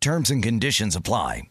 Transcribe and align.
Terms 0.00 0.30
and 0.30 0.42
conditions 0.42 0.96
apply. 0.96 1.42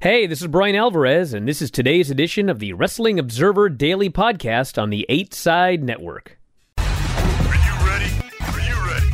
Hey, 0.00 0.26
this 0.26 0.40
is 0.40 0.48
Bryan 0.48 0.74
Alvarez, 0.74 1.32
and 1.32 1.46
this 1.46 1.62
is 1.62 1.70
today's 1.70 2.10
edition 2.10 2.48
of 2.48 2.58
the 2.58 2.72
Wrestling 2.72 3.20
Observer 3.20 3.68
Daily 3.68 4.10
Podcast 4.10 4.76
on 4.76 4.90
the 4.90 5.06
8 5.08 5.32
Side 5.32 5.84
Network. 5.84 6.36
Are 6.78 6.84
you 6.84 7.86
ready? 7.86 8.10
Are 8.40 8.60
you 8.60 8.74
ready? 8.90 9.06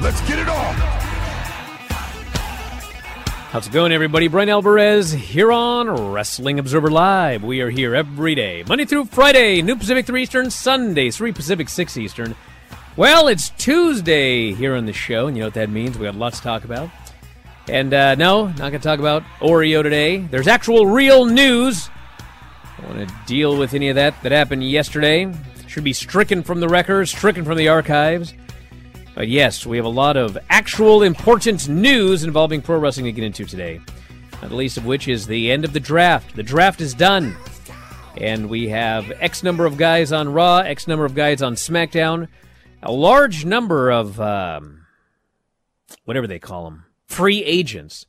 Let's 0.00 0.26
get 0.26 0.38
it 0.38 0.48
on! 0.48 0.74
How's 3.50 3.66
it 3.66 3.74
going, 3.74 3.92
everybody? 3.92 4.28
Bryan 4.28 4.48
Alvarez 4.48 5.12
here 5.12 5.52
on 5.52 5.90
Wrestling 5.90 6.58
Observer 6.58 6.90
Live. 6.90 7.44
We 7.44 7.60
are 7.60 7.68
here 7.68 7.94
every 7.94 8.34
day, 8.34 8.64
Monday 8.66 8.86
through 8.86 9.04
Friday, 9.04 9.60
New 9.60 9.76
Pacific 9.76 10.06
3 10.06 10.22
Eastern, 10.22 10.50
Sunday, 10.50 11.10
3 11.10 11.30
Pacific 11.32 11.68
6 11.68 11.98
Eastern. 11.98 12.34
Well, 12.96 13.28
it's 13.28 13.50
Tuesday 13.50 14.54
here 14.54 14.74
on 14.74 14.86
the 14.86 14.94
show, 14.94 15.26
and 15.26 15.36
you 15.36 15.42
know 15.42 15.48
what 15.48 15.54
that 15.56 15.68
means. 15.68 15.98
We 15.98 16.06
got 16.06 16.14
lots 16.14 16.38
to 16.38 16.42
talk 16.42 16.64
about. 16.64 16.88
And 17.68 17.94
uh, 17.94 18.14
no, 18.16 18.48
not 18.48 18.58
going 18.58 18.72
to 18.72 18.78
talk 18.78 18.98
about 18.98 19.22
Oreo 19.40 19.82
today. 19.82 20.18
There's 20.18 20.48
actual 20.48 20.86
real 20.86 21.24
news. 21.24 21.88
I 22.18 22.82
don't 22.82 22.96
want 22.96 23.08
to 23.08 23.14
deal 23.26 23.56
with 23.56 23.72
any 23.72 23.88
of 23.88 23.94
that 23.94 24.22
that 24.22 24.32
happened 24.32 24.68
yesterday. 24.68 25.32
Should 25.66 25.84
be 25.84 25.92
stricken 25.92 26.42
from 26.42 26.60
the 26.60 26.68
records, 26.68 27.10
stricken 27.10 27.44
from 27.44 27.56
the 27.56 27.68
archives. 27.68 28.34
But 29.14 29.28
yes, 29.28 29.64
we 29.64 29.76
have 29.76 29.86
a 29.86 29.90
lot 29.90 30.16
of 30.16 30.36
actual 30.50 31.02
important 31.02 31.68
news 31.68 32.24
involving 32.24 32.60
pro 32.60 32.78
wrestling 32.78 33.06
to 33.06 33.12
get 33.12 33.24
into 33.24 33.44
today. 33.44 33.80
Not 34.42 34.50
the 34.50 34.56
least 34.56 34.76
of 34.76 34.84
which 34.84 35.08
is 35.08 35.26
the 35.26 35.50
end 35.50 35.64
of 35.64 35.72
the 35.72 35.80
draft. 35.80 36.36
The 36.36 36.42
draft 36.42 36.80
is 36.80 36.94
done. 36.94 37.36
And 38.16 38.48
we 38.48 38.68
have 38.68 39.10
X 39.20 39.42
number 39.42 39.64
of 39.64 39.76
guys 39.76 40.12
on 40.12 40.28
Raw, 40.28 40.58
X 40.58 40.86
number 40.86 41.04
of 41.04 41.14
guys 41.14 41.42
on 41.42 41.54
SmackDown, 41.54 42.28
a 42.82 42.92
large 42.92 43.44
number 43.44 43.90
of, 43.90 44.20
um, 44.20 44.86
whatever 46.04 46.26
they 46.26 46.38
call 46.38 46.64
them, 46.64 46.83
free 47.14 47.44
agents, 47.44 48.06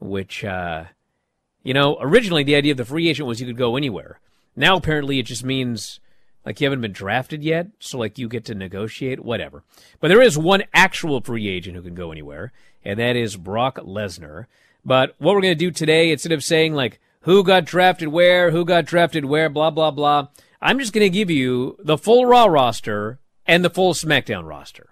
which, 0.00 0.44
uh, 0.44 0.84
you 1.62 1.74
know, 1.74 1.96
originally 2.00 2.44
the 2.44 2.54
idea 2.54 2.72
of 2.72 2.78
the 2.78 2.84
free 2.84 3.08
agent 3.08 3.26
was 3.26 3.40
you 3.40 3.46
could 3.46 3.56
go 3.56 3.76
anywhere. 3.76 4.20
Now 4.56 4.76
apparently 4.76 5.18
it 5.18 5.26
just 5.26 5.44
means 5.44 6.00
like 6.44 6.60
you 6.60 6.66
haven't 6.66 6.82
been 6.82 6.92
drafted 6.92 7.42
yet, 7.42 7.68
so 7.78 7.98
like 7.98 8.18
you 8.18 8.28
get 8.28 8.44
to 8.46 8.54
negotiate, 8.54 9.20
whatever. 9.20 9.62
But 10.00 10.08
there 10.08 10.22
is 10.22 10.36
one 10.36 10.64
actual 10.74 11.20
free 11.20 11.48
agent 11.48 11.76
who 11.76 11.82
can 11.82 11.94
go 11.94 12.12
anywhere, 12.12 12.52
and 12.84 12.98
that 12.98 13.16
is 13.16 13.36
Brock 13.36 13.78
Lesnar. 13.78 14.46
But 14.84 15.14
what 15.18 15.34
we're 15.34 15.40
going 15.40 15.58
to 15.58 15.64
do 15.64 15.70
today, 15.70 16.10
instead 16.12 16.32
of 16.32 16.44
saying 16.44 16.74
like 16.74 17.00
who 17.20 17.42
got 17.42 17.64
drafted 17.64 18.08
where, 18.08 18.50
who 18.50 18.64
got 18.66 18.84
drafted 18.84 19.24
where, 19.24 19.48
blah, 19.48 19.70
blah, 19.70 19.90
blah, 19.90 20.28
I'm 20.60 20.78
just 20.78 20.92
going 20.92 21.04
to 21.04 21.10
give 21.10 21.30
you 21.30 21.76
the 21.82 21.96
full 21.96 22.26
Raw 22.26 22.44
roster 22.44 23.18
and 23.46 23.64
the 23.64 23.70
full 23.70 23.94
SmackDown 23.94 24.46
roster. 24.46 24.90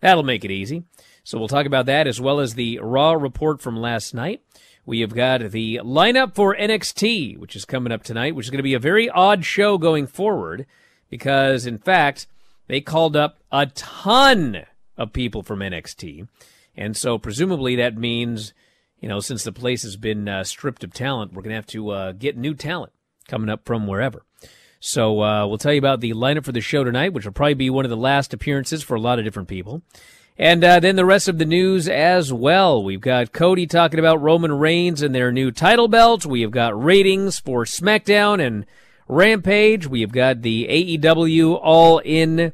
That'll 0.00 0.22
make 0.22 0.44
it 0.44 0.50
easy. 0.50 0.84
So 1.26 1.38
we'll 1.38 1.48
talk 1.48 1.66
about 1.66 1.86
that 1.86 2.06
as 2.06 2.20
well 2.20 2.38
as 2.38 2.54
the 2.54 2.78
Raw 2.80 3.14
report 3.14 3.60
from 3.60 3.76
last 3.76 4.14
night. 4.14 4.42
We 4.84 5.00
have 5.00 5.12
got 5.12 5.40
the 5.40 5.80
lineup 5.82 6.36
for 6.36 6.54
NXT, 6.54 7.36
which 7.38 7.56
is 7.56 7.64
coming 7.64 7.90
up 7.90 8.04
tonight, 8.04 8.36
which 8.36 8.46
is 8.46 8.50
going 8.50 8.60
to 8.60 8.62
be 8.62 8.74
a 8.74 8.78
very 8.78 9.10
odd 9.10 9.44
show 9.44 9.76
going 9.76 10.06
forward 10.06 10.66
because, 11.10 11.66
in 11.66 11.78
fact, 11.78 12.28
they 12.68 12.80
called 12.80 13.16
up 13.16 13.40
a 13.50 13.66
ton 13.66 14.66
of 14.96 15.12
people 15.12 15.42
from 15.42 15.58
NXT. 15.58 16.28
And 16.76 16.96
so 16.96 17.18
presumably 17.18 17.74
that 17.74 17.96
means, 17.98 18.54
you 19.00 19.08
know, 19.08 19.18
since 19.18 19.42
the 19.42 19.50
place 19.50 19.82
has 19.82 19.96
been 19.96 20.28
uh, 20.28 20.44
stripped 20.44 20.84
of 20.84 20.94
talent, 20.94 21.32
we're 21.32 21.42
going 21.42 21.50
to 21.50 21.56
have 21.56 21.66
to 21.66 21.90
uh, 21.90 22.12
get 22.12 22.36
new 22.36 22.54
talent 22.54 22.92
coming 23.26 23.50
up 23.50 23.64
from 23.64 23.88
wherever. 23.88 24.22
So 24.78 25.22
uh, 25.24 25.48
we'll 25.48 25.58
tell 25.58 25.72
you 25.72 25.80
about 25.80 26.00
the 26.00 26.12
lineup 26.12 26.44
for 26.44 26.52
the 26.52 26.60
show 26.60 26.84
tonight, 26.84 27.12
which 27.12 27.24
will 27.24 27.32
probably 27.32 27.54
be 27.54 27.68
one 27.68 27.84
of 27.84 27.90
the 27.90 27.96
last 27.96 28.32
appearances 28.32 28.84
for 28.84 28.94
a 28.94 29.00
lot 29.00 29.18
of 29.18 29.24
different 29.24 29.48
people. 29.48 29.82
And 30.38 30.62
uh, 30.62 30.80
then 30.80 30.96
the 30.96 31.04
rest 31.06 31.28
of 31.28 31.38
the 31.38 31.46
news 31.46 31.88
as 31.88 32.32
well. 32.32 32.84
We've 32.84 33.00
got 33.00 33.32
Cody 33.32 33.66
talking 33.66 33.98
about 33.98 34.20
Roman 34.20 34.58
Reigns 34.58 35.00
and 35.00 35.14
their 35.14 35.32
new 35.32 35.50
title 35.50 35.88
belt. 35.88 36.26
We 36.26 36.42
have 36.42 36.50
got 36.50 36.80
ratings 36.80 37.38
for 37.38 37.64
SmackDown 37.64 38.44
and 38.44 38.66
Rampage. 39.08 39.86
We 39.86 40.02
have 40.02 40.12
got 40.12 40.42
the 40.42 40.66
AEW 40.98 41.58
All 41.62 41.98
In 42.00 42.52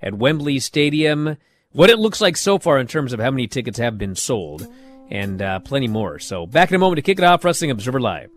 at 0.00 0.14
Wembley 0.14 0.60
Stadium. 0.60 1.36
What 1.72 1.90
it 1.90 1.98
looks 1.98 2.20
like 2.20 2.36
so 2.36 2.58
far 2.58 2.78
in 2.78 2.86
terms 2.86 3.12
of 3.12 3.18
how 3.20 3.30
many 3.30 3.48
tickets 3.48 3.78
have 3.78 3.98
been 3.98 4.14
sold, 4.14 4.66
and 5.10 5.42
uh, 5.42 5.58
plenty 5.58 5.88
more. 5.88 6.18
So 6.18 6.46
back 6.46 6.70
in 6.70 6.76
a 6.76 6.78
moment 6.78 6.96
to 6.96 7.02
kick 7.02 7.18
it 7.18 7.24
off. 7.24 7.44
Wrestling 7.44 7.70
Observer 7.70 8.00
Live. 8.00 8.30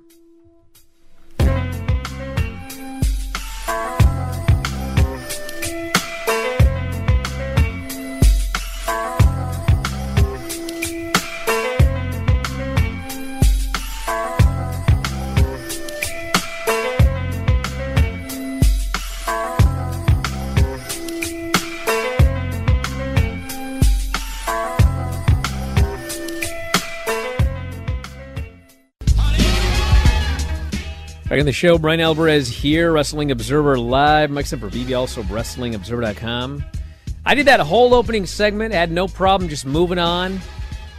In 31.40 31.46
the 31.46 31.54
show, 31.54 31.78
Bryan 31.78 32.02
Alvarez 32.02 32.50
here, 32.50 32.92
Wrestling 32.92 33.32
Observer 33.32 33.80
Live. 33.80 34.30
Mike 34.30 34.44
Sempervive, 34.44 35.00
also 35.00 35.24
WrestlingObserver.com. 35.24 36.66
I 37.26 37.34
did 37.34 37.48
that 37.48 37.62
whole 37.62 37.94
opening 37.94 38.26
segment, 38.26 38.74
had 38.74 38.92
no 38.92 39.08
problem 39.08 39.50
just 39.50 39.66
moving 39.66 40.00
on. 40.00 40.42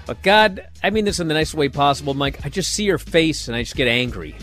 But 0.06 0.23
God, 0.23 0.67
I 0.83 0.89
mean 0.89 1.05
this 1.05 1.21
in 1.21 1.29
the 1.29 1.34
nicest 1.34 1.56
way 1.56 1.69
possible, 1.69 2.15
Mike. 2.15 2.41
I 2.43 2.49
just 2.49 2.73
see 2.73 2.84
your 2.84 2.97
face 2.97 3.49
and 3.49 3.55
I 3.55 3.65
just 3.65 3.77
get 3.77 3.87
angry 3.87 4.34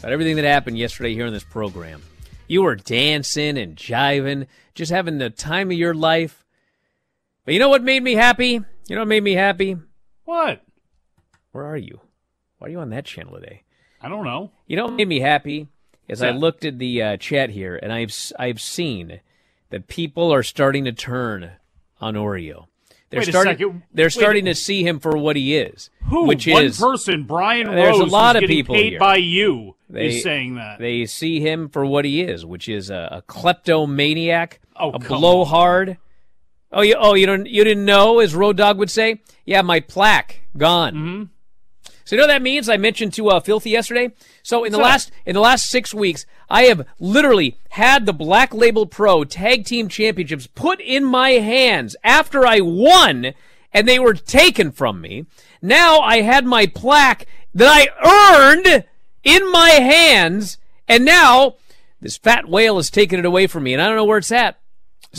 about 0.00 0.12
everything 0.12 0.36
that 0.36 0.44
happened 0.44 0.76
yesterday 0.76 1.14
here 1.14 1.24
on 1.24 1.32
this 1.32 1.44
program. 1.44 2.02
You 2.46 2.60
were 2.60 2.76
dancing 2.76 3.56
and 3.56 3.76
jiving, 3.76 4.48
just 4.74 4.92
having 4.92 5.16
the 5.16 5.30
time 5.30 5.70
of 5.70 5.78
your 5.78 5.94
life. 5.94 6.44
But 7.46 7.54
you 7.54 7.60
know 7.60 7.70
what 7.70 7.82
made 7.82 8.02
me 8.02 8.16
happy? 8.16 8.50
You 8.50 8.96
know 8.96 9.00
what 9.00 9.08
made 9.08 9.24
me 9.24 9.32
happy? 9.32 9.78
What? 10.24 10.62
Where 11.52 11.64
are 11.64 11.78
you? 11.78 12.02
Why 12.58 12.66
are 12.66 12.70
you 12.70 12.80
on 12.80 12.90
that 12.90 13.06
channel 13.06 13.36
today? 13.36 13.62
I 14.00 14.08
don't 14.08 14.24
know. 14.24 14.50
You 14.66 14.76
know 14.76 14.84
what 14.86 14.94
made 14.94 15.08
me 15.08 15.20
happy 15.20 15.68
is 16.08 16.22
I 16.22 16.30
looked 16.30 16.64
at 16.64 16.78
the 16.78 17.02
uh, 17.02 17.16
chat 17.16 17.50
here 17.50 17.78
and 17.80 17.92
I've 17.92 18.14
I've 18.38 18.60
seen 18.60 19.20
that 19.70 19.86
people 19.88 20.32
are 20.32 20.42
starting 20.42 20.84
to 20.86 20.92
turn 20.92 21.52
on 22.00 22.14
Oreo. 22.14 22.66
They're 23.10 23.18
Wait 23.20 23.28
a 23.28 23.32
starting 23.32 23.52
second. 23.54 23.82
they're 23.92 24.06
Wait. 24.06 24.12
starting 24.12 24.44
to 24.44 24.54
see 24.54 24.86
him 24.86 25.00
for 25.00 25.16
what 25.16 25.34
he 25.36 25.56
is, 25.56 25.90
Who? 26.08 26.26
which 26.26 26.46
One 26.46 26.64
is 26.64 26.78
person, 26.78 27.24
Bryan 27.24 27.66
There's 27.74 27.98
a 27.98 28.04
lot 28.04 28.36
of 28.36 28.44
people 28.44 28.74
paid 28.76 28.90
here. 28.90 28.98
by 29.00 29.16
you, 29.16 29.74
They- 29.88 30.06
is 30.08 30.22
saying 30.22 30.54
that. 30.54 30.78
they 30.78 31.06
see 31.06 31.40
him 31.40 31.68
for 31.68 31.84
what 31.84 32.04
he 32.04 32.22
is, 32.22 32.46
which 32.46 32.68
is 32.68 32.88
a, 32.88 33.08
a 33.18 33.22
kleptomaniac, 33.22 34.60
Oh, 34.76 34.90
a 34.92 34.98
blowhard. 35.00 35.98
Oh, 36.72 36.82
you 36.82 36.94
oh 36.98 37.14
you 37.14 37.26
don't 37.26 37.46
you 37.46 37.64
didn't 37.64 37.84
know, 37.84 38.20
as 38.20 38.34
Road 38.34 38.56
Dog 38.56 38.78
would 38.78 38.90
say? 38.90 39.20
Yeah, 39.44 39.62
my 39.62 39.80
plaque 39.80 40.42
gone. 40.56 40.94
Mm-hmm. 40.94 41.22
So 42.04 42.16
you 42.16 42.20
know 42.20 42.26
what 42.26 42.32
that 42.32 42.42
means? 42.42 42.68
I 42.68 42.76
mentioned 42.76 43.12
to 43.14 43.28
uh, 43.28 43.40
Filthy 43.40 43.70
yesterday. 43.70 44.10
So 44.42 44.64
in 44.64 44.72
the 44.72 44.78
that? 44.78 44.84
last 44.84 45.12
in 45.24 45.34
the 45.34 45.40
last 45.40 45.68
six 45.68 45.94
weeks, 45.94 46.26
I 46.48 46.64
have 46.64 46.86
literally 46.98 47.58
had 47.70 48.06
the 48.06 48.12
Black 48.12 48.52
Label 48.52 48.86
Pro 48.86 49.24
Tag 49.24 49.64
Team 49.64 49.88
Championships 49.88 50.46
put 50.48 50.80
in 50.80 51.04
my 51.04 51.30
hands 51.30 51.96
after 52.02 52.46
I 52.46 52.60
won, 52.60 53.34
and 53.72 53.86
they 53.86 53.98
were 53.98 54.14
taken 54.14 54.72
from 54.72 55.00
me. 55.00 55.26
Now 55.62 56.00
I 56.00 56.22
had 56.22 56.44
my 56.44 56.66
plaque 56.66 57.26
that 57.54 57.68
I 57.68 58.54
earned 58.54 58.84
in 59.22 59.52
my 59.52 59.70
hands, 59.70 60.58
and 60.88 61.04
now 61.04 61.56
this 62.00 62.16
fat 62.16 62.48
whale 62.48 62.76
has 62.76 62.90
taken 62.90 63.18
it 63.18 63.24
away 63.24 63.46
from 63.46 63.64
me, 63.64 63.72
and 63.72 63.82
I 63.82 63.86
don't 63.86 63.96
know 63.96 64.04
where 64.04 64.18
it's 64.18 64.32
at. 64.32 64.58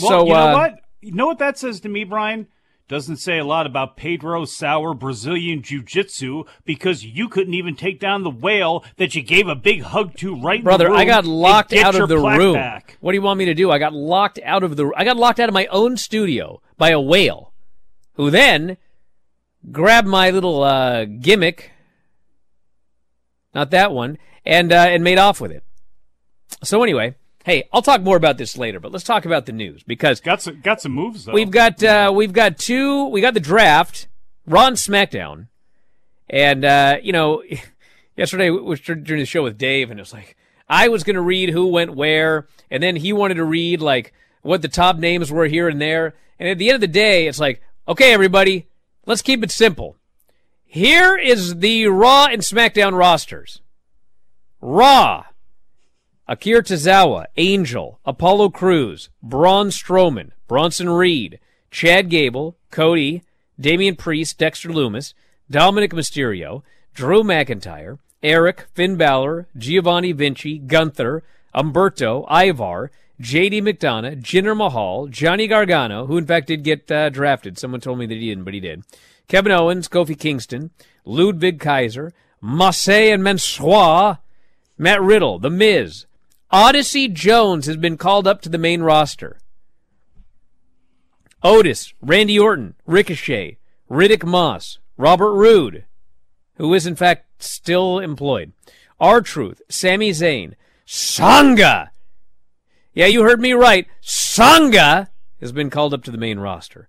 Well, 0.00 0.08
so 0.08 0.26
you 0.26 0.32
know 0.32 0.48
uh, 0.48 0.52
what? 0.52 0.74
You 1.00 1.12
know 1.12 1.26
what 1.26 1.38
that 1.38 1.58
says 1.58 1.80
to 1.80 1.88
me, 1.88 2.04
Bryan? 2.04 2.48
Doesn't 2.92 3.16
say 3.16 3.38
a 3.38 3.44
lot 3.44 3.64
about 3.64 3.96
Pedro 3.96 4.44
Sauer 4.44 4.92
Brazilian 4.92 5.62
Jiu 5.62 5.82
Jitsu 5.82 6.44
because 6.66 7.02
you 7.02 7.26
couldn't 7.26 7.54
even 7.54 7.74
take 7.74 7.98
down 7.98 8.22
the 8.22 8.28
whale 8.28 8.84
that 8.98 9.14
you 9.14 9.22
gave 9.22 9.48
a 9.48 9.54
big 9.54 9.80
hug 9.80 10.14
to 10.18 10.38
right 10.38 10.58
in 10.58 10.64
Brother, 10.64 10.84
the 10.84 10.90
room 10.90 10.98
I 10.98 11.06
got 11.06 11.24
locked 11.24 11.72
out 11.72 11.94
of 11.94 12.10
the 12.10 12.18
room. 12.18 12.52
back. 12.52 12.98
What 13.00 13.12
do 13.12 13.16
you 13.16 13.22
want 13.22 13.38
me 13.38 13.46
to 13.46 13.54
do? 13.54 13.70
I 13.70 13.78
got 13.78 13.94
locked 13.94 14.38
out 14.44 14.62
of 14.62 14.76
the 14.76 14.92
I 14.94 15.04
got 15.04 15.16
locked 15.16 15.40
out 15.40 15.48
of 15.48 15.54
my 15.54 15.64
own 15.66 15.96
studio 15.96 16.60
by 16.76 16.90
a 16.90 17.00
whale 17.00 17.54
who 18.16 18.30
then 18.30 18.76
grabbed 19.70 20.06
my 20.06 20.28
little 20.28 20.62
uh, 20.62 21.06
gimmick 21.06 21.72
not 23.54 23.70
that 23.70 23.92
one, 23.92 24.18
and 24.44 24.72
uh, 24.72 24.86
and 24.88 25.02
made 25.04 25.18
off 25.18 25.40
with 25.40 25.50
it. 25.50 25.64
So 26.62 26.82
anyway, 26.82 27.14
hey, 27.44 27.68
I'll 27.72 27.82
talk 27.82 28.02
more 28.02 28.16
about 28.16 28.38
this 28.38 28.56
later, 28.56 28.80
but 28.80 28.92
let's 28.92 29.04
talk 29.04 29.24
about 29.24 29.46
the 29.46 29.52
news 29.52 29.82
because 29.82 30.20
Got 30.20 30.42
some 30.42 30.60
got 30.60 30.80
some 30.80 30.92
moves 30.92 31.24
though. 31.24 31.32
we've 31.32 31.50
got 31.50 31.82
uh, 31.82 32.12
we've 32.14 32.32
got 32.32 32.58
two. 32.58 33.08
We 33.08 33.20
got 33.20 33.34
the 33.34 33.40
draft, 33.40 34.08
Raw 34.46 34.66
and 34.66 34.76
SmackDown, 34.76 35.48
and 36.30 36.64
uh, 36.64 36.98
you 37.02 37.12
know, 37.12 37.42
yesterday 38.16 38.50
we 38.50 38.60
was 38.60 38.80
during 38.80 39.04
the 39.04 39.24
show 39.26 39.42
with 39.42 39.58
Dave, 39.58 39.90
and 39.90 39.98
it 39.98 40.02
was 40.02 40.12
like 40.12 40.36
I 40.68 40.88
was 40.88 41.04
going 41.04 41.16
to 41.16 41.22
read 41.22 41.50
who 41.50 41.66
went 41.68 41.94
where, 41.94 42.46
and 42.70 42.82
then 42.82 42.96
he 42.96 43.12
wanted 43.12 43.34
to 43.34 43.44
read 43.44 43.80
like 43.80 44.12
what 44.42 44.62
the 44.62 44.68
top 44.68 44.96
names 44.96 45.30
were 45.30 45.46
here 45.46 45.68
and 45.68 45.80
there, 45.80 46.14
and 46.38 46.48
at 46.48 46.58
the 46.58 46.68
end 46.68 46.76
of 46.76 46.80
the 46.80 46.88
day, 46.88 47.26
it's 47.26 47.38
like, 47.40 47.62
okay, 47.86 48.12
everybody, 48.12 48.66
let's 49.06 49.22
keep 49.22 49.42
it 49.44 49.50
simple. 49.50 49.96
Here 50.64 51.16
is 51.18 51.58
the 51.58 51.86
Raw 51.88 52.26
and 52.26 52.40
SmackDown 52.40 52.96
rosters. 52.96 53.60
Raw. 54.60 55.24
Akira 56.28 56.62
Tozawa, 56.62 57.26
Angel, 57.36 57.98
Apollo 58.04 58.50
Crews, 58.50 59.10
Braun 59.22 59.68
Strowman, 59.68 60.30
Bronson 60.46 60.88
Reed, 60.88 61.40
Chad 61.70 62.08
Gable, 62.08 62.56
Cody, 62.70 63.22
Damian 63.58 63.96
Priest, 63.96 64.38
Dexter 64.38 64.68
Lumis, 64.68 65.14
Dominik 65.50 65.92
Mysterio, 65.92 66.62
Drew 66.94 67.22
McIntyre, 67.22 67.98
Erik, 68.22 68.66
Finn 68.72 68.96
Balor, 68.96 69.48
Giovanni 69.56 70.12
Vinci, 70.12 70.58
Gunther, 70.58 71.24
Humberto, 71.54 72.24
Ivar, 72.30 72.90
JD 73.20 73.62
McDonagh, 73.62 74.22
Jinder 74.22 74.56
Mahal, 74.56 75.08
Johnny 75.08 75.46
Gargano, 75.48 76.06
who 76.06 76.16
in 76.16 76.26
fact 76.26 76.46
did 76.46 76.62
get 76.62 76.90
uh, 76.90 77.08
drafted. 77.08 77.58
Someone 77.58 77.80
told 77.80 77.98
me 77.98 78.06
that 78.06 78.14
he 78.14 78.28
didn't, 78.28 78.44
but 78.44 78.54
he 78.54 78.60
did. 78.60 78.84
Kevin 79.28 79.52
Owens, 79.52 79.88
Kofi 79.88 80.18
Kingston, 80.18 80.70
Ludwig 81.04 81.58
Kaiser, 81.58 82.12
Massey 82.40 83.10
and 83.10 83.22
Mansoor, 83.22 84.18
Matt 84.78 85.00
Riddle, 85.00 85.38
The 85.38 85.50
Miz, 85.50 86.06
Odyssey 86.52 87.08
Jones 87.08 87.64
has 87.64 87.78
been 87.78 87.96
called 87.96 88.26
up 88.26 88.42
to 88.42 88.50
the 88.50 88.58
main 88.58 88.82
roster. 88.82 89.38
Otis, 91.42 91.94
Randy 92.02 92.38
Orton, 92.38 92.74
Ricochet, 92.86 93.56
Riddick 93.90 94.22
Moss, 94.24 94.78
Robert 94.98 95.32
Roode, 95.32 95.86
who 96.56 96.74
is 96.74 96.86
in 96.86 96.94
fact 96.94 97.42
still 97.42 97.98
employed. 97.98 98.52
R 99.00 99.22
Truth, 99.22 99.62
Sami 99.70 100.10
Zayn, 100.10 100.54
Sanga. 100.84 101.90
Yeah, 102.92 103.06
you 103.06 103.22
heard 103.22 103.40
me 103.40 103.54
right. 103.54 103.86
Sanga 104.02 105.08
has 105.40 105.52
been 105.52 105.70
called 105.70 105.94
up 105.94 106.04
to 106.04 106.10
the 106.10 106.18
main 106.18 106.38
roster. 106.38 106.88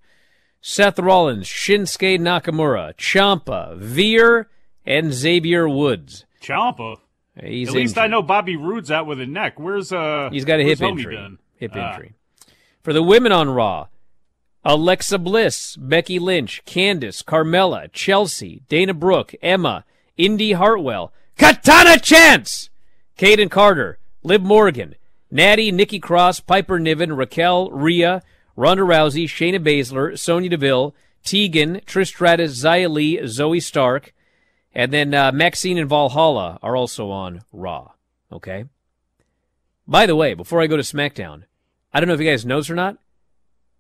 Seth 0.62 1.00
Rollins, 1.00 1.48
Shinsuke 1.48 2.20
Nakamura, 2.20 2.94
Ciampa, 2.96 3.78
Veer, 3.78 4.50
and 4.86 5.14
Xavier 5.14 5.68
Woods. 5.68 6.26
Ciampa. 6.42 6.98
He's 7.42 7.70
At 7.70 7.76
least 7.76 7.98
I 7.98 8.08
know 8.08 8.22
Bobby 8.22 8.56
Roode's 8.56 8.92
out 8.92 9.08
with 9.08 9.20
a 9.20 9.26
neck. 9.26 9.60
Where's 9.60 9.92
uh? 9.92 10.30
He's 10.32 10.46
got 10.46 10.60
a 10.60 10.64
hip 10.64 10.82
injury. 10.82 11.38
Hip 11.58 11.72
Ah. 11.76 11.92
injury. 11.94 12.14
For 12.84 12.94
the 12.94 13.02
women 13.02 13.32
on 13.32 13.50
Raw, 13.50 13.88
Alexa 14.66 15.18
Bliss, 15.18 15.76
Becky 15.78 16.20
Lynch, 16.20 16.64
Candice, 16.66 17.24
Carmella, 17.24 17.92
Chelsea, 17.92 18.62
Dana 18.70 18.94
Brooke, 18.94 19.34
Emma, 19.42 19.84
Indi 20.18 20.52
Hartwell, 20.54 21.12
Katana 21.38 21.98
Chance, 22.00 22.70
Kayden 23.18 23.50
Carter, 23.50 23.98
Liv 24.24 24.42
Morgan, 24.42 24.96
Natty, 25.32 25.72
Nikki 25.72 26.00
Cross, 26.00 26.42
Piper 26.42 26.80
Niven, 26.80 27.14
Raquel, 27.14 27.72
Rhea, 27.72 28.22
Ronda 28.56 28.84
Rousey, 28.84 29.26
Shayna 29.26 29.60
Baszler, 29.60 30.18
Sonya 30.18 30.50
Deville, 30.50 30.94
Tegan, 31.26 31.82
Trish 31.88 32.08
Stratus, 32.08 32.62
Xia 32.64 32.90
Li, 32.90 33.18
Zoey 33.24 33.62
Stark, 33.62 34.14
and 34.74 34.92
then 34.92 35.14
uh, 35.14 35.32
Maxine 35.32 35.78
and 35.78 35.90
Valhalla 35.90 36.60
are 36.62 36.76
also 36.76 37.12
on 37.12 37.42
Raw. 37.52 37.92
Okay. 38.32 38.66
By 39.88 40.06
the 40.06 40.16
way, 40.16 40.34
before 40.34 40.62
I 40.62 40.68
go 40.68 40.78
to 40.78 40.84
SmackDown, 40.84 41.44
I 41.94 42.00
don't 42.00 42.08
know 42.08 42.16
if 42.16 42.20
you 42.20 42.30
guys 42.30 42.46
noticed 42.46 42.70
or 42.70 42.76
not. 42.76 42.98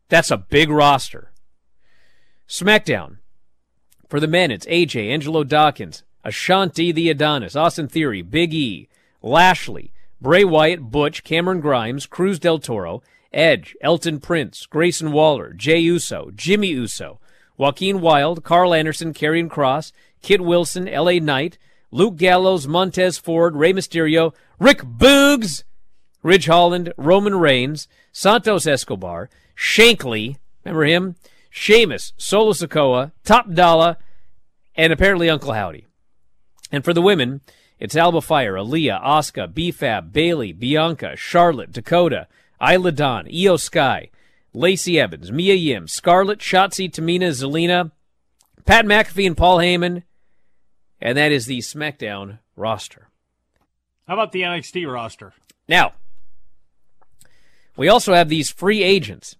That's 0.09 0.31
a 0.31 0.37
big 0.37 0.69
roster. 0.69 1.31
SmackDown. 2.47 3.17
For 4.09 4.19
the 4.19 4.27
men, 4.27 4.51
it's 4.51 4.67
AJ, 4.67 5.09
Angelo 5.09 5.43
Dawkins, 5.43 6.03
Ashante 6.23 6.93
Thee 6.93 7.09
Adonis, 7.09 7.55
Austin 7.55 7.87
Theory, 7.87 8.21
Big 8.21 8.53
E, 8.53 8.87
Lashley, 9.23 9.91
Bray 10.21 10.43
Wyatt, 10.43 10.91
Butch, 10.91 11.23
Cameron 11.23 11.61
Grimes, 11.61 12.05
Cruz 12.05 12.37
del 12.37 12.59
Toro, 12.59 13.01
Edge, 13.33 13.75
Elton 13.81 14.19
Prince, 14.19 14.67
Grayson 14.67 15.11
Waller, 15.11 15.53
Jey 15.53 15.79
Uso, 15.79 16.29
Jimmy 16.35 16.69
Uso, 16.69 17.19
Joaquin 17.57 18.01
Wilde, 18.01 18.43
Karl 18.43 18.73
Anderson, 18.73 19.13
Karrion 19.13 19.49
Kross, 19.49 19.91
Kit 20.23 20.41
Wilson, 20.41 20.87
L.A. 20.87 21.19
Knight, 21.19 21.59
Luke 21.91 22.15
Gallows, 22.15 22.67
Montez 22.67 23.19
Ford, 23.19 23.55
Rey 23.55 23.73
Mysterio, 23.73 24.33
Rick 24.57 24.79
Boogs, 24.79 25.63
Ridge 26.23 26.47
Holland, 26.47 26.91
Roman 26.97 27.35
Reigns, 27.35 27.87
Santos 28.11 28.65
Escobar, 28.65 29.29
Shanky, 29.55 30.37
remember 30.63 30.85
him? 30.85 31.15
Sheamus, 31.51 32.13
Solo 32.17 32.53
Sikoa, 32.53 33.11
Top 33.23 33.51
Dollar, 33.51 33.97
and 34.75 34.91
apparently 34.91 35.29
Uncle 35.29 35.53
Howdy. 35.53 35.85
And 36.71 36.83
for 36.83 36.93
the 36.93 37.01
women, 37.01 37.41
it's 37.77 37.95
Alba 37.95 38.21
Fyre, 38.21 38.53
Aaliyah, 38.53 39.03
Asuka, 39.03 39.53
B-Fab, 39.53 40.11
Bayley, 40.11 40.51
Bianca, 40.51 41.15
Charlotte, 41.15 41.71
Dakota, 41.71 42.27
Isla 42.59 42.91
Dawn, 42.91 43.27
IYO 43.27 43.57
SKY, 43.57 44.09
Lacey 44.53 44.99
Evans, 44.99 45.31
Mia 45.31 45.53
Yim, 45.53 45.87
Scarlett, 45.87 46.39
Shotzi, 46.39 46.89
Tamina, 46.89 47.29
Zelina, 47.29 47.91
Pat 48.65 48.85
McAfee, 48.85 49.27
and 49.27 49.37
Paul 49.37 49.57
Heyman. 49.57 50.03
And 51.03 51.17
that 51.17 51.33
is 51.33 51.47
the 51.47 51.59
SmackDown 51.59 52.39
roster. 52.55 53.09
How 54.07 54.13
about 54.13 54.31
the 54.31 54.41
NXT 54.41 54.91
roster? 54.91 55.33
Now, 55.67 55.91
we 57.75 57.89
also 57.89 58.13
have 58.13 58.29
these 58.29 58.49
free 58.49 58.81
agents. 58.81 59.35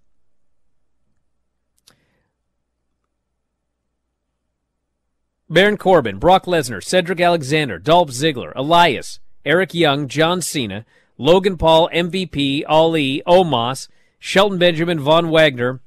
Baron 5.50 5.78
Corbin, 5.78 6.20
Brock 6.20 6.46
Lesnar, 6.46 6.84
Cedric 6.84 7.22
Alexander, 7.22 7.80
Dolph 7.80 8.10
Ziggler, 8.10 8.52
Elias, 8.56 9.22
Eric 9.46 9.74
Young, 9.74 10.10
John 10.10 10.42
Cena, 10.42 10.86
Logan 11.18 11.58
Paul, 11.58 11.90
MVP, 11.94 12.64
Ali, 12.68 13.24
Omos, 13.26 13.88
Shelton 14.20 14.58
Benjamin, 14.58 15.00
Von 15.00 15.30
Wagner, 15.30 15.80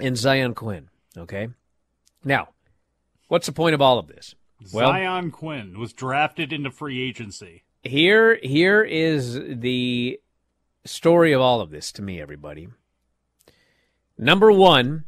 and 0.00 0.16
Xyon 0.16 0.56
Quinn. 0.56 0.88
Okay? 1.16 1.48
Now, 2.24 2.48
what's 3.28 3.46
the 3.46 3.52
point 3.52 3.74
of 3.74 3.82
all 3.82 4.00
of 4.00 4.08
this? 4.08 4.34
Well- 4.72 4.92
Xyon 4.92 5.32
Quinn 5.32 5.78
was 5.78 5.92
drafted 5.92 6.52
into 6.52 6.70
free 6.70 7.00
agency. 7.00 7.64
here 7.82 8.38
here 8.42 8.82
is 8.82 9.34
the 9.34 10.20
story 10.84 11.32
of 11.32 11.40
all 11.40 11.60
of 11.60 11.70
this 11.70 11.92
to 11.92 12.02
me 12.02 12.20
everybody. 12.20 12.68
Number 14.16 14.50
one 14.50 15.04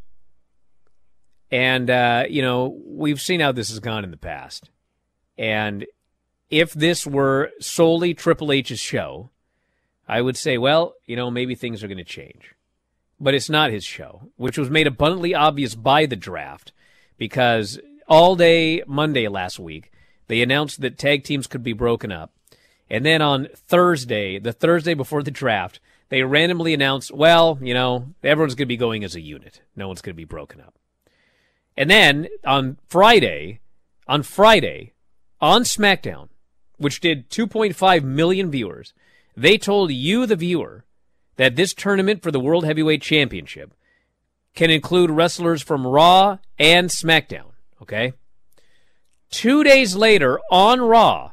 and 1.51 1.91
uh, 1.91 2.25
you 2.29 2.43
know 2.43 2.81
we've 2.85 3.21
seen 3.21 3.41
how 3.41 3.53
this 3.53 3.71
has 3.71 3.81
gone 3.81 4.05
in 4.05 4.11
the 4.11 4.17
past. 4.17 4.71
And 5.37 5.87
if 6.49 6.73
this 6.73 7.07
were 7.07 7.51
solely 7.61 8.13
triple 8.15 8.53
h's 8.53 8.79
show 8.81 9.31
i 10.09 10.21
would 10.21 10.37
say 10.37 10.59
well 10.59 10.95
you 11.07 11.15
know 11.15 11.31
maybe 11.31 11.55
things 11.55 11.83
are 11.83 11.89
going 11.89 11.99
to 11.99 12.05
change. 12.05 12.55
But 13.23 13.35
it's 13.35 13.51
not 13.51 13.71
his 13.71 13.85
show 13.85 14.31
which 14.37 14.57
was 14.59 14.71
made 14.71 14.87
abundantly 14.87 15.35
obvious 15.35 15.75
by 15.75 16.07
the 16.07 16.17
draft 16.17 16.73
because 17.19 17.79
all 18.11 18.37
day 18.37 18.83
monday 18.87 19.27
last 19.27 19.59
week 19.59 19.91
they 20.27 20.43
announced 20.43 20.83
that 20.83 20.99
tag 20.99 21.25
teams 21.25 21.47
could 21.47 21.63
be 21.63 21.73
broken 21.73 22.13
up 22.13 22.35
and 22.91 23.07
then 23.07 23.23
on 23.23 23.49
Thursday, 23.55 24.39
the 24.41 24.53
Thursday 24.53 24.95
before 24.95 25.23
the 25.23 25.31
draft, 25.31 25.79
they 26.09 26.25
randomly 26.25 26.75
announced, 26.75 27.13
well, 27.13 27.57
you 27.63 27.73
know, 27.73 28.13
everyone's 28.25 28.57
going 28.57 28.67
to 28.67 28.75
be 28.75 28.77
going 28.77 29.05
as 29.05 29.15
a 29.15 29.21
unit. 29.21 29.63
No 29.77 29.87
one's 29.87 30.03
going 30.03 30.15
to 30.15 30.21
be 30.21 30.25
broken 30.25 30.61
up. 30.61 30.75
And 31.77 31.89
then 31.89 32.29
on 32.45 32.79
Friday, 32.89 33.61
on 34.09 34.25
Friday, 34.25 34.93
on 35.41 35.63
SmackDown, 35.63 36.29
which 36.79 37.01
did 37.01 37.31
2.5 37.31 38.03
million 38.03 38.51
viewers, 38.51 38.93
they 39.37 39.57
told 39.57 39.93
you, 39.93 40.27
the 40.27 40.35
viewer, 40.35 40.85
that 41.37 41.55
this 41.55 41.73
tournament 41.73 42.23
for 42.23 42.33
the 42.33 42.41
World 42.41 42.65
Heavyweight 42.65 43.03
Championship 43.03 43.73
can 44.57 44.69
include 44.69 45.11
wrestlers 45.11 45.63
from 45.63 45.87
Raw 45.87 46.39
and 46.59 46.91
SmackDown. 46.91 47.50
Okay? 47.83 48.13
Two 49.31 49.63
days 49.63 49.95
later 49.95 50.41
on 50.51 50.81
Raw, 50.81 51.33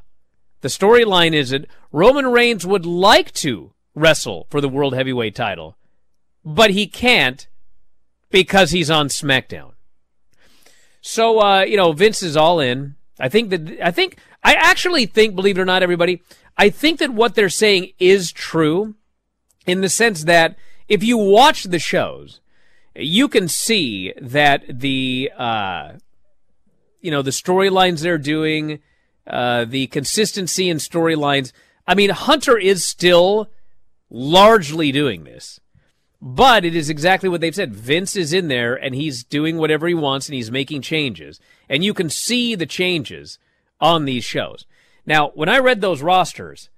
the 0.62 0.68
storyline 0.68 1.34
is 1.34 1.50
that 1.50 1.68
Roman 1.92 2.27
Reigns 2.27 2.66
would 2.66 2.86
like 2.86 3.32
to 3.34 3.74
wrestle 3.96 4.48
for 4.50 4.62
the 4.62 4.70
World 4.70 4.94
Heavyweight 4.94 5.36
title, 5.36 5.77
but 6.46 6.72
he 6.72 6.88
can't 6.88 7.48
because 8.30 8.72
he's 8.72 8.92
on 8.92 9.08
SmackDown. 9.08 9.74
So, 11.01 11.42
uh, 11.42 11.62
you 11.62 11.77
know, 11.77 11.94
Vince 11.94 12.22
is 12.22 12.38
all 12.38 12.60
in. 12.60 12.96
I 13.20 13.30
think 13.30 13.50
that, 13.50 13.80
I 13.82 13.92
think, 13.92 14.18
I 14.44 14.54
actually 14.54 15.06
think, 15.06 15.36
believe 15.36 15.58
it 15.58 15.62
or 15.62 15.66
not, 15.66 15.84
everybody, 15.84 16.22
I 16.58 16.70
think 16.70 17.00
that 17.00 17.13
what 17.13 17.36
they're 17.36 17.50
saying 17.50 17.92
is 17.98 18.32
true 18.32 18.96
in 19.66 19.82
the 19.82 19.89
sense 19.89 20.25
that 20.25 20.56
if 20.88 21.04
you 21.04 21.18
watch 21.18 21.63
the 21.63 21.80
shows, 21.80 22.42
you 22.96 23.27
can 23.27 23.48
see 23.48 24.13
that 24.22 24.63
the, 24.68 25.32
uh, 25.38 25.94
you 27.01 27.12
know, 27.12 27.22
the 27.22 27.32
storylines 27.32 28.01
they're 28.01 28.18
doing, 28.18 28.80
uh, 29.25 29.66
the 29.66 29.88
consistency 29.88 30.70
in 30.70 30.77
storylines. 30.77 31.51
I 31.86 31.96
mean, 31.96 32.10
Hunter 32.10 32.58
is 32.58 32.86
still 32.86 33.50
largely 34.10 34.92
doing 34.92 35.24
this, 35.24 35.60
but 36.22 36.66
it 36.66 36.75
is 36.75 36.89
exactly 36.89 37.30
what 37.30 37.42
they've 37.42 37.56
said. 37.56 37.75
Vince 37.75 38.16
is 38.16 38.34
in 38.34 38.48
there 38.48 38.75
and 38.75 38.96
he's 38.96 39.24
doing 39.24 39.58
whatever 39.58 39.88
he 39.88 39.94
wants 39.94 40.27
and 40.27 40.36
he's 40.36 40.51
making 40.51 40.82
changes. 40.82 41.39
And 41.70 41.84
you 41.84 41.94
can 41.94 42.10
see 42.10 42.56
the 42.56 42.66
changes 42.66 43.38
on 43.80 44.06
these 44.06 44.24
shows. 44.24 44.66
Now, 45.06 45.30
when 45.30 45.50
I 45.50 45.60
read 45.60 45.82
those 45.82 46.01
rosters, 46.01 46.70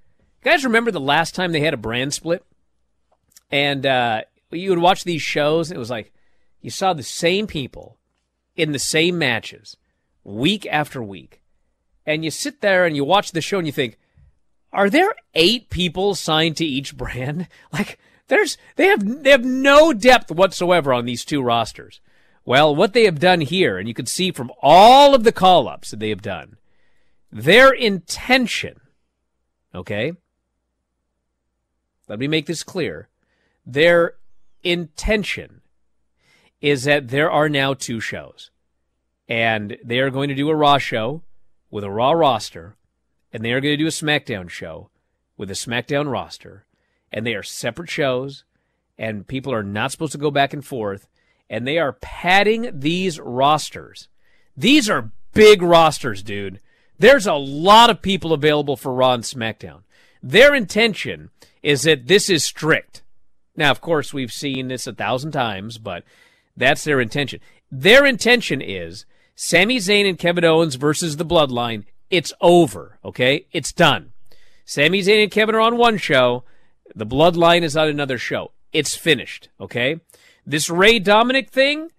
guys 0.43 0.63
remember 0.63 0.91
the 0.91 0.99
last 0.99 1.35
time 1.35 1.51
they 1.51 1.61
had 1.61 1.73
a 1.73 1.77
brand 1.77 2.13
split? 2.13 2.43
And 3.51 3.85
uh, 3.85 4.21
you 4.51 4.69
would 4.69 4.79
watch 4.79 5.03
these 5.03 5.21
shows 5.21 5.69
and 5.69 5.75
it 5.75 5.79
was 5.79 5.89
like 5.89 6.11
you 6.61 6.69
saw 6.69 6.93
the 6.93 7.03
same 7.03 7.47
people 7.47 7.97
in 8.55 8.71
the 8.71 8.79
same 8.79 9.17
matches 9.17 9.77
week 10.29 10.65
after 10.67 11.01
week. 11.01 11.41
And 12.05 12.23
you 12.23 12.31
sit 12.31 12.61
there 12.61 12.85
and 12.85 12.95
you 12.95 13.03
watch 13.03 13.31
the 13.31 13.41
show 13.41 13.57
and 13.57 13.67
you 13.67 13.73
think, 13.73 13.97
are 14.71 14.89
there 14.89 15.13
eight 15.33 15.69
people 15.69 16.15
signed 16.15 16.57
to 16.57 16.65
each 16.65 16.95
brand? 16.95 17.47
Like 17.73 17.99
there's 18.27 18.57
they 18.75 18.87
have 18.87 19.23
they 19.23 19.31
have 19.31 19.43
no 19.43 19.91
depth 19.91 20.31
whatsoever 20.31 20.93
on 20.93 21.05
these 21.05 21.25
two 21.25 21.41
rosters. 21.41 21.99
Well, 22.45 22.75
what 22.75 22.93
they 22.93 23.05
have 23.05 23.19
done 23.19 23.41
here, 23.41 23.77
and 23.77 23.87
you 23.87 23.93
can 23.93 24.05
see 24.05 24.31
from 24.31 24.51
all 24.61 25.13
of 25.13 25.23
the 25.23 25.31
call 25.31 25.67
ups 25.67 25.91
that 25.91 25.99
they 25.99 26.09
have 26.09 26.21
done, 26.21 26.57
their 27.31 27.71
intention, 27.71 28.79
okay? 29.73 30.13
Let 32.07 32.19
me 32.19 32.27
make 32.27 32.45
this 32.47 32.63
clear. 32.63 33.09
Their 33.65 34.13
intention 34.63 35.61
is 36.61 36.85
that 36.85 37.09
there 37.09 37.29
are 37.29 37.49
now 37.49 37.73
two 37.73 37.99
shows. 37.99 38.51
And 39.29 39.77
they 39.83 39.99
are 39.99 40.09
going 40.09 40.27
to 40.29 40.35
do 40.35 40.49
a 40.49 40.55
Raw 40.55 40.79
show 40.79 41.21
with 41.69 41.83
a 41.83 41.91
Raw 41.91 42.11
roster, 42.11 42.75
and 43.31 43.45
they 43.45 43.53
are 43.53 43.61
going 43.61 43.73
to 43.73 43.77
do 43.77 43.87
a 43.87 43.89
SmackDown 43.89 44.49
show 44.49 44.89
with 45.37 45.51
a 45.51 45.53
SmackDown 45.53 46.11
roster, 46.11 46.65
and 47.11 47.25
they 47.25 47.35
are 47.35 47.43
separate 47.43 47.89
shows, 47.89 48.43
and 48.97 49.27
people 49.27 49.53
are 49.53 49.63
not 49.63 49.91
supposed 49.91 50.11
to 50.13 50.17
go 50.17 50.31
back 50.31 50.51
and 50.51 50.65
forth, 50.65 51.07
and 51.49 51.65
they 51.65 51.77
are 51.77 51.93
padding 51.93 52.69
these 52.73 53.19
rosters. 53.19 54.07
These 54.57 54.89
are 54.89 55.11
big 55.33 55.61
rosters, 55.61 56.23
dude. 56.23 56.59
There's 56.97 57.27
a 57.27 57.33
lot 57.33 57.89
of 57.89 58.01
people 58.01 58.33
available 58.33 58.75
for 58.75 58.93
Raw 58.93 59.13
and 59.13 59.23
SmackDown. 59.23 59.83
Their 60.21 60.53
intention 60.53 61.29
is 61.63 61.83
that 61.83 62.07
this 62.07 62.29
is 62.29 62.43
strict. 62.43 63.03
Now, 63.55 63.71
of 63.71 63.79
course, 63.79 64.13
we've 64.13 64.33
seen 64.33 64.67
this 64.67 64.87
a 64.87 64.93
thousand 64.93 65.31
times, 65.31 65.77
but 65.77 66.03
that's 66.57 66.83
their 66.83 66.99
intention. 66.99 67.39
Their 67.71 68.05
intention 68.05 68.61
is 68.61 69.05
Sami 69.41 69.77
Zayn 69.77 70.05
and 70.05 70.19
Kevin 70.19 70.43
Owens 70.43 70.75
versus 70.75 71.15
the 71.15 71.25
Bloodline. 71.25 71.85
It's 72.09 72.33
over, 72.41 72.99
okay? 73.05 73.45
It's 73.53 73.71
done. 73.71 74.11
Sami 74.65 74.99
Zayn 74.99 75.23
and 75.23 75.31
Kevin 75.31 75.55
are 75.55 75.61
on 75.61 75.77
one 75.77 75.95
show. 75.95 76.43
The 76.93 77.05
Bloodline 77.05 77.61
is 77.61 77.77
on 77.77 77.87
another 77.87 78.17
show. 78.17 78.51
It's 78.73 78.97
finished, 78.97 79.47
okay? 79.57 80.01
This 80.45 80.69
Rey 80.69 80.99
Dominik 80.99 81.49
thing, 81.49 81.89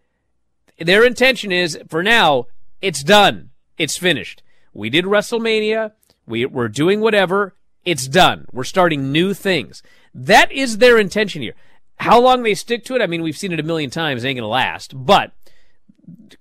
their 0.79 1.03
intention 1.03 1.51
is, 1.51 1.79
for 1.89 2.03
now, 2.03 2.49
it's 2.83 3.03
done. 3.03 3.53
It's 3.79 3.97
finished. 3.97 4.43
We 4.75 4.91
did 4.91 5.07
WrestleMania. 5.07 5.93
We, 6.27 6.45
we're 6.45 6.69
doing 6.69 7.01
whatever. 7.01 7.55
It's 7.87 8.07
done. 8.07 8.49
We're 8.53 8.65
starting 8.65 9.13
new 9.13 9.33
things. 9.33 9.83
That 10.13 10.53
is 10.53 10.77
their 10.77 10.99
intention 10.99 11.41
here. 11.41 11.55
How 12.01 12.21
long 12.21 12.43
they 12.43 12.53
stick 12.53 12.85
to 12.85 12.97
it, 12.97 13.01
I 13.01 13.07
mean, 13.07 13.23
we've 13.23 13.39
seen 13.39 13.53
it 13.53 13.61
a 13.61 13.63
million 13.63 13.89
times. 13.89 14.25
It 14.25 14.29
ain't 14.29 14.37
going 14.37 14.43
to 14.43 14.49
last. 14.49 14.93
But 14.95 15.33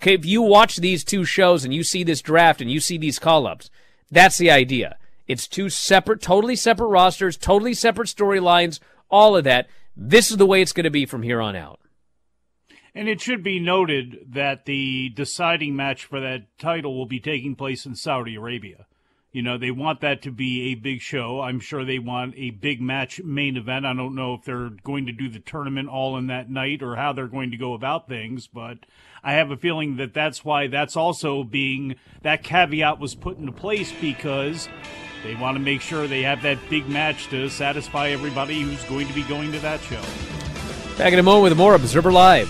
if 0.02 0.26
you 0.26 0.42
watch 0.42 0.78
these 0.78 1.04
two 1.04 1.26
shows 1.26 1.64
and 1.64 1.74
you 1.74 1.84
see 1.84 2.04
this 2.04 2.22
draft 2.22 2.62
and 2.62 2.72
you 2.72 2.80
see 2.80 2.98
these 2.98 3.20
call 3.20 3.48
ups, 3.48 3.70
that's 4.12 4.38
the 4.38 4.52
idea. 4.52 4.98
It's 5.28 5.48
two 5.48 5.70
separate, 5.70 6.22
totally 6.22 6.56
separate 6.56 6.88
rosters, 6.88 7.38
totally 7.38 7.74
separate 7.74 8.08
storylines, 8.08 8.80
all 9.10 9.38
of 9.38 9.44
that. 9.44 9.68
This 9.96 10.32
is 10.32 10.38
the 10.38 10.46
way 10.46 10.62
it's 10.62 10.74
going 10.74 10.86
to 10.86 10.90
be 10.90 11.06
from 11.06 11.24
here 11.24 11.42
on 11.42 11.56
out. 11.56 11.80
And 12.96 13.08
it 13.08 13.22
should 13.22 13.44
be 13.44 13.60
noted 13.60 14.18
that 14.32 14.66
the 14.66 15.10
deciding 15.10 15.76
match 15.76 16.06
for 16.06 16.20
that 16.20 16.58
title 16.58 16.98
will 16.98 17.06
be 17.06 17.20
taking 17.20 17.56
place 17.56 17.86
in 17.86 17.96
Saudi 17.96 18.36
Arabia. 18.36 18.88
You 19.32 19.44
know, 19.44 19.60
they 19.60 19.70
want 19.70 20.02
that 20.02 20.24
to 20.24 20.32
be 20.32 20.72
a 20.72 20.76
big 20.76 21.02
show. 21.02 21.42
I'm 21.42 21.60
sure 21.60 21.86
they 21.86 22.00
want 22.00 22.34
a 22.36 22.50
big 22.50 22.82
match 22.82 23.22
main 23.22 23.58
event. 23.58 23.86
I 23.86 23.94
don't 23.94 24.16
know 24.16 24.34
if 24.34 24.44
they're 24.44 24.72
going 24.84 25.06
to 25.06 25.12
do 25.12 25.30
the 25.30 25.40
tournament 25.40 25.88
all 25.88 26.18
in 26.18 26.28
that 26.28 26.50
night 26.50 26.82
or 26.82 26.96
how 26.96 27.14
they're 27.14 27.28
going 27.28 27.52
to 27.52 27.58
go 27.58 27.74
about 27.74 28.08
things, 28.08 28.48
but 28.48 28.80
I 29.24 29.34
have 29.34 29.52
a 29.52 29.58
feeling 29.58 29.98
that 29.98 30.14
that's 30.14 30.46
why 30.46 30.68
that's 30.68 30.96
also 30.96 31.44
being 31.44 31.96
that 32.22 32.44
caveat 32.44 33.00
was 33.00 33.16
put 33.16 33.38
into 33.38 33.52
place 33.52 33.92
because 34.00 34.70
they 35.24 35.36
want 35.36 35.56
to 35.56 35.60
make 35.60 35.82
sure 35.82 36.08
they 36.08 36.22
have 36.24 36.42
that 36.44 36.58
big 36.70 36.88
match 36.88 37.28
to 37.30 37.50
satisfy 37.50 38.10
everybody 38.10 38.62
who's 38.62 38.84
going 38.86 39.08
to 39.08 39.14
be 39.14 39.24
going 39.24 39.52
to 39.52 39.60
that 39.60 39.82
show. 39.82 40.02
Back 40.98 41.14
in 41.14 41.20
a 41.20 41.24
moment 41.24 41.44
with 41.44 41.58
more 41.58 41.76
Observer 41.76 42.12
Live. 42.12 42.50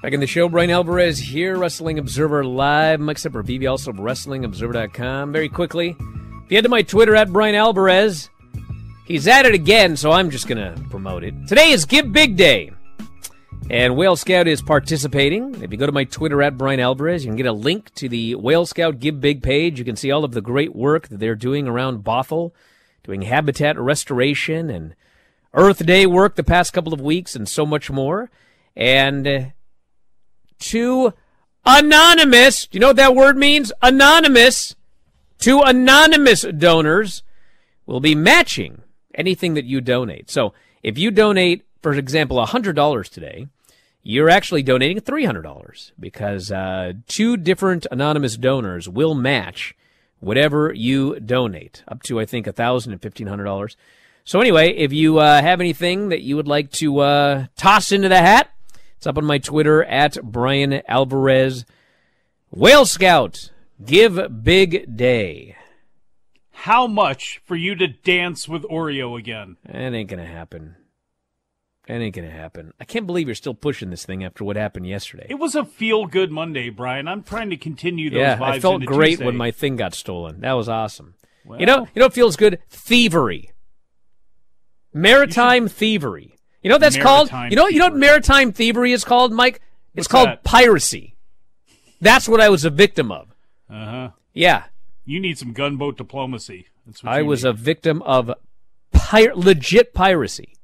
Back 0.00 0.12
in 0.12 0.20
the 0.20 0.28
show, 0.28 0.48
Bryan 0.48 0.70
Alvarez 0.70 1.18
here, 1.18 1.58
Wrestling 1.58 1.98
Observer 1.98 2.44
Live. 2.44 3.00
Mike 3.00 3.16
Sempervive, 3.16 3.68
also 3.68 3.90
WrestlingObserver.com. 3.90 5.32
Very 5.32 5.48
quickly, 5.48 5.96
if 5.98 6.50
you 6.52 6.56
head 6.56 6.62
to 6.62 6.68
my 6.68 6.82
Twitter 6.82 7.16
at 7.16 7.32
Bryan 7.32 7.56
Alvarez, 7.56 8.30
he's 9.06 9.26
at 9.26 9.44
it 9.44 9.54
again, 9.54 9.96
so 9.96 10.12
I'm 10.12 10.30
just 10.30 10.46
going 10.46 10.58
to 10.58 10.80
promote 10.88 11.24
it. 11.24 11.34
Today 11.48 11.72
is 11.72 11.84
Give 11.84 12.12
Big 12.12 12.36
Day, 12.36 12.70
and 13.70 13.96
Whale 13.96 14.14
Scout 14.14 14.46
is 14.46 14.62
participating. 14.62 15.60
If 15.64 15.72
you 15.72 15.76
go 15.76 15.86
to 15.86 15.90
my 15.90 16.04
Twitter 16.04 16.44
at 16.44 16.56
Bryan 16.56 16.78
Alvarez, 16.78 17.24
you 17.24 17.30
can 17.30 17.36
get 17.36 17.46
a 17.46 17.52
link 17.52 17.92
to 17.96 18.08
the 18.08 18.36
Whale 18.36 18.66
Scout 18.66 19.00
Give 19.00 19.20
Big 19.20 19.42
page. 19.42 19.80
You 19.80 19.84
can 19.84 19.96
see 19.96 20.12
all 20.12 20.22
of 20.22 20.30
the 20.30 20.40
great 20.40 20.76
work 20.76 21.08
that 21.08 21.18
they're 21.18 21.34
doing 21.34 21.66
around 21.66 22.04
Bothell, 22.04 22.52
doing 23.02 23.22
habitat 23.22 23.76
restoration 23.76 24.70
and 24.70 24.94
Earth 25.54 25.84
Day 25.84 26.06
work 26.06 26.36
the 26.36 26.44
past 26.44 26.72
couple 26.72 26.94
of 26.94 27.00
weeks 27.00 27.34
and 27.34 27.48
so 27.48 27.66
much 27.66 27.90
more. 27.90 28.30
And 28.76 29.26
uh, 29.26 29.40
to 30.58 31.14
anonymous, 31.64 32.66
do 32.66 32.76
you 32.76 32.80
know 32.80 32.88
what 32.88 32.96
that 32.96 33.14
word 33.14 33.36
means? 33.36 33.72
Anonymous. 33.82 34.74
To 35.40 35.60
anonymous 35.60 36.42
donors 36.42 37.22
will 37.86 38.00
be 38.00 38.14
matching 38.14 38.82
anything 39.14 39.54
that 39.54 39.64
you 39.64 39.80
donate. 39.80 40.30
So 40.30 40.52
if 40.82 40.98
you 40.98 41.10
donate, 41.10 41.64
for 41.82 41.92
example, 41.92 42.44
$100 42.44 43.08
today, 43.08 43.46
you're 44.02 44.30
actually 44.30 44.62
donating 44.62 45.00
$300 45.00 45.92
because 45.98 46.50
uh, 46.50 46.94
two 47.06 47.36
different 47.36 47.86
anonymous 47.90 48.36
donors 48.36 48.88
will 48.88 49.14
match 49.14 49.74
whatever 50.20 50.72
you 50.72 51.20
donate, 51.20 51.82
up 51.86 52.02
to, 52.04 52.18
I 52.18 52.24
think, 52.24 52.46
$1,000 52.46 52.86
and 52.86 53.00
$1,500. 53.00 53.76
So 54.24 54.40
anyway, 54.40 54.74
if 54.76 54.92
you 54.92 55.18
uh, 55.18 55.40
have 55.40 55.60
anything 55.60 56.10
that 56.10 56.22
you 56.22 56.36
would 56.36 56.48
like 56.48 56.70
to 56.72 56.98
uh, 57.00 57.46
toss 57.56 57.92
into 57.92 58.08
the 58.08 58.18
hat, 58.18 58.50
it's 58.98 59.06
up 59.06 59.16
on 59.16 59.24
my 59.24 59.38
Twitter 59.38 59.84
at 59.84 60.20
Bryan 60.24 60.82
Alvarez. 60.88 61.64
Whale 62.50 62.84
Scout, 62.84 63.52
give 63.84 64.42
big 64.42 64.96
day. 64.96 65.56
How 66.50 66.88
much 66.88 67.40
for 67.44 67.54
you 67.54 67.76
to 67.76 67.86
dance 67.86 68.48
with 68.48 68.64
Oreo 68.64 69.16
again? 69.16 69.56
That 69.64 69.94
ain't 69.94 70.10
gonna 70.10 70.26
happen. 70.26 70.74
That 71.86 72.00
ain't 72.00 72.16
gonna 72.16 72.28
happen. 72.28 72.72
I 72.80 72.84
can't 72.84 73.06
believe 73.06 73.28
you're 73.28 73.36
still 73.36 73.54
pushing 73.54 73.90
this 73.90 74.04
thing 74.04 74.24
after 74.24 74.42
what 74.42 74.56
happened 74.56 74.88
yesterday. 74.88 75.28
It 75.30 75.38
was 75.38 75.54
a 75.54 75.64
feel 75.64 76.06
good 76.06 76.32
Monday, 76.32 76.68
Bryan. 76.68 77.06
I'm 77.06 77.22
trying 77.22 77.50
to 77.50 77.56
continue 77.56 78.10
those 78.10 78.18
yeah, 78.18 78.36
vibes. 78.36 78.42
I 78.42 78.58
felt 78.58 78.84
great 78.84 79.10
Tuesday. 79.10 79.26
when 79.26 79.36
my 79.36 79.52
thing 79.52 79.76
got 79.76 79.94
stolen. 79.94 80.40
That 80.40 80.54
was 80.54 80.68
awesome. 80.68 81.14
Well, 81.44 81.60
You 81.60 81.66
know, 81.66 81.86
you 81.94 82.00
know 82.00 82.06
what 82.06 82.14
feels 82.14 82.34
good? 82.34 82.58
Thievery. 82.68 83.52
Maritime 84.92 85.68
thievery. 85.68 86.37
You 86.62 86.70
know 86.70 86.74
what 86.74 86.80
that's 86.80 86.96
called? 86.96 87.30
You 87.50 87.56
know 87.56 87.68
you 87.68 87.78
know 87.78 87.86
what 87.86 87.96
maritime 87.96 88.52
thievery 88.52 88.92
is 88.92 89.04
called, 89.04 89.32
Mike? 89.32 89.60
It's 89.94 90.04
What's 90.04 90.08
called 90.08 90.28
that? 90.28 90.44
piracy. 90.44 91.14
That's 92.00 92.28
what 92.28 92.40
I 92.40 92.48
was 92.48 92.64
a 92.64 92.70
victim 92.70 93.10
of. 93.12 93.34
Uh 93.70 93.84
huh. 93.86 94.10
Yeah, 94.32 94.64
You 95.04 95.18
need 95.20 95.36
some 95.38 95.52
gunboat 95.52 95.96
diplomacy. 95.96 96.66
That's 96.86 97.02
what 97.02 97.12
I 97.12 97.22
was 97.22 97.42
need. 97.44 97.50
a 97.50 97.52
victim 97.54 98.02
of 98.02 98.32
pir- 98.92 99.34
legit 99.34 99.92
piracy. 99.94 100.54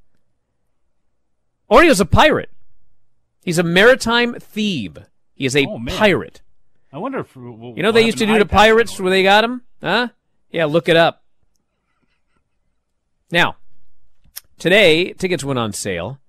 Oreo's 1.70 2.00
a 2.00 2.04
pirate. 2.06 2.50
He's 3.42 3.58
a 3.58 3.62
maritime 3.62 4.34
thief. 4.38 4.92
He 5.34 5.44
is 5.46 5.56
a 5.56 5.66
Oh, 5.66 5.80
pirate. 5.88 6.40
I 6.92 6.98
wonder 6.98 7.18
if 7.20 7.34
we'll, 7.34 7.74
You 7.76 7.82
know 7.82 7.88
what 7.88 7.94
they 7.94 8.02
used 8.06 8.18
to 8.18 8.26
do 8.26 8.38
to 8.38 8.46
pirates 8.46 9.00
when 9.00 9.10
they 9.10 9.22
got 9.24 9.42
him? 9.44 9.62
Huh? 9.82 10.08
Yeah, 10.50 10.66
look 10.66 10.88
it 10.88 10.96
up. 10.96 11.24
Now, 13.30 13.56
today 14.58 15.12
tickets 15.12 15.44
went 15.44 15.58
on 15.58 15.72
sale 15.72 16.20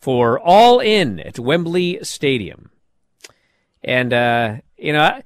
for 0.00 0.38
All 0.40 0.80
In 0.80 1.20
at 1.20 1.38
Wembley 1.38 1.98
Stadium, 2.02 2.70
and 3.82 4.12
uh, 4.12 4.56
you 4.76 4.92
know, 4.92 5.00
I, 5.00 5.22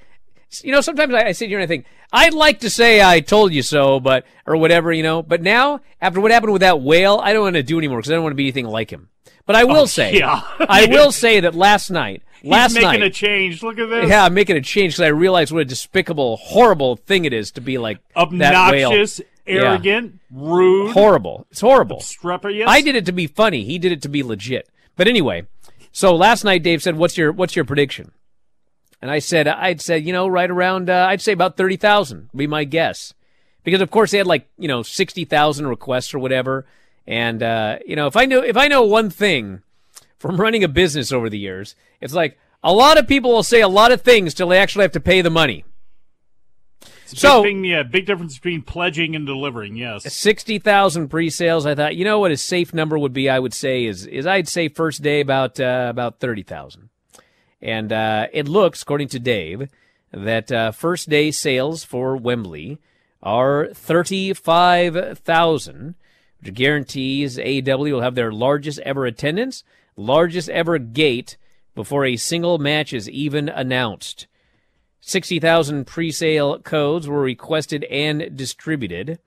you 0.62 0.72
know, 0.72 0.80
sometimes 0.80 1.14
I, 1.14 1.28
I 1.28 1.32
sit 1.32 1.48
here 1.48 1.58
and 1.58 1.64
I 1.64 1.66
think 1.66 1.86
I'd 2.12 2.34
like 2.34 2.60
to 2.60 2.70
say 2.70 3.02
I 3.02 3.20
told 3.20 3.52
you 3.52 3.62
so, 3.62 4.00
but 4.00 4.24
or 4.46 4.56
whatever, 4.56 4.92
you 4.92 5.02
know. 5.02 5.22
But 5.22 5.42
now, 5.42 5.80
after 6.00 6.20
what 6.20 6.30
happened 6.30 6.52
with 6.52 6.60
that 6.60 6.80
whale, 6.80 7.20
I 7.22 7.32
don't 7.32 7.42
want 7.42 7.56
to 7.56 7.62
do 7.62 7.78
anymore 7.78 7.98
because 7.98 8.10
I 8.10 8.14
don't 8.14 8.22
want 8.22 8.32
to 8.32 8.36
be 8.36 8.44
anything 8.44 8.66
like 8.66 8.90
him. 8.90 9.08
But 9.44 9.56
I 9.56 9.64
will 9.64 9.86
say, 9.86 10.20
Oh, 10.24 10.56
yeah. 10.58 10.66
I 10.68 10.86
will 10.86 11.12
say 11.12 11.40
that 11.40 11.54
last 11.54 11.90
night, 11.90 12.22
He's 12.42 12.50
last 12.50 12.74
making 12.74 12.86
night, 12.86 12.92
making 13.00 13.06
a 13.06 13.10
change. 13.10 13.62
Look 13.62 13.78
at 13.78 13.88
this. 13.88 14.08
yeah, 14.08 14.24
I'm 14.24 14.34
making 14.34 14.56
a 14.56 14.60
change 14.60 14.94
because 14.94 15.04
I 15.04 15.08
realized 15.08 15.52
what 15.52 15.62
a 15.62 15.64
despicable, 15.64 16.36
horrible 16.36 16.96
thing 16.96 17.24
it 17.24 17.32
is 17.32 17.52
to 17.52 17.60
be 17.60 17.78
like 17.78 17.98
that 18.14 18.70
whale. 18.72 18.88
Obnoxious, 18.90 19.20
arrogant, 19.46 20.20
rude, 20.30 20.92
Horrible. 20.92 21.46
It's 21.50 21.60
horrible. 21.60 21.98
streperous. 22.00 22.66
I 22.66 22.80
did 22.80 22.96
it 22.96 23.06
to 23.06 23.12
be 23.12 23.26
funny. 23.26 23.64
He 23.64 23.78
did 23.78 23.92
it 23.92 24.02
to 24.02 24.08
be 24.08 24.22
legit. 24.22 24.68
But 24.96 25.08
anyway, 25.08 25.46
so 25.92 26.14
last 26.14 26.44
night 26.44 26.62
Dave 26.62 26.82
said, 26.82 26.96
"What's 26.96 27.16
your 27.16 27.32
What's 27.32 27.56
your 27.56 27.64
prediction?" 27.64 28.12
And 29.02 29.10
I 29.10 29.18
said, 29.18 29.46
"I'd 29.46 29.80
said, 29.80 30.04
you 30.06 30.12
know, 30.12 30.26
right 30.26 30.50
around, 30.50 30.88
uh, 30.88 31.06
I'd 31.08 31.20
say 31.20 31.32
about 31.32 31.56
thirty 31.56 31.76
thousand 31.76 32.30
would 32.32 32.38
be 32.38 32.46
my 32.46 32.64
guess, 32.64 33.12
because 33.62 33.80
of 33.80 33.90
course 33.90 34.10
they 34.10 34.18
had 34.18 34.26
like 34.26 34.48
you 34.58 34.68
know 34.68 34.82
sixty 34.82 35.24
thousand 35.24 35.66
requests 35.66 36.14
or 36.14 36.18
whatever, 36.18 36.66
and 37.06 37.42
uh, 37.42 37.78
you 37.86 37.94
know 37.96 38.06
if 38.06 38.16
I 38.16 38.24
know 38.24 38.42
if 38.42 38.56
I 38.56 38.68
know 38.68 38.82
one 38.82 39.10
thing 39.10 39.62
from 40.18 40.36
running 40.40 40.64
a 40.64 40.68
business 40.68 41.12
over 41.12 41.28
the 41.28 41.38
years, 41.38 41.74
it's 42.00 42.14
like 42.14 42.38
a 42.64 42.72
lot 42.72 42.98
of 42.98 43.06
people 43.06 43.30
will 43.32 43.42
say 43.42 43.60
a 43.60 43.68
lot 43.68 43.92
of 43.92 44.00
things 44.00 44.32
till 44.34 44.48
they 44.48 44.58
actually 44.58 44.82
have 44.82 44.92
to 44.92 45.00
pay 45.00 45.20
the 45.20 45.30
money." 45.30 45.64
So- 47.06 47.42
big 47.42 47.50
thing, 47.50 47.64
yeah, 47.64 47.82
big 47.82 48.06
difference 48.06 48.34
between 48.34 48.62
pledging 48.62 49.14
and 49.14 49.26
delivering. 49.26 49.76
Yes. 49.76 50.12
sixty 50.12 50.58
thousand 50.58 51.08
pre-sales. 51.08 51.66
I 51.66 51.74
thought, 51.74 51.96
you 51.96 52.04
know 52.04 52.18
what 52.18 52.30
a 52.30 52.36
safe 52.36 52.74
number 52.74 52.98
would 52.98 53.12
be. 53.12 53.28
I 53.28 53.38
would 53.38 53.54
say 53.54 53.84
is 53.84 54.06
is 54.06 54.26
I'd 54.26 54.48
say 54.48 54.68
first 54.68 55.02
day 55.02 55.20
about 55.20 55.60
uh, 55.60 55.86
about 55.88 56.18
thirty 56.20 56.42
thousand, 56.42 56.88
and 57.62 57.92
uh, 57.92 58.26
it 58.32 58.48
looks, 58.48 58.82
according 58.82 59.08
to 59.08 59.18
Dave, 59.18 59.68
that 60.12 60.50
uh, 60.50 60.70
first 60.72 61.08
day 61.08 61.30
sales 61.30 61.84
for 61.84 62.16
Wembley 62.16 62.78
are 63.22 63.68
thirty 63.72 64.32
five 64.32 65.18
thousand, 65.18 65.94
which 66.40 66.54
guarantees 66.54 67.38
AEW 67.38 67.92
will 67.92 68.00
have 68.00 68.14
their 68.14 68.32
largest 68.32 68.78
ever 68.80 69.06
attendance, 69.06 69.64
largest 69.96 70.48
ever 70.48 70.78
gate 70.78 71.36
before 71.74 72.04
a 72.04 72.16
single 72.16 72.58
match 72.58 72.92
is 72.92 73.08
even 73.10 73.48
announced. 73.48 74.26
60,000 75.06 75.86
pre-sale 75.86 76.58
codes 76.58 77.06
were 77.06 77.20
requested 77.20 77.84
and 77.84 78.36
distributed. 78.36 79.20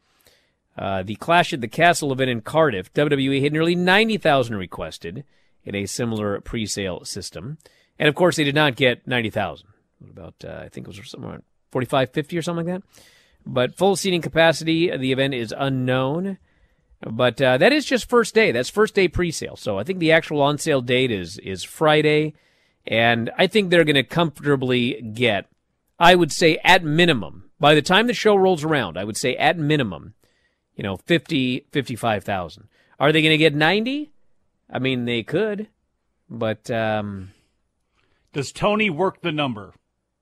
Uh, 0.77 1.03
the 1.03 1.15
Clash 1.15 1.53
at 1.53 1.61
the 1.61 1.69
Castle 1.69 2.11
event 2.11 2.29
in 2.29 2.41
Cardiff, 2.41 2.93
WWE 2.93 3.41
had 3.41 3.53
nearly 3.53 3.75
90,000 3.75 4.57
requested 4.57 5.23
in 5.63 5.75
a 5.75 5.85
similar 5.85 6.41
pre-sale 6.41 7.05
system. 7.05 7.59
And 7.97 8.09
of 8.09 8.15
course, 8.15 8.35
they 8.35 8.43
did 8.43 8.55
not 8.55 8.75
get 8.75 9.07
90,000. 9.07 9.67
What 9.99 10.11
About, 10.11 10.35
uh, 10.43 10.63
I 10.65 10.67
think 10.67 10.85
it 10.85 10.97
was 10.97 11.09
somewhere 11.09 11.31
around 11.31 11.43
45, 11.71 12.09
50 12.09 12.37
or 12.37 12.41
something 12.41 12.67
like 12.67 12.81
that. 12.81 13.03
But 13.45 13.75
full 13.77 13.95
seating 13.95 14.21
capacity 14.21 14.89
of 14.89 14.99
the 14.99 15.13
event 15.13 15.33
is 15.33 15.53
unknown. 15.57 16.39
But 16.99 17.41
uh, 17.41 17.57
that 17.57 17.71
is 17.71 17.85
just 17.85 18.09
first 18.09 18.35
day. 18.35 18.51
That's 18.51 18.69
first 18.69 18.95
day 18.95 19.07
pre-sale. 19.07 19.55
So 19.55 19.79
I 19.79 19.85
think 19.85 19.99
the 19.99 20.11
actual 20.11 20.41
on-sale 20.41 20.81
date 20.81 21.11
is 21.11 21.37
is 21.37 21.63
Friday, 21.63 22.33
and 22.85 23.31
I 23.37 23.47
think 23.47 23.69
they're 23.69 23.85
going 23.85 23.95
to 23.95 24.03
comfortably 24.03 25.01
get. 25.13 25.45
I 25.99 26.15
would 26.15 26.31
say 26.31 26.57
at 26.63 26.83
minimum, 26.83 27.49
by 27.59 27.75
the 27.75 27.81
time 27.81 28.07
the 28.07 28.13
show 28.13 28.35
rolls 28.35 28.63
around, 28.63 28.97
I 28.97 29.03
would 29.03 29.17
say 29.17 29.35
at 29.35 29.57
minimum, 29.57 30.13
you 30.75 30.83
know, 30.83 30.97
50, 30.97 31.65
55,000. 31.71 32.67
Are 32.99 33.11
they 33.11 33.21
going 33.21 33.31
to 33.33 33.37
get 33.37 33.53
90? 33.53 34.11
I 34.71 34.79
mean, 34.79 35.05
they 35.05 35.23
could, 35.23 35.67
but 36.29 36.69
um, 36.71 37.31
Does 38.33 38.51
Tony 38.51 38.89
work 38.89 39.21
the 39.21 39.31
number? 39.31 39.73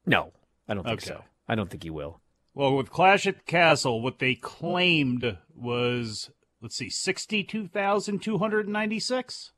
no, 0.06 0.32
I 0.68 0.74
don't 0.74 0.84
think 0.84 1.02
Okay. 1.04 1.08
so. 1.10 1.24
I 1.48 1.56
don't 1.56 1.70
think 1.70 1.84
he 1.84 1.90
will. 1.90 2.20
Well, 2.54 2.76
with 2.76 2.90
Clash 2.90 3.26
at 3.28 3.38
the 3.38 3.44
Castle, 3.44 4.02
what 4.02 4.20
they 4.20 4.36
claimed 4.36 5.38
was, 5.56 6.30
let's 6.62 6.76
see, 6.76 6.90
62,296. 6.90 9.52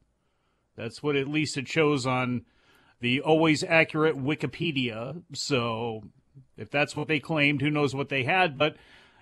That's 0.76 1.02
what 1.04 1.16
at 1.16 1.28
least 1.28 1.58
it 1.58 1.68
shows 1.68 2.06
on 2.06 2.46
the 3.00 3.22
always 3.22 3.64
accurate 3.64 4.18
Wikipedia. 4.18 5.22
So 5.34 6.04
if 6.58 6.70
that's 6.70 6.96
what 6.96 7.08
they 7.08 7.20
claimed, 7.20 7.62
who 7.62 7.70
knows 7.70 7.96
what 7.96 8.10
they 8.10 8.24
had. 8.24 8.58
But, 8.58 8.76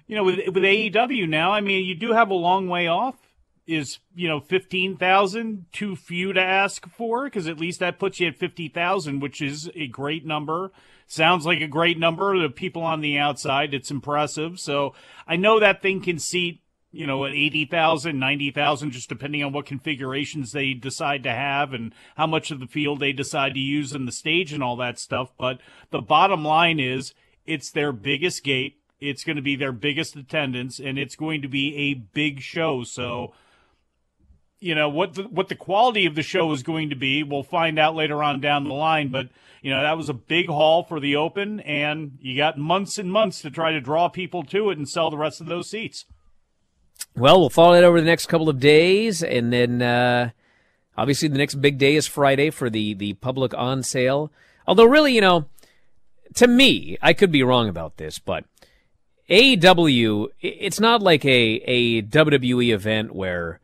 you 0.08 0.16
know, 0.16 0.24
with, 0.24 0.40
with 0.48 0.64
AEW 0.64 1.28
now, 1.30 1.52
I 1.52 1.62
mean, 1.62 1.86
you 1.86 1.96
do 1.96 2.14
have 2.14 2.30
a 2.30 2.36
long 2.36 2.68
way 2.68 2.88
off. 2.88 3.16
Is, 3.66 4.00
you 4.16 4.30
know, 4.30 4.40
15,000 4.40 5.66
too 5.74 5.98
few 5.98 6.32
to 6.32 6.42
ask 6.42 6.88
for? 6.88 7.26
Because 7.26 7.48
at 7.50 7.60
least 7.60 7.82
that 7.82 8.00
puts 8.00 8.18
you 8.18 8.28
at 8.28 8.38
50,000, 8.38 9.20
which 9.20 9.42
is 9.42 9.70
a 9.76 9.88
great 9.88 10.26
number. 10.26 10.72
Sounds 11.06 11.46
like 11.46 11.60
a 11.60 11.68
great 11.68 12.00
number 12.00 12.34
to 12.42 12.50
people 12.50 12.82
on 12.82 13.02
the 13.02 13.18
outside. 13.18 13.74
It's 13.74 13.92
impressive. 13.92 14.58
So 14.60 14.94
I 15.28 15.36
know 15.36 15.60
that 15.60 15.82
thing 15.82 16.02
can 16.02 16.18
seat, 16.18 16.62
you 16.98 17.06
know, 17.06 17.26
at 17.26 17.34
80,000, 17.34 18.18
90,000, 18.18 18.90
just 18.90 19.08
depending 19.08 19.44
on 19.44 19.54
what 19.54 19.68
configurations 19.68 20.52
they 20.52 20.74
decide 20.74 21.22
to 21.24 21.32
have 21.32 21.72
and 21.72 21.94
how 22.16 22.26
much 22.26 22.50
of 22.50 22.60
the 22.60 22.66
field 22.66 23.00
they 23.00 23.14
decide 23.14 23.54
to 23.54 23.60
use 23.60 23.94
in 23.94 24.06
the 24.08 24.12
stage 24.12 24.52
and 24.52 24.64
all 24.64 24.76
that 24.78 24.98
stuff. 24.98 25.32
But 25.38 25.60
the 25.92 26.02
bottom 26.02 26.44
line 26.44 26.80
is 26.80 27.14
it's 27.46 27.70
their 27.70 27.92
biggest 27.92 28.44
gate. 28.44 28.78
It's 29.00 29.24
going 29.24 29.36
to 29.36 29.44
be 29.44 29.56
their 29.56 29.72
biggest 29.72 30.16
attendance 30.16 30.80
and 30.80 30.98
it's 30.98 31.16
going 31.16 31.44
to 31.44 31.48
be 31.48 31.76
a 31.76 31.94
big 31.94 32.42
show. 32.42 32.84
So, 32.84 33.32
you 34.60 34.74
know 34.74 34.90
what 34.90 35.14
the, 35.14 35.24
what 35.28 35.50
the 35.50 35.56
quality 35.56 36.08
of 36.08 36.16
the 36.16 36.24
show 36.24 36.52
is 36.52 36.64
going 36.64 36.90
to 36.90 36.96
be 36.96 37.22
we'll 37.22 37.44
find 37.44 37.78
out 37.78 37.94
later 37.94 38.24
on 38.24 38.42
down 38.42 38.64
the 38.64 38.74
line 38.74 39.10
but 39.10 39.30
you 39.62 39.70
know 39.70 39.84
that 39.84 39.96
was 39.96 40.10
a 40.10 40.16
big 40.16 40.48
haul 40.48 40.82
for 40.82 41.00
the 41.00 41.16
open 41.16 41.60
and 41.60 42.18
you 42.22 42.36
got 42.36 42.58
months 42.58 42.98
and 42.98 43.12
months 43.12 43.40
to 43.40 43.52
try 43.52 43.72
to 43.72 43.80
draw 43.80 44.10
people 44.10 44.42
to 44.42 44.72
it 44.72 44.78
and 44.80 44.90
sell 44.90 45.12
the 45.12 45.18
rest 45.18 45.40
of 45.40 45.46
those 45.46 45.70
seats 45.70 46.06
Well, 47.18 47.40
we'll 47.40 47.50
follow 47.50 47.74
that 47.74 47.84
over 47.84 48.00
the 48.00 48.06
next 48.06 48.28
couple 48.28 48.48
of 48.48 48.60
days, 48.60 49.24
and 49.24 49.52
then 49.52 49.82
uh, 49.82 50.30
obviously 50.96 51.28
the 51.28 51.40
next 51.40 51.56
big 51.56 51.80
day 51.80 51.96
is 51.96 52.06
Friday 52.06 52.52
for 52.52 52.70
the 52.70 52.94
the 52.94 53.14
public 53.14 53.56
on 53.56 53.82
sale. 53.82 54.32
Although, 54.68 54.86
really, 54.86 55.16
you 55.16 55.22
know, 55.22 55.46
to 56.36 56.48
me, 56.48 56.96
I 57.02 57.14
could 57.14 57.32
be 57.32 57.42
wrong 57.42 57.70
about 57.70 57.98
this, 57.98 58.20
but 58.20 58.46
AEW, 59.32 60.28
it's 60.42 60.80
not 60.80 61.02
like 61.02 61.26
a 61.26 61.56
a 61.66 62.04
WWE 62.04 62.72
event 62.72 63.16
where, 63.16 63.62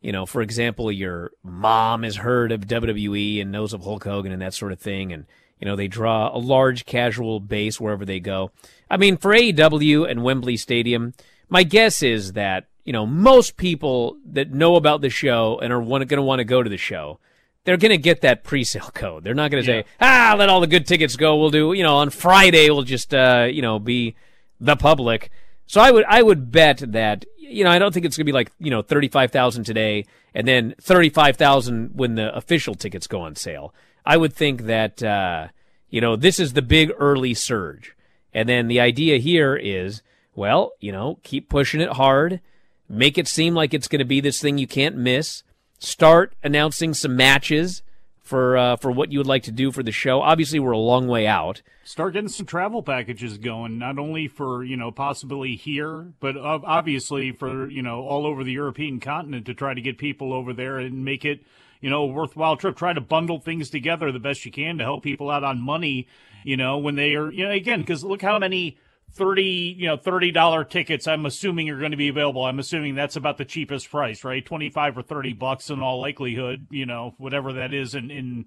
you 0.00 0.10
know, 0.10 0.26
for 0.26 0.42
example, 0.42 0.90
your 0.90 1.30
mom 1.44 2.02
has 2.02 2.16
heard 2.16 2.50
of 2.50 2.66
WWE 2.66 3.40
and 3.40 3.52
knows 3.52 3.72
of 3.72 3.84
Hulk 3.84 4.02
Hogan 4.02 4.32
and 4.32 4.42
that 4.42 4.52
sort 4.54 4.72
of 4.72 4.80
thing, 4.80 5.12
and 5.12 5.26
you 5.60 5.66
know 5.66 5.76
they 5.76 5.86
draw 5.86 6.36
a 6.36 6.38
large 6.38 6.84
casual 6.86 7.38
base 7.38 7.80
wherever 7.80 8.04
they 8.04 8.18
go. 8.18 8.50
I 8.90 8.96
mean, 8.96 9.16
for 9.16 9.30
AEW 9.32 10.10
and 10.10 10.24
Wembley 10.24 10.56
Stadium, 10.56 11.14
my 11.48 11.62
guess 11.62 12.02
is 12.02 12.32
that 12.32 12.66
you 12.86 12.92
know 12.94 13.04
most 13.04 13.58
people 13.58 14.16
that 14.24 14.50
know 14.50 14.76
about 14.76 15.02
the 15.02 15.10
show 15.10 15.58
and 15.62 15.72
are 15.72 15.82
going 15.82 16.08
to 16.08 16.22
want 16.22 16.40
to 16.40 16.44
go 16.44 16.62
to 16.62 16.70
the 16.70 16.78
show 16.78 17.18
they're 17.66 17.76
going 17.76 17.90
to 17.90 17.98
get 17.98 18.22
that 18.22 18.44
pre-sale 18.44 18.90
code. 18.94 19.24
They're 19.24 19.34
not 19.34 19.50
going 19.50 19.62
to 19.62 19.66
say, 19.66 19.84
"Ah, 20.00 20.34
let 20.38 20.48
all 20.48 20.60
the 20.60 20.66
good 20.66 20.86
tickets 20.86 21.16
go. 21.16 21.36
We'll 21.36 21.50
do, 21.50 21.72
you 21.74 21.82
know, 21.82 21.96
on 21.96 22.10
Friday 22.10 22.70
we'll 22.70 22.84
just 22.84 23.12
uh, 23.12 23.48
you 23.50 23.60
know, 23.60 23.78
be 23.78 24.14
the 24.58 24.76
public." 24.76 25.30
So 25.66 25.80
I 25.80 25.90
would 25.90 26.04
I 26.08 26.22
would 26.22 26.50
bet 26.50 26.78
that 26.92 27.26
you 27.36 27.64
know, 27.64 27.70
I 27.70 27.78
don't 27.78 27.92
think 27.92 28.06
it's 28.06 28.16
going 28.16 28.24
to 28.24 28.32
be 28.32 28.34
like, 28.34 28.50
you 28.58 28.70
know, 28.70 28.82
35,000 28.82 29.62
today 29.62 30.04
and 30.34 30.48
then 30.48 30.74
35,000 30.80 31.90
when 31.94 32.16
the 32.16 32.34
official 32.34 32.74
tickets 32.74 33.06
go 33.06 33.20
on 33.20 33.36
sale. 33.36 33.72
I 34.04 34.16
would 34.16 34.32
think 34.32 34.62
that 34.62 35.02
uh, 35.02 35.48
you 35.90 36.00
know, 36.00 36.16
this 36.16 36.38
is 36.40 36.52
the 36.52 36.62
big 36.62 36.92
early 36.98 37.34
surge. 37.34 37.94
And 38.32 38.48
then 38.48 38.68
the 38.68 38.80
idea 38.80 39.18
here 39.18 39.56
is, 39.56 40.02
well, 40.34 40.72
you 40.80 40.92
know, 40.92 41.18
keep 41.22 41.48
pushing 41.48 41.80
it 41.80 41.92
hard, 41.92 42.40
make 42.88 43.18
it 43.18 43.28
seem 43.28 43.54
like 43.54 43.74
it's 43.74 43.88
going 43.88 44.00
to 44.00 44.04
be 44.04 44.20
this 44.20 44.40
thing 44.40 44.58
you 44.58 44.66
can't 44.66 44.96
miss 44.96 45.42
start 45.78 46.34
announcing 46.42 46.94
some 46.94 47.16
matches 47.16 47.82
for 48.26 48.56
uh, 48.56 48.76
for 48.76 48.90
what 48.90 49.12
you 49.12 49.18
would 49.18 49.26
like 49.26 49.44
to 49.44 49.52
do 49.52 49.70
for 49.70 49.82
the 49.82 49.92
show. 49.92 50.20
Obviously, 50.20 50.58
we're 50.58 50.72
a 50.72 50.78
long 50.78 51.06
way 51.06 51.26
out. 51.26 51.62
Start 51.84 52.14
getting 52.14 52.28
some 52.28 52.46
travel 52.46 52.82
packages 52.82 53.38
going, 53.38 53.78
not 53.78 53.98
only 53.98 54.26
for 54.26 54.64
you 54.64 54.76
know 54.76 54.90
possibly 54.90 55.54
here, 55.54 56.12
but 56.18 56.36
obviously 56.36 57.30
for 57.32 57.68
you 57.70 57.82
know 57.82 58.02
all 58.02 58.26
over 58.26 58.42
the 58.42 58.52
European 58.52 58.98
continent 59.00 59.46
to 59.46 59.54
try 59.54 59.74
to 59.74 59.80
get 59.80 59.98
people 59.98 60.32
over 60.32 60.52
there 60.52 60.78
and 60.78 61.04
make 61.04 61.24
it 61.24 61.44
you 61.80 61.88
know 61.88 62.02
a 62.02 62.06
worthwhile 62.06 62.56
trip. 62.56 62.76
Try 62.76 62.92
to 62.92 63.00
bundle 63.00 63.38
things 63.38 63.70
together 63.70 64.10
the 64.10 64.18
best 64.18 64.44
you 64.44 64.50
can 64.50 64.78
to 64.78 64.84
help 64.84 65.04
people 65.04 65.30
out 65.30 65.44
on 65.44 65.60
money. 65.60 66.08
You 66.44 66.56
know 66.56 66.78
when 66.78 66.96
they 66.96 67.14
are 67.14 67.30
you 67.30 67.44
know 67.44 67.52
again 67.52 67.80
because 67.80 68.02
look 68.02 68.22
how 68.22 68.38
many 68.40 68.76
30 69.12 69.42
you 69.78 69.86
know 69.86 69.96
30 69.96 70.30
dollar 70.30 70.64
tickets 70.64 71.06
i'm 71.06 71.26
assuming 71.26 71.70
are 71.70 71.78
going 71.78 71.90
to 71.90 71.96
be 71.96 72.08
available. 72.08 72.44
I'm 72.44 72.58
assuming 72.58 72.94
that's 72.94 73.16
about 73.16 73.38
the 73.38 73.44
cheapest 73.44 73.90
price 73.90 74.24
right? 74.24 74.44
25 74.44 74.98
or 74.98 75.02
30 75.02 75.32
bucks 75.34 75.70
in 75.70 75.80
all 75.80 76.00
likelihood 76.00 76.66
you 76.70 76.86
know 76.86 77.14
whatever 77.18 77.54
that 77.54 77.72
is 77.72 77.94
in 77.94 78.10
in 78.10 78.46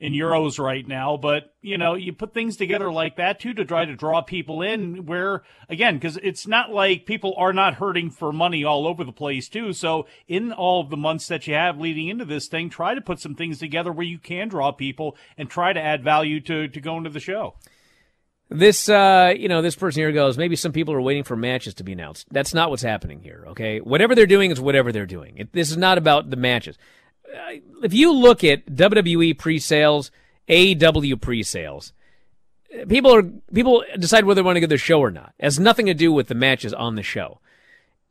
in 0.00 0.14
euros 0.14 0.58
right 0.58 0.86
now. 0.88 1.16
But 1.16 1.54
you 1.60 1.78
know 1.78 1.94
you 1.94 2.12
put 2.12 2.32
things 2.32 2.56
together 2.56 2.90
like 2.90 3.16
that 3.16 3.38
too 3.38 3.54
to 3.54 3.64
try 3.64 3.84
to 3.84 3.94
draw 3.94 4.22
people 4.22 4.62
in 4.62 5.06
where 5.06 5.42
again 5.68 5.96
because 5.96 6.16
it's 6.22 6.46
not 6.46 6.70
like 6.70 7.06
people 7.06 7.34
are 7.36 7.52
not 7.52 7.74
hurting 7.74 8.10
for 8.10 8.32
money 8.32 8.64
all 8.64 8.86
over 8.86 9.04
the 9.04 9.12
place 9.12 9.48
too. 9.48 9.72
So 9.72 10.06
in 10.26 10.52
all 10.52 10.80
of 10.80 10.90
the 10.90 10.96
months 10.96 11.28
that 11.28 11.46
you 11.46 11.54
have 11.54 11.78
leading 11.78 12.08
into 12.08 12.24
this 12.24 12.48
thing 12.48 12.70
try 12.70 12.94
to 12.94 13.00
put 13.00 13.20
some 13.20 13.34
things 13.34 13.58
together 13.58 13.92
where 13.92 14.06
you 14.06 14.18
can 14.18 14.48
draw 14.48 14.72
people 14.72 15.16
and 15.36 15.48
try 15.48 15.72
to 15.72 15.80
add 15.80 16.02
value 16.02 16.40
to 16.40 16.66
to 16.66 16.80
go 16.80 16.96
into 16.96 17.10
the 17.10 17.20
show 17.20 17.54
this, 18.50 18.88
uh, 18.88 19.32
you 19.36 19.48
know, 19.48 19.62
this 19.62 19.76
person 19.76 20.00
here 20.00 20.12
goes, 20.12 20.36
maybe 20.36 20.56
some 20.56 20.72
people 20.72 20.92
are 20.92 21.00
waiting 21.00 21.22
for 21.22 21.36
matches 21.36 21.74
to 21.74 21.84
be 21.84 21.92
announced. 21.92 22.26
That's 22.30 22.52
not 22.52 22.68
what's 22.68 22.82
happening 22.82 23.22
here, 23.22 23.44
okay? 23.48 23.78
Whatever 23.78 24.14
they're 24.14 24.26
doing 24.26 24.50
is 24.50 24.60
whatever 24.60 24.90
they're 24.90 25.06
doing. 25.06 25.38
It, 25.38 25.52
this 25.52 25.70
is 25.70 25.76
not 25.76 25.98
about 25.98 26.30
the 26.30 26.36
matches. 26.36 26.76
Uh, 27.32 27.58
if 27.82 27.94
you 27.94 28.12
look 28.12 28.42
at 28.42 28.66
WWE 28.66 29.38
pre-sales, 29.38 30.10
AEW 30.48 31.20
pre-sales, 31.20 31.92
people 32.88 33.14
are 33.14 33.22
people 33.54 33.84
decide 33.98 34.24
whether 34.24 34.42
they 34.42 34.44
want 34.44 34.56
to 34.56 34.60
go 34.60 34.66
to 34.66 34.74
the 34.74 34.78
show 34.78 35.00
or 35.00 35.12
not. 35.12 35.32
It 35.38 35.44
has 35.44 35.60
nothing 35.60 35.86
to 35.86 35.94
do 35.94 36.12
with 36.12 36.26
the 36.26 36.34
matches 36.34 36.74
on 36.74 36.96
the 36.96 37.02
show. 37.04 37.40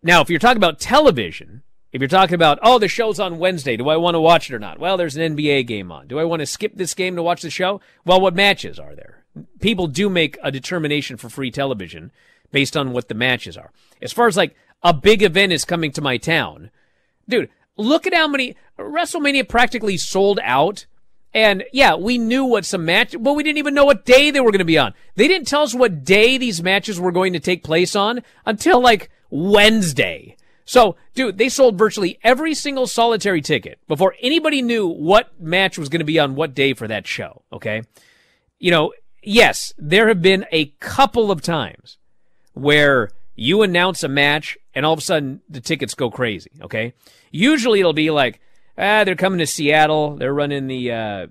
Now, 0.01 0.21
if 0.21 0.29
you're 0.29 0.39
talking 0.39 0.57
about 0.57 0.79
television, 0.79 1.63
if 1.91 2.01
you're 2.01 2.07
talking 2.07 2.35
about, 2.35 2.59
oh, 2.61 2.79
the 2.79 2.87
show's 2.87 3.19
on 3.19 3.39
Wednesday, 3.39 3.75
do 3.75 3.89
I 3.89 3.97
want 3.97 4.15
to 4.15 4.21
watch 4.21 4.49
it 4.49 4.55
or 4.55 4.59
not? 4.59 4.79
Well, 4.79 4.95
there's 4.95 5.17
an 5.17 5.35
NBA 5.35 5.67
game 5.67 5.91
on. 5.91 6.07
Do 6.07 6.17
I 6.17 6.23
want 6.23 6.41
to 6.41 6.45
skip 6.45 6.75
this 6.75 6.93
game 6.93 7.17
to 7.17 7.23
watch 7.23 7.41
the 7.41 7.49
show? 7.49 7.81
Well, 8.05 8.21
what 8.21 8.35
matches 8.35 8.79
are 8.79 8.95
there? 8.95 9.18
People 9.59 9.87
do 9.87 10.09
make 10.09 10.37
a 10.43 10.51
determination 10.51 11.17
for 11.17 11.29
free 11.29 11.51
television 11.51 12.11
based 12.51 12.75
on 12.75 12.91
what 12.91 13.07
the 13.07 13.15
matches 13.15 13.57
are. 13.57 13.71
As 14.01 14.13
far 14.13 14.27
as 14.27 14.37
like 14.37 14.55
a 14.83 14.93
big 14.93 15.21
event 15.21 15.51
is 15.51 15.65
coming 15.65 15.91
to 15.93 16.01
my 16.01 16.17
town, 16.17 16.71
dude, 17.27 17.49
look 17.77 18.07
at 18.07 18.13
how 18.13 18.27
many 18.27 18.55
WrestleMania 18.77 19.47
practically 19.47 19.97
sold 19.97 20.39
out. 20.43 20.85
And 21.33 21.63
yeah, 21.71 21.95
we 21.95 22.17
knew 22.17 22.45
what 22.45 22.65
some 22.65 22.85
match, 22.85 23.15
but 23.19 23.33
we 23.33 23.43
didn't 23.43 23.59
even 23.59 23.75
know 23.75 23.85
what 23.85 24.05
day 24.05 24.31
they 24.31 24.39
were 24.39 24.51
going 24.51 24.59
to 24.59 24.65
be 24.65 24.79
on. 24.79 24.93
They 25.15 25.27
didn't 25.27 25.47
tell 25.47 25.61
us 25.61 25.75
what 25.75 26.03
day 26.03 26.37
these 26.37 26.63
matches 26.63 26.99
were 26.99 27.11
going 27.11 27.33
to 27.33 27.39
take 27.39 27.63
place 27.63 27.95
on 27.95 28.21
until 28.45 28.81
like 28.81 29.11
Wednesday. 29.29 30.35
So, 30.65 30.97
dude, 31.15 31.39
they 31.39 31.49
sold 31.49 31.79
virtually 31.79 32.19
every 32.23 32.53
single 32.53 32.85
solitary 32.85 33.41
ticket 33.41 33.79
before 33.87 34.13
anybody 34.21 34.61
knew 34.61 34.87
what 34.87 35.39
match 35.41 35.79
was 35.79 35.89
going 35.89 36.01
to 36.01 36.05
be 36.05 36.19
on 36.19 36.35
what 36.35 36.53
day 36.53 36.73
for 36.73 36.87
that 36.87 37.07
show. 37.07 37.41
Okay. 37.51 37.81
You 38.59 38.69
know, 38.69 38.93
yes, 39.23 39.73
there 39.77 40.07
have 40.07 40.21
been 40.21 40.45
a 40.51 40.65
couple 40.79 41.31
of 41.31 41.41
times 41.41 41.97
where 42.53 43.09
you 43.35 43.61
announce 43.61 44.03
a 44.03 44.07
match 44.07 44.57
and 44.75 44.85
all 44.85 44.93
of 44.93 44.99
a 44.99 45.03
sudden 45.03 45.41
the 45.49 45.61
tickets 45.61 45.93
go 45.93 46.09
crazy. 46.11 46.51
Okay. 46.61 46.93
Usually 47.31 47.79
it'll 47.79 47.93
be 47.93 48.11
like, 48.11 48.39
ah, 48.77 49.03
they're 49.03 49.15
coming 49.15 49.39
to 49.39 49.47
Seattle. 49.47 50.17
They're 50.17 50.33
running 50.33 50.67
the, 50.67 50.91
uh, 50.91 51.27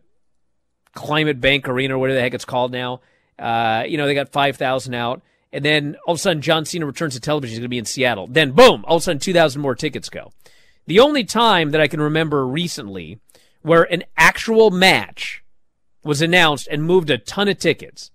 Climate 0.95 1.41
Bank 1.41 1.69
Arena 1.69 1.95
or 1.95 1.99
whatever 1.99 2.17
the 2.17 2.23
heck 2.23 2.35
it's 2.35 2.45
called 2.45 2.73
now. 2.73 3.01
Uh, 3.39 3.85
you 3.87 3.97
know, 3.97 4.07
they 4.07 4.15
got 4.15 4.31
5,000 4.31 4.95
out. 4.95 5.23
And 5.53 5.65
then 5.65 5.97
all 6.07 6.15
of 6.15 6.19
a 6.19 6.21
sudden 6.21 6.43
John 6.43 6.65
Cena 6.65 6.87
returns 6.87 7.15
to 7.15 7.21
television. 7.21 7.53
He's 7.53 7.59
going 7.61 7.65
to 7.65 7.69
be 7.69 7.79
in 7.79 7.85
Seattle. 7.85 8.27
Then 8.27 8.53
boom, 8.53 8.85
all 8.87 8.97
of 8.97 9.03
a 9.03 9.05
sudden 9.05 9.21
2,000 9.21 9.61
more 9.61 9.75
tickets 9.75 10.09
go. 10.09 10.33
The 10.87 11.01
only 11.01 11.25
time 11.25 11.71
that 11.71 11.81
I 11.81 11.89
can 11.89 12.01
remember 12.01 12.47
recently 12.47 13.21
where 13.63 13.83
an 13.83 14.05
actual 14.17 14.71
match 14.71 15.43
was 16.03 16.23
announced 16.23 16.69
and 16.71 16.85
moved 16.85 17.11
a 17.11 17.19
ton 17.19 17.49
of 17.49 17.59
tickets 17.59 18.11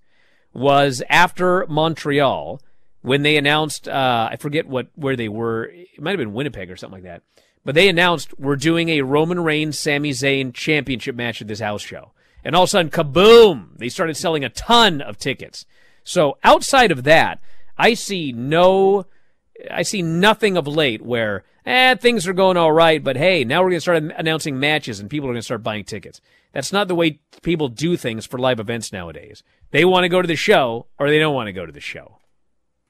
was 0.53 1.01
after 1.09 1.65
Montreal 1.67 2.61
when 3.01 3.23
they 3.23 3.37
announced 3.37 3.87
uh, 3.87 4.29
I 4.31 4.37
forget 4.37 4.67
what 4.67 4.87
where 4.95 5.15
they 5.15 5.29
were. 5.29 5.65
It 5.65 6.01
might 6.01 6.11
have 6.11 6.19
been 6.19 6.33
Winnipeg 6.33 6.71
or 6.71 6.75
something 6.75 7.03
like 7.03 7.03
that. 7.03 7.21
But 7.65 7.75
they 7.75 7.87
announced 7.87 8.37
we're 8.39 8.55
doing 8.55 8.89
a 8.89 9.01
Roman 9.01 9.41
Reigns 9.41 9.79
Sami 9.79 10.11
Zayn 10.11 10.53
championship 10.53 11.15
match 11.15 11.41
at 11.41 11.47
this 11.47 11.59
house 11.61 11.81
show. 11.81 12.11
And 12.43 12.55
all 12.55 12.63
of 12.63 12.67
a 12.67 12.71
sudden, 12.71 12.91
kaboom! 12.91 13.77
They 13.77 13.87
started 13.87 14.17
selling 14.17 14.43
a 14.43 14.49
ton 14.49 15.01
of 15.01 15.17
tickets. 15.17 15.65
So 16.03 16.37
outside 16.43 16.91
of 16.91 17.03
that, 17.03 17.39
I 17.77 17.93
see 17.93 18.33
no, 18.33 19.05
I 19.71 19.83
see 19.83 20.01
nothing 20.01 20.57
of 20.57 20.67
late 20.67 21.01
where, 21.01 21.45
eh, 21.65 21.95
things 21.95 22.27
are 22.27 22.33
going 22.33 22.57
all 22.57 22.71
right, 22.71 23.03
but 23.03 23.17
hey, 23.17 23.43
now 23.43 23.61
we're 23.61 23.69
going 23.69 23.77
to 23.77 23.81
start 23.81 24.03
announcing 24.03 24.59
matches 24.59 24.99
and 24.99 25.09
people 25.09 25.29
are 25.29 25.33
going 25.33 25.41
to 25.41 25.45
start 25.45 25.63
buying 25.63 25.83
tickets. 25.83 26.21
That's 26.51 26.73
not 26.73 26.87
the 26.87 26.95
way 26.95 27.19
people 27.41 27.67
do 27.67 27.97
things 27.97 28.25
for 28.25 28.37
live 28.37 28.59
events 28.59 28.91
nowadays. 28.91 29.43
They 29.71 29.85
want 29.85 30.03
to 30.03 30.09
go 30.09 30.21
to 30.21 30.27
the 30.27 30.35
show 30.35 30.87
or 30.99 31.09
they 31.09 31.19
don't 31.19 31.33
want 31.33 31.47
to 31.47 31.53
go 31.53 31.65
to 31.65 31.71
the 31.71 31.79
show. 31.79 32.17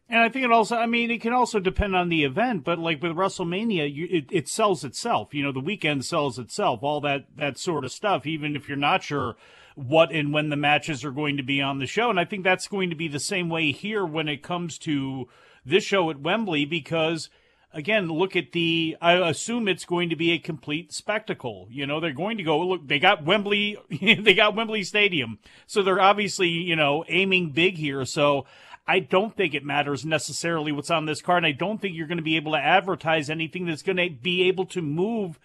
And 0.10 0.20
I 0.20 0.30
think 0.30 0.46
it 0.46 0.52
also, 0.52 0.76
I 0.76 0.86
mean, 0.86 1.10
it 1.10 1.22
can 1.22 1.34
also 1.34 1.60
depend 1.60 1.96
on 1.96 2.10
the 2.10 2.24
event, 2.24 2.66
but 2.66 2.78
like 2.78 3.02
with 3.02 3.14
WrestleMania, 3.14 3.92
you, 3.92 4.08
it, 4.12 4.26
it 4.32 4.50
sells 4.50 4.84
itself. 4.84 5.34
You 5.34 5.44
know, 5.44 5.52
the 5.52 5.60
weekend 5.60 6.06
sells 6.06 6.38
itself, 6.38 6.84
all 6.84 7.00
that, 7.02 7.26
that 7.38 7.58
sort 7.58 7.86
of 7.86 7.92
stuff, 7.92 8.28
even 8.28 8.56
if 8.56 8.68
you're 8.68 8.78
not 8.78 9.02
sure 9.02 9.38
what 9.76 10.12
and 10.12 10.34
when 10.34 10.50
the 10.50 10.56
matches 10.56 11.04
are 11.04 11.12
going 11.12 11.38
to 11.38 11.44
be 11.44 11.62
on 11.62 11.80
the 11.80 11.88
show. 11.88 12.10
And 12.10 12.20
I 12.20 12.26
think 12.26 12.44
that's 12.44 12.68
going 12.68 12.90
to 12.90 12.96
be 12.96 13.08
the 13.08 13.20
same 13.20 13.50
way 13.50 13.72
here 13.72 14.06
when 14.06 14.28
it 14.28 14.44
comes 14.44 14.78
to 14.80 15.30
this 15.66 15.84
show 15.84 16.10
at 16.10 16.20
Wembley, 16.20 16.66
because– 16.66 17.30
again, 17.74 18.08
look 18.08 18.36
at 18.36 18.52
the. 18.52 18.98
I 19.02 19.14
assume 19.14 19.68
it's 19.68 19.86
going 19.86 20.10
to 20.10 20.16
be 20.16 20.32
a 20.32 20.40
complete 20.40 20.94
spectacle. 20.94 21.68
You 21.70 21.86
know, 21.86 22.00
they're 22.00 22.14
going 22.14 22.38
to 22.38 22.44
go 22.44 22.60
look. 22.60 22.88
They 22.88 23.00
got 23.00 23.24
Wembley. 23.24 23.78
they 23.90 24.34
got 24.34 24.56
Wembley 24.56 24.84
Stadium, 24.84 25.40
so 25.68 25.84
they're 25.84 26.02
obviously 26.02 26.50
you 26.50 26.76
know 26.76 27.04
aiming 27.08 27.52
big 27.52 27.76
here. 27.76 28.06
So. 28.06 28.46
I 28.86 29.00
don't 29.00 29.34
think 29.34 29.54
it 29.54 29.64
matters 29.64 30.04
necessarily 30.04 30.74
what's 30.74 30.92
on 30.92 31.06
this 31.06 31.22
card. 31.22 31.46
And 31.46 31.48
I 31.48 31.58
don't 31.58 31.80
think 31.80 31.96
you're 31.96 32.06
going 32.06 32.18
to 32.18 32.22
be 32.22 32.36
able 32.36 32.52
to 32.52 32.58
advertise 32.58 33.30
anything 33.30 33.66
that's 33.66 33.82
going 33.82 33.96
to 33.96 34.10
be 34.10 34.50
able 34.50 34.66
to 34.66 34.82
move 34.82 35.40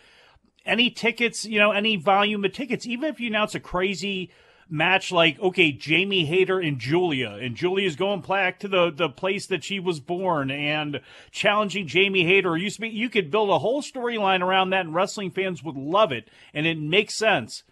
any 0.67 0.91
tickets, 0.91 1.45
you 1.45 1.61
know, 1.61 1.71
any 1.71 1.95
volume 1.95 2.45
of 2.45 2.53
tickets. 2.53 2.85
Even 2.85 3.09
if 3.09 3.21
you 3.21 3.29
announce 3.29 3.55
a 3.55 3.61
crazy 3.61 4.33
match 4.71 5.11
like 5.11 5.39
okay 5.41 5.73
Jamie 5.73 6.27
Hayter 6.27 6.61
and 6.61 6.79
Julia 6.79 7.39
and 7.41 7.57
Julia's 7.57 7.97
going 7.97 8.21
back 8.21 8.61
to 8.61 8.69
the 8.69 8.91
the 8.91 9.09
place 9.09 9.47
that 9.47 9.65
she 9.65 9.81
was 9.81 10.01
born 10.01 10.51
and 10.51 11.01
challenging 11.31 11.87
Jamie 11.87 12.25
Hayter 12.25 12.57
you 12.57 12.71
speak 12.71 12.93
you 12.93 13.09
could 13.09 13.31
build 13.31 13.51
a 13.51 13.59
whole 13.59 13.83
storyline 13.83 14.43
around 14.43 14.71
that 14.71 14.87
and 14.87 14.95
wrestling 14.95 15.31
fans 15.31 15.63
would 15.63 15.77
love 15.77 16.13
it 16.13 16.29
and 16.53 16.67
it 16.67 16.79
makes 16.79 17.15
sense 17.15 17.65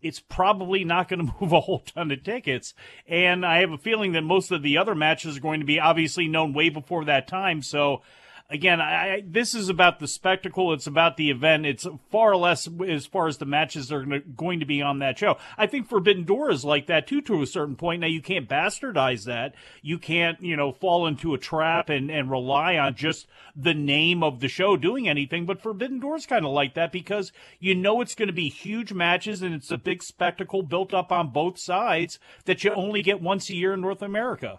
it's 0.00 0.20
probably 0.20 0.84
not 0.84 1.08
going 1.08 1.26
to 1.26 1.34
move 1.40 1.52
a 1.52 1.60
whole 1.60 1.80
ton 1.80 2.10
of 2.10 2.22
tickets. 2.22 2.74
And 3.06 3.44
I 3.44 3.60
have 3.60 3.72
a 3.72 3.78
feeling 3.78 4.12
that 4.12 4.22
most 4.22 4.50
of 4.50 4.62
the 4.62 4.78
other 4.78 4.94
matches 4.94 5.36
are 5.36 5.40
going 5.40 5.60
to 5.60 5.66
be 5.66 5.80
obviously 5.80 6.28
known 6.28 6.52
way 6.52 6.68
before 6.68 7.04
that 7.06 7.28
time. 7.28 7.62
So 7.62 8.02
again, 8.50 8.80
I, 8.80 9.22
this 9.26 9.54
is 9.54 9.68
about 9.68 9.98
the 9.98 10.08
spectacle. 10.08 10.72
It's 10.72 10.86
about 10.86 11.16
the 11.16 11.30
event. 11.30 11.66
It's 11.66 11.86
far 12.10 12.36
less 12.36 12.68
as 12.86 13.06
far 13.06 13.28
as 13.28 13.38
the 13.38 13.44
matches 13.44 13.92
are 13.92 14.04
going 14.04 14.60
to 14.60 14.66
be 14.66 14.80
on 14.80 15.00
that 15.00 15.18
show. 15.18 15.36
I 15.56 15.66
think 15.66 15.88
Forbidden 15.88 16.24
Door 16.24 16.50
is 16.52 16.64
like 16.64 16.86
that 16.86 17.06
too, 17.06 17.20
to 17.22 17.42
a 17.42 17.46
certain 17.46 17.76
point. 17.76 18.00
Now 18.00 18.06
you 18.06 18.22
can't 18.22 18.48
bastardize 18.48 19.24
that. 19.24 19.54
You 19.82 19.98
can't, 19.98 20.40
you 20.40 20.56
know, 20.56 20.72
fall 20.72 21.06
into 21.06 21.34
a 21.34 21.38
trap 21.38 21.88
and, 21.88 22.10
and 22.10 22.30
rely 22.30 22.76
on 22.76 22.94
just 22.94 23.26
the 23.54 23.74
name 23.74 24.22
of 24.22 24.40
the 24.40 24.48
show 24.48 24.76
doing 24.76 25.08
anything. 25.08 25.46
But 25.46 25.62
Forbidden 25.62 26.00
Door 26.00 26.16
is 26.16 26.26
kind 26.26 26.44
of 26.44 26.52
like 26.52 26.74
that 26.74 26.92
because 26.92 27.32
you 27.58 27.74
know 27.74 28.00
it's 28.00 28.14
going 28.14 28.28
to 28.28 28.32
be 28.32 28.48
huge 28.48 28.92
matches 28.92 29.42
and 29.42 29.54
it's 29.54 29.70
a 29.70 29.78
big 29.78 30.02
spectacle 30.02 30.62
built 30.62 30.94
up 30.94 31.12
on 31.12 31.30
both 31.30 31.58
sides 31.58 32.18
that 32.44 32.64
you 32.64 32.72
only 32.72 33.02
get 33.02 33.20
once 33.20 33.50
a 33.50 33.54
year 33.54 33.74
in 33.74 33.80
North 33.80 34.02
America. 34.02 34.58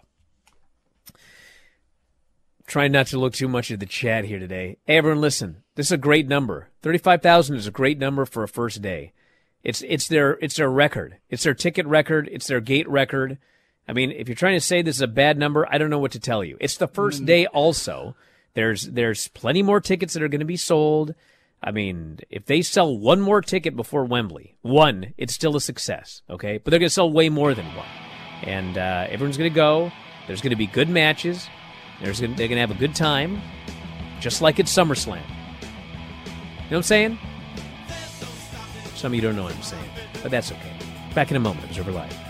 Trying 2.70 2.92
not 2.92 3.08
to 3.08 3.18
look 3.18 3.32
too 3.32 3.48
much 3.48 3.72
at 3.72 3.80
the 3.80 3.84
chat 3.84 4.24
here 4.26 4.38
today. 4.38 4.76
Hey, 4.86 4.98
everyone, 4.98 5.20
listen. 5.20 5.64
This 5.74 5.86
is 5.86 5.92
a 5.92 5.98
great 5.98 6.28
number. 6.28 6.68
Thirty-five 6.82 7.20
thousand 7.20 7.56
is 7.56 7.66
a 7.66 7.72
great 7.72 7.98
number 7.98 8.24
for 8.24 8.44
a 8.44 8.48
first 8.48 8.80
day. 8.80 9.12
It's 9.64 9.82
it's 9.88 10.06
their 10.06 10.38
it's 10.40 10.54
their 10.54 10.70
record. 10.70 11.16
It's 11.30 11.42
their 11.42 11.52
ticket 11.52 11.84
record. 11.88 12.28
It's 12.30 12.46
their 12.46 12.60
gate 12.60 12.88
record. 12.88 13.38
I 13.88 13.92
mean, 13.92 14.12
if 14.12 14.28
you're 14.28 14.36
trying 14.36 14.54
to 14.54 14.60
say 14.60 14.82
this 14.82 14.94
is 14.94 15.02
a 15.02 15.08
bad 15.08 15.36
number, 15.36 15.66
I 15.68 15.78
don't 15.78 15.90
know 15.90 15.98
what 15.98 16.12
to 16.12 16.20
tell 16.20 16.44
you. 16.44 16.56
It's 16.60 16.76
the 16.76 16.86
first 16.86 17.26
day. 17.26 17.46
Also, 17.46 18.14
there's 18.54 18.82
there's 18.82 19.26
plenty 19.26 19.64
more 19.64 19.80
tickets 19.80 20.14
that 20.14 20.22
are 20.22 20.28
going 20.28 20.38
to 20.38 20.44
be 20.44 20.56
sold. 20.56 21.16
I 21.60 21.72
mean, 21.72 22.20
if 22.30 22.46
they 22.46 22.62
sell 22.62 22.96
one 22.96 23.20
more 23.20 23.42
ticket 23.42 23.74
before 23.74 24.04
Wembley, 24.04 24.54
one, 24.62 25.12
it's 25.18 25.34
still 25.34 25.56
a 25.56 25.60
success. 25.60 26.22
Okay, 26.30 26.58
but 26.58 26.70
they're 26.70 26.78
going 26.78 26.86
to 26.86 26.94
sell 26.94 27.10
way 27.10 27.30
more 27.30 27.52
than 27.52 27.66
one, 27.74 27.88
and 28.44 28.78
uh, 28.78 29.08
everyone's 29.08 29.38
going 29.38 29.50
to 29.50 29.56
go. 29.56 29.90
There's 30.28 30.40
going 30.40 30.50
to 30.50 30.56
be 30.56 30.68
good 30.68 30.88
matches. 30.88 31.48
They're 32.00 32.12
going 32.12 32.36
to 32.36 32.56
have 32.56 32.70
a 32.70 32.74
good 32.74 32.94
time, 32.94 33.40
just 34.20 34.40
like 34.40 34.58
at 34.58 34.66
SummerSlam. 34.66 35.16
You 35.16 35.16
know 35.16 35.22
what 36.68 36.76
I'm 36.76 36.82
saying? 36.82 37.18
Some 38.94 39.12
of 39.12 39.14
you 39.14 39.20
don't 39.20 39.36
know 39.36 39.44
what 39.44 39.54
I'm 39.54 39.62
saying, 39.62 39.90
but 40.22 40.30
that's 40.30 40.52
okay. 40.52 40.72
Back 41.14 41.30
in 41.30 41.36
a 41.36 41.40
moment. 41.40 41.64
Observer 41.66 41.92
Live. 41.92 42.29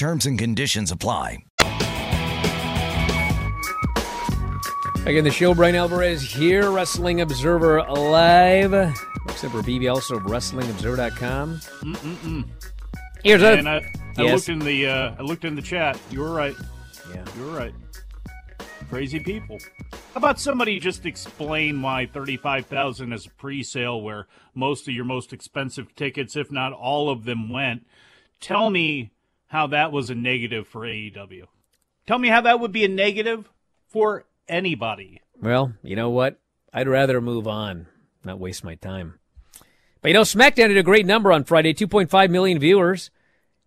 Terms 0.00 0.24
and 0.24 0.38
conditions 0.38 0.90
apply. 0.90 1.44
Again, 5.04 5.24
the 5.24 5.30
show, 5.30 5.52
Bryan 5.52 5.74
Alvarez 5.74 6.22
here, 6.22 6.70
Wrestling 6.70 7.20
Observer 7.20 7.82
Live. 7.82 8.72
Except 9.28 9.52
for 9.52 9.60
BB, 9.60 9.92
also 9.92 10.18
WrestlingObserver.com. 10.20 11.56
Mm-mm-mm. 11.82 12.48
Here's 13.22 13.42
a. 13.42 13.58
And 13.58 13.68
I, 13.68 13.76
I 14.16 14.22
Yes. 14.22 14.32
looked 14.32 14.48
in 14.48 14.58
the 14.60 14.86
uh, 14.86 15.14
I 15.18 15.22
looked 15.22 15.44
in 15.44 15.54
the 15.54 15.60
chat. 15.60 15.98
You 16.10 16.20
were 16.20 16.32
right. 16.32 16.54
Yeah. 17.14 17.22
You 17.36 17.44
were 17.44 17.58
right. 17.58 17.74
Crazy 18.88 19.20
people. 19.20 19.58
How 19.92 19.98
about 20.14 20.40
somebody 20.40 20.80
just 20.80 21.04
explain 21.04 21.82
why 21.82 22.06
thirty-five 22.06 22.64
thousand 22.64 23.12
is 23.12 23.26
a 23.26 23.30
pre-sale, 23.32 24.00
where 24.00 24.28
most 24.54 24.88
of 24.88 24.94
your 24.94 25.04
most 25.04 25.34
expensive 25.34 25.94
tickets, 25.94 26.36
if 26.36 26.50
not 26.50 26.72
all 26.72 27.10
of 27.10 27.24
them, 27.26 27.50
went? 27.50 27.86
Tell 28.40 28.70
me 28.70 29.10
how 29.50 29.66
that 29.66 29.90
was 29.90 30.10
a 30.10 30.14
negative 30.14 30.68
for 30.68 30.82
AEW. 30.82 31.42
Tell 32.06 32.18
me 32.18 32.28
how 32.28 32.40
that 32.42 32.60
would 32.60 32.70
be 32.70 32.84
a 32.84 32.88
negative 32.88 33.50
for 33.88 34.24
anybody. 34.48 35.20
Well, 35.42 35.72
you 35.82 35.96
know 35.96 36.08
what? 36.08 36.38
I'd 36.72 36.88
rather 36.88 37.20
move 37.20 37.48
on, 37.48 37.86
not 38.24 38.38
waste 38.38 38.62
my 38.62 38.76
time. 38.76 39.18
But 40.00 40.08
you 40.08 40.14
know, 40.14 40.22
SmackDown 40.22 40.68
did 40.68 40.76
a 40.76 40.84
great 40.84 41.04
number 41.04 41.32
on 41.32 41.42
Friday 41.42 41.74
2.5 41.74 42.30
million 42.30 42.60
viewers 42.60 43.10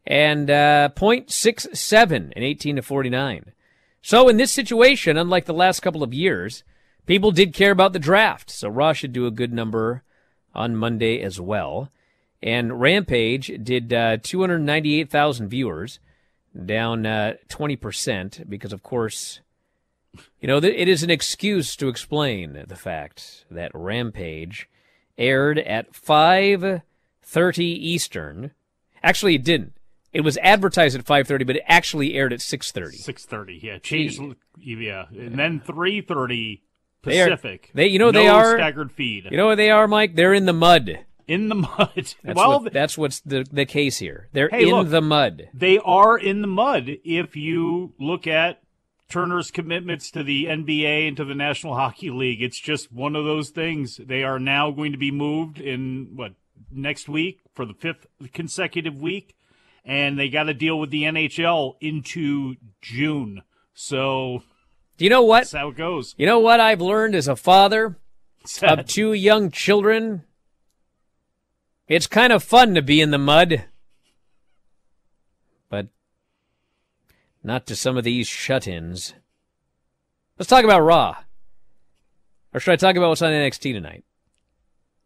and 0.07 0.49
uh, 0.49 0.89
0.67 0.95 2.31
in 2.31 2.43
18 2.43 2.77
to 2.77 2.81
49. 2.81 3.51
So 4.01 4.29
in 4.29 4.37
this 4.37 4.51
situation, 4.51 5.17
unlike 5.17 5.45
the 5.45 5.53
last 5.53 5.81
couple 5.81 6.01
of 6.01 6.13
years, 6.13 6.63
people 7.05 7.31
did 7.31 7.53
care 7.53 7.71
about 7.71 7.91
the 7.91 7.99
draft. 7.99 8.49
So 8.49 8.69
Raw 8.69 8.93
should 8.93 9.11
do 9.11 9.27
a 9.27 9.31
good 9.31 9.51
number 9.51 10.03
on 10.55 10.77
Monday 10.77 11.21
as 11.21 11.41
well. 11.41 11.89
And 12.43 12.81
Rampage 12.81 13.51
did 13.63 13.93
uh, 13.93 14.17
298,000 14.21 15.47
viewers, 15.47 15.99
down 16.65 17.05
uh, 17.05 17.35
20%, 17.47 18.49
because 18.49 18.73
of 18.73 18.83
course, 18.83 19.39
you 20.41 20.47
know, 20.49 20.59
th- 20.59 20.75
it 20.77 20.89
is 20.89 21.03
an 21.03 21.09
excuse 21.09 21.75
to 21.77 21.87
explain 21.87 22.65
the 22.67 22.75
fact 22.75 23.45
that 23.49 23.71
Rampage 23.73 24.67
aired 25.17 25.57
at 25.57 25.93
5:30 25.93 27.59
Eastern. 27.59 28.51
Actually, 29.01 29.35
it 29.35 29.43
didn't. 29.45 29.73
It 30.11 30.21
was 30.21 30.37
advertised 30.39 30.97
at 30.99 31.05
5:30, 31.05 31.45
but 31.47 31.55
it 31.55 31.63
actually 31.65 32.13
aired 32.13 32.33
at 32.33 32.39
6:30. 32.41 32.97
Six 32.97 33.25
thirty, 33.25 33.59
yeah, 33.63 33.77
changed, 33.79 34.21
yeah, 34.59 35.05
and 35.17 35.39
then 35.39 35.59
three 35.61 36.01
thirty 36.01 36.61
They 37.03 37.21
are- 37.21 37.29
Pacific. 37.29 37.71
they- 37.73 37.87
you 37.87 37.99
know, 37.99 38.11
they 38.11 38.25
No 38.25 38.35
are- 38.35 38.57
staggered 38.57 38.91
feed. 38.91 39.27
You 39.31 39.37
know 39.37 39.47
what 39.47 39.55
they 39.55 39.71
are, 39.71 39.87
Mike? 39.87 40.15
They're 40.15 40.33
in 40.33 40.45
the 40.45 40.53
mud. 40.53 40.99
In 41.27 41.49
the 41.49 41.55
mud. 41.55 41.91
That's, 41.95 42.15
well, 42.23 42.61
what, 42.61 42.73
that's 42.73 42.97
what's 42.97 43.19
the, 43.21 43.45
the 43.51 43.65
case 43.65 43.97
here. 43.99 44.27
They're 44.33 44.49
Hey, 44.49 44.63
in 44.63 44.75
look. 44.75 44.89
the 44.89 45.01
mud. 45.01 45.49
they 45.53 45.77
are 45.79 46.17
in 46.17 46.41
the 46.41 46.47
mud 46.47 46.89
if 47.03 47.35
you 47.35 47.93
look 47.99 48.27
at 48.27 48.61
Turner's 49.09 49.51
commitments 49.51 50.09
to 50.11 50.23
the 50.23 50.45
NBA 50.45 51.07
and 51.07 51.17
to 51.17 51.25
the 51.25 51.35
National 51.35 51.75
Hockey 51.75 52.09
League. 52.09 52.41
It's 52.41 52.59
just 52.59 52.91
one 52.91 53.15
of 53.15 53.25
those 53.25 53.49
things. 53.51 53.97
They 53.97 54.23
are 54.23 54.39
now 54.39 54.71
going 54.71 54.91
to 54.91 54.97
be 54.97 55.11
moved 55.11 55.59
in 55.59 56.11
what 56.15 56.33
next 56.71 57.07
week 57.07 57.39
for 57.53 57.65
the 57.65 57.73
fifth 57.75 58.07
consecutive 58.33 58.99
week, 58.99 59.35
and 59.85 60.17
they 60.17 60.29
got 60.29 60.43
to 60.43 60.53
deal 60.53 60.79
with 60.79 60.89
the 60.89 61.03
NHL 61.03 61.75
into 61.79 62.55
June. 62.81 63.43
So 63.75 64.41
Do 64.97 65.03
you 65.05 65.09
know 65.11 65.21
what? 65.23 65.41
that's 65.41 65.51
how 65.53 65.67
it 65.69 65.77
goes. 65.77 66.15
You 66.17 66.25
know 66.25 66.39
what 66.39 66.59
I've 66.59 66.81
learned 66.81 67.13
as 67.15 67.27
a 67.27 67.35
father 67.35 67.97
of 68.63 68.85
two 68.87 69.13
young 69.13 69.51
children? 69.51 70.23
It's 71.87 72.07
kind 72.07 72.31
of 72.31 72.43
fun 72.43 72.75
to 72.75 72.81
be 72.81 73.01
in 73.01 73.11
the 73.11 73.17
mud. 73.17 73.65
But 75.69 75.87
not 77.43 77.65
to 77.67 77.75
some 77.75 77.97
of 77.97 78.03
these 78.03 78.27
shut 78.27 78.67
ins. 78.67 79.13
Let's 80.37 80.49
talk 80.49 80.63
about 80.63 80.81
Raw. 80.81 81.17
Or 82.53 82.59
should 82.59 82.73
I 82.73 82.75
talk 82.77 82.95
about 82.95 83.09
what's 83.09 83.21
on 83.21 83.31
NXT 83.31 83.73
tonight? 83.73 84.03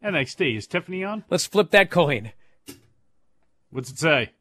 NXT 0.03 0.57
is 0.57 0.67
Tiffany 0.67 1.03
on? 1.03 1.23
Let's 1.29 1.47
flip 1.47 1.71
that 1.71 1.89
coin. 1.89 2.31
What's 3.71 3.89
it 3.89 3.99
say? 3.99 4.31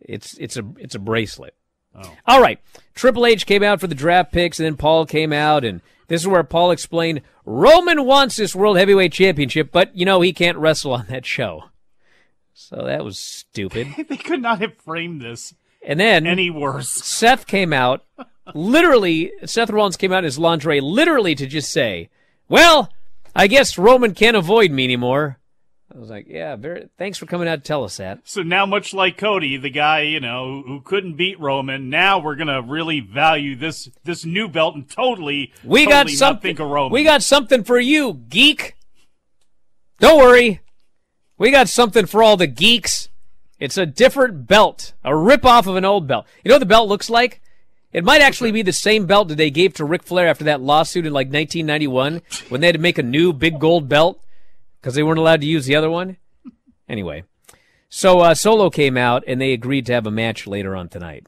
It's 0.00 0.36
it's 0.38 0.56
a 0.56 0.64
it's 0.78 0.94
a 0.94 0.98
bracelet. 0.98 1.54
Oh. 1.94 2.16
All 2.26 2.40
right. 2.40 2.58
Triple 2.94 3.26
H 3.26 3.46
came 3.46 3.62
out 3.62 3.80
for 3.80 3.86
the 3.86 3.94
draft 3.94 4.32
picks, 4.32 4.58
and 4.58 4.66
then 4.66 4.76
Paul 4.76 5.06
came 5.06 5.32
out, 5.32 5.64
and 5.64 5.80
this 6.08 6.20
is 6.20 6.28
where 6.28 6.44
Paul 6.44 6.70
explained 6.70 7.22
Roman 7.44 8.04
wants 8.04 8.36
this 8.36 8.54
World 8.54 8.76
Heavyweight 8.78 9.12
Championship, 9.12 9.70
but 9.72 9.94
you 9.96 10.04
know 10.04 10.20
he 10.20 10.32
can't 10.32 10.58
wrestle 10.58 10.92
on 10.92 11.06
that 11.08 11.26
show. 11.26 11.64
So 12.52 12.84
that 12.84 13.04
was 13.04 13.18
stupid. 13.18 13.88
They 14.08 14.16
could 14.16 14.40
not 14.40 14.60
have 14.60 14.76
framed 14.78 15.20
this 15.20 15.54
And 15.84 15.98
then 15.98 16.26
any 16.26 16.50
worse. 16.50 16.88
Seth 16.88 17.46
came 17.46 17.72
out, 17.72 18.04
literally, 18.54 19.32
Seth 19.44 19.70
Rollins 19.70 19.96
came 19.96 20.12
out 20.12 20.18
in 20.18 20.24
his 20.24 20.38
lingerie, 20.38 20.80
literally 20.80 21.34
to 21.34 21.46
just 21.46 21.70
say, 21.70 22.10
"Well, 22.48 22.90
I 23.34 23.48
guess 23.48 23.76
Roman 23.76 24.14
can't 24.14 24.36
avoid 24.36 24.70
me 24.70 24.84
anymore." 24.84 25.38
I 25.94 25.98
was 25.98 26.10
like, 26.10 26.26
"Yeah, 26.28 26.56
very. 26.56 26.88
Thanks 26.98 27.18
for 27.18 27.26
coming 27.26 27.46
out 27.46 27.56
to 27.56 27.62
tell 27.62 27.84
us 27.84 27.98
that." 27.98 28.20
So 28.24 28.42
now, 28.42 28.66
much 28.66 28.92
like 28.92 29.16
Cody, 29.16 29.56
the 29.56 29.70
guy 29.70 30.00
you 30.00 30.18
know 30.18 30.62
who 30.66 30.80
couldn't 30.80 31.14
beat 31.14 31.38
Roman, 31.38 31.88
now 31.88 32.18
we're 32.18 32.34
gonna 32.34 32.62
really 32.62 32.98
value 33.00 33.54
this 33.54 33.88
this 34.02 34.24
new 34.24 34.48
belt 34.48 34.74
and 34.74 34.90
totally 34.90 35.52
We 35.62 35.84
totally 35.84 36.12
got 36.12 36.18
something. 36.18 36.42
think 36.48 36.60
of 36.60 36.68
Roman. 36.68 36.92
We 36.92 37.04
got 37.04 37.22
something 37.22 37.62
for 37.62 37.78
you, 37.78 38.14
geek. 38.28 38.74
Don't 40.00 40.18
worry. 40.18 40.60
We 41.38 41.50
got 41.50 41.68
something 41.68 42.06
for 42.06 42.22
all 42.22 42.36
the 42.36 42.48
geeks. 42.48 43.08
It's 43.60 43.78
a 43.78 43.86
different 43.86 44.48
belt, 44.48 44.94
a 45.04 45.16
rip 45.16 45.44
off 45.44 45.66
of 45.68 45.76
an 45.76 45.84
old 45.84 46.08
belt. 46.08 46.26
You 46.42 46.48
know 46.48 46.56
what 46.56 46.60
the 46.60 46.66
belt 46.66 46.88
looks 46.88 47.08
like? 47.08 47.40
It 47.92 48.02
might 48.02 48.20
actually 48.20 48.50
be 48.50 48.62
the 48.62 48.72
same 48.72 49.06
belt 49.06 49.28
that 49.28 49.36
they 49.36 49.50
gave 49.50 49.74
to 49.74 49.84
Ric 49.84 50.02
Flair 50.02 50.26
after 50.26 50.44
that 50.44 50.60
lawsuit 50.60 51.06
in 51.06 51.12
like 51.12 51.28
1991 51.28 52.22
when 52.48 52.60
they 52.60 52.66
had 52.66 52.74
to 52.74 52.80
make 52.80 52.98
a 52.98 53.04
new 53.04 53.32
big 53.32 53.60
gold 53.60 53.88
belt 53.88 54.20
because 54.84 54.96
they 54.96 55.02
weren't 55.02 55.18
allowed 55.18 55.40
to 55.40 55.46
use 55.46 55.64
the 55.64 55.74
other 55.74 55.88
one. 55.88 56.18
Anyway, 56.86 57.24
so 57.88 58.20
uh, 58.20 58.34
Solo 58.34 58.68
came 58.68 58.98
out 58.98 59.24
and 59.26 59.40
they 59.40 59.54
agreed 59.54 59.86
to 59.86 59.94
have 59.94 60.06
a 60.06 60.10
match 60.10 60.46
later 60.46 60.76
on 60.76 60.90
tonight. 60.90 61.26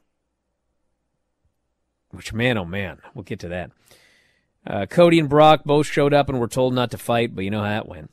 Which, 2.11 2.31
man, 2.31 2.59
oh 2.59 2.65
man, 2.65 2.99
we'll 3.15 3.23
get 3.23 3.39
to 3.39 3.47
that. 3.47 3.71
Uh, 4.67 4.85
Cody 4.85 5.17
and 5.17 5.27
Brock 5.27 5.63
both 5.65 5.87
showed 5.87 6.13
up 6.13 6.29
and 6.29 6.39
were 6.39 6.47
told 6.47 6.75
not 6.75 6.91
to 6.91 6.99
fight, 6.99 7.33
but 7.33 7.45
you 7.45 7.49
know 7.49 7.63
how 7.63 7.69
that 7.69 7.87
went. 7.87 8.11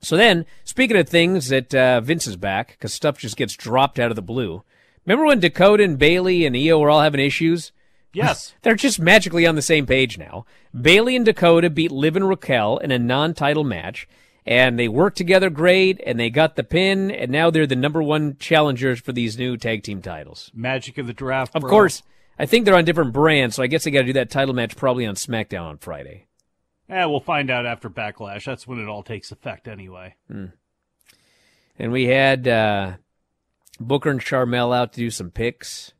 So 0.00 0.16
then, 0.16 0.46
speaking 0.62 0.96
of 0.96 1.08
things 1.08 1.48
that 1.48 1.74
uh, 1.74 2.00
Vince 2.00 2.28
is 2.28 2.36
back, 2.36 2.68
because 2.68 2.94
stuff 2.94 3.18
just 3.18 3.36
gets 3.36 3.56
dropped 3.56 3.98
out 3.98 4.12
of 4.12 4.16
the 4.16 4.22
blue. 4.22 4.62
Remember 5.04 5.26
when 5.26 5.40
Dakota 5.40 5.82
and 5.82 5.98
Bayley 5.98 6.46
and 6.46 6.56
Io 6.56 6.78
were 6.78 6.88
all 6.88 7.02
having 7.02 7.20
issues? 7.20 7.72
yes, 8.12 8.54
They're 8.62 8.76
just 8.76 9.00
magically 9.00 9.44
on 9.44 9.56
the 9.56 9.60
same 9.62 9.86
page 9.86 10.18
now. 10.18 10.46
Bayley 10.80 11.16
and 11.16 11.24
Dakota 11.24 11.68
beat 11.68 11.90
Liv 11.90 12.14
and 12.14 12.28
Raquel 12.28 12.78
in 12.78 12.92
a 12.92 12.98
non-title 12.98 13.64
match, 13.64 14.06
and 14.48 14.78
they 14.78 14.88
worked 14.88 15.18
together 15.18 15.50
great, 15.50 16.00
and 16.06 16.18
they 16.18 16.30
got 16.30 16.56
the 16.56 16.64
pin, 16.64 17.10
and 17.10 17.30
now 17.30 17.50
they're 17.50 17.66
the 17.66 17.76
number 17.76 18.02
one 18.02 18.34
challengers 18.38 18.98
for 18.98 19.12
these 19.12 19.38
new 19.38 19.58
tag 19.58 19.82
team 19.82 20.00
titles. 20.00 20.50
magic 20.54 20.96
of 20.96 21.06
the 21.06 21.12
draft. 21.12 21.54
Of 21.54 21.62
course, 21.64 22.02
I 22.38 22.46
think 22.46 22.64
they're 22.64 22.74
on 22.74 22.86
different 22.86 23.12
brands, 23.12 23.56
so 23.56 23.62
I 23.62 23.66
guess 23.66 23.84
they 23.84 23.90
got 23.90 24.00
to 24.00 24.06
do 24.06 24.14
that 24.14 24.30
title 24.30 24.54
match 24.54 24.74
probably 24.74 25.04
on 25.04 25.16
SmackDown 25.16 25.64
on 25.64 25.76
Friday. 25.76 26.24
Yeah, 26.88 27.04
we'll 27.04 27.20
find 27.20 27.50
out 27.50 27.66
after 27.66 27.90
Backlash. 27.90 28.46
That's 28.46 28.66
when 28.66 28.78
it 28.78 28.88
all 28.88 29.02
takes 29.02 29.30
effect, 29.30 29.68
anyway. 29.68 30.14
And 30.30 31.92
we 31.92 32.06
had 32.06 32.48
uh, 32.48 32.92
Booker 33.78 34.08
and 34.08 34.20
Sharmell 34.20 34.74
out 34.74 34.94
to 34.94 34.98
do 35.00 35.10
some 35.10 35.30
picks. 35.30 35.92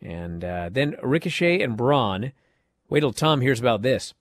And 0.00 0.44
uh, 0.44 0.68
then 0.70 0.94
Ricochet 1.02 1.60
and 1.60 1.76
Braun. 1.76 2.30
Wait 2.88 3.00
till 3.00 3.12
Tom 3.12 3.40
hears 3.40 3.58
about 3.58 3.82
this. 3.82 4.14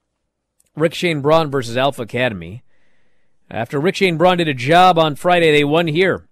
Ricochet 0.76 1.12
and 1.12 1.22
Braun 1.22 1.52
versus 1.52 1.78
Alpha 1.78 2.02
Academy. 2.02 2.64
After 3.52 3.80
Ricochet 3.82 4.08
and 4.08 4.18
Braun 4.18 4.38
did 4.38 4.48
a 4.48 4.54
job 4.54 4.98
on 4.98 5.16
Friday, 5.16 5.52
they 5.52 5.64
won 5.66 5.88
here. 5.88 6.28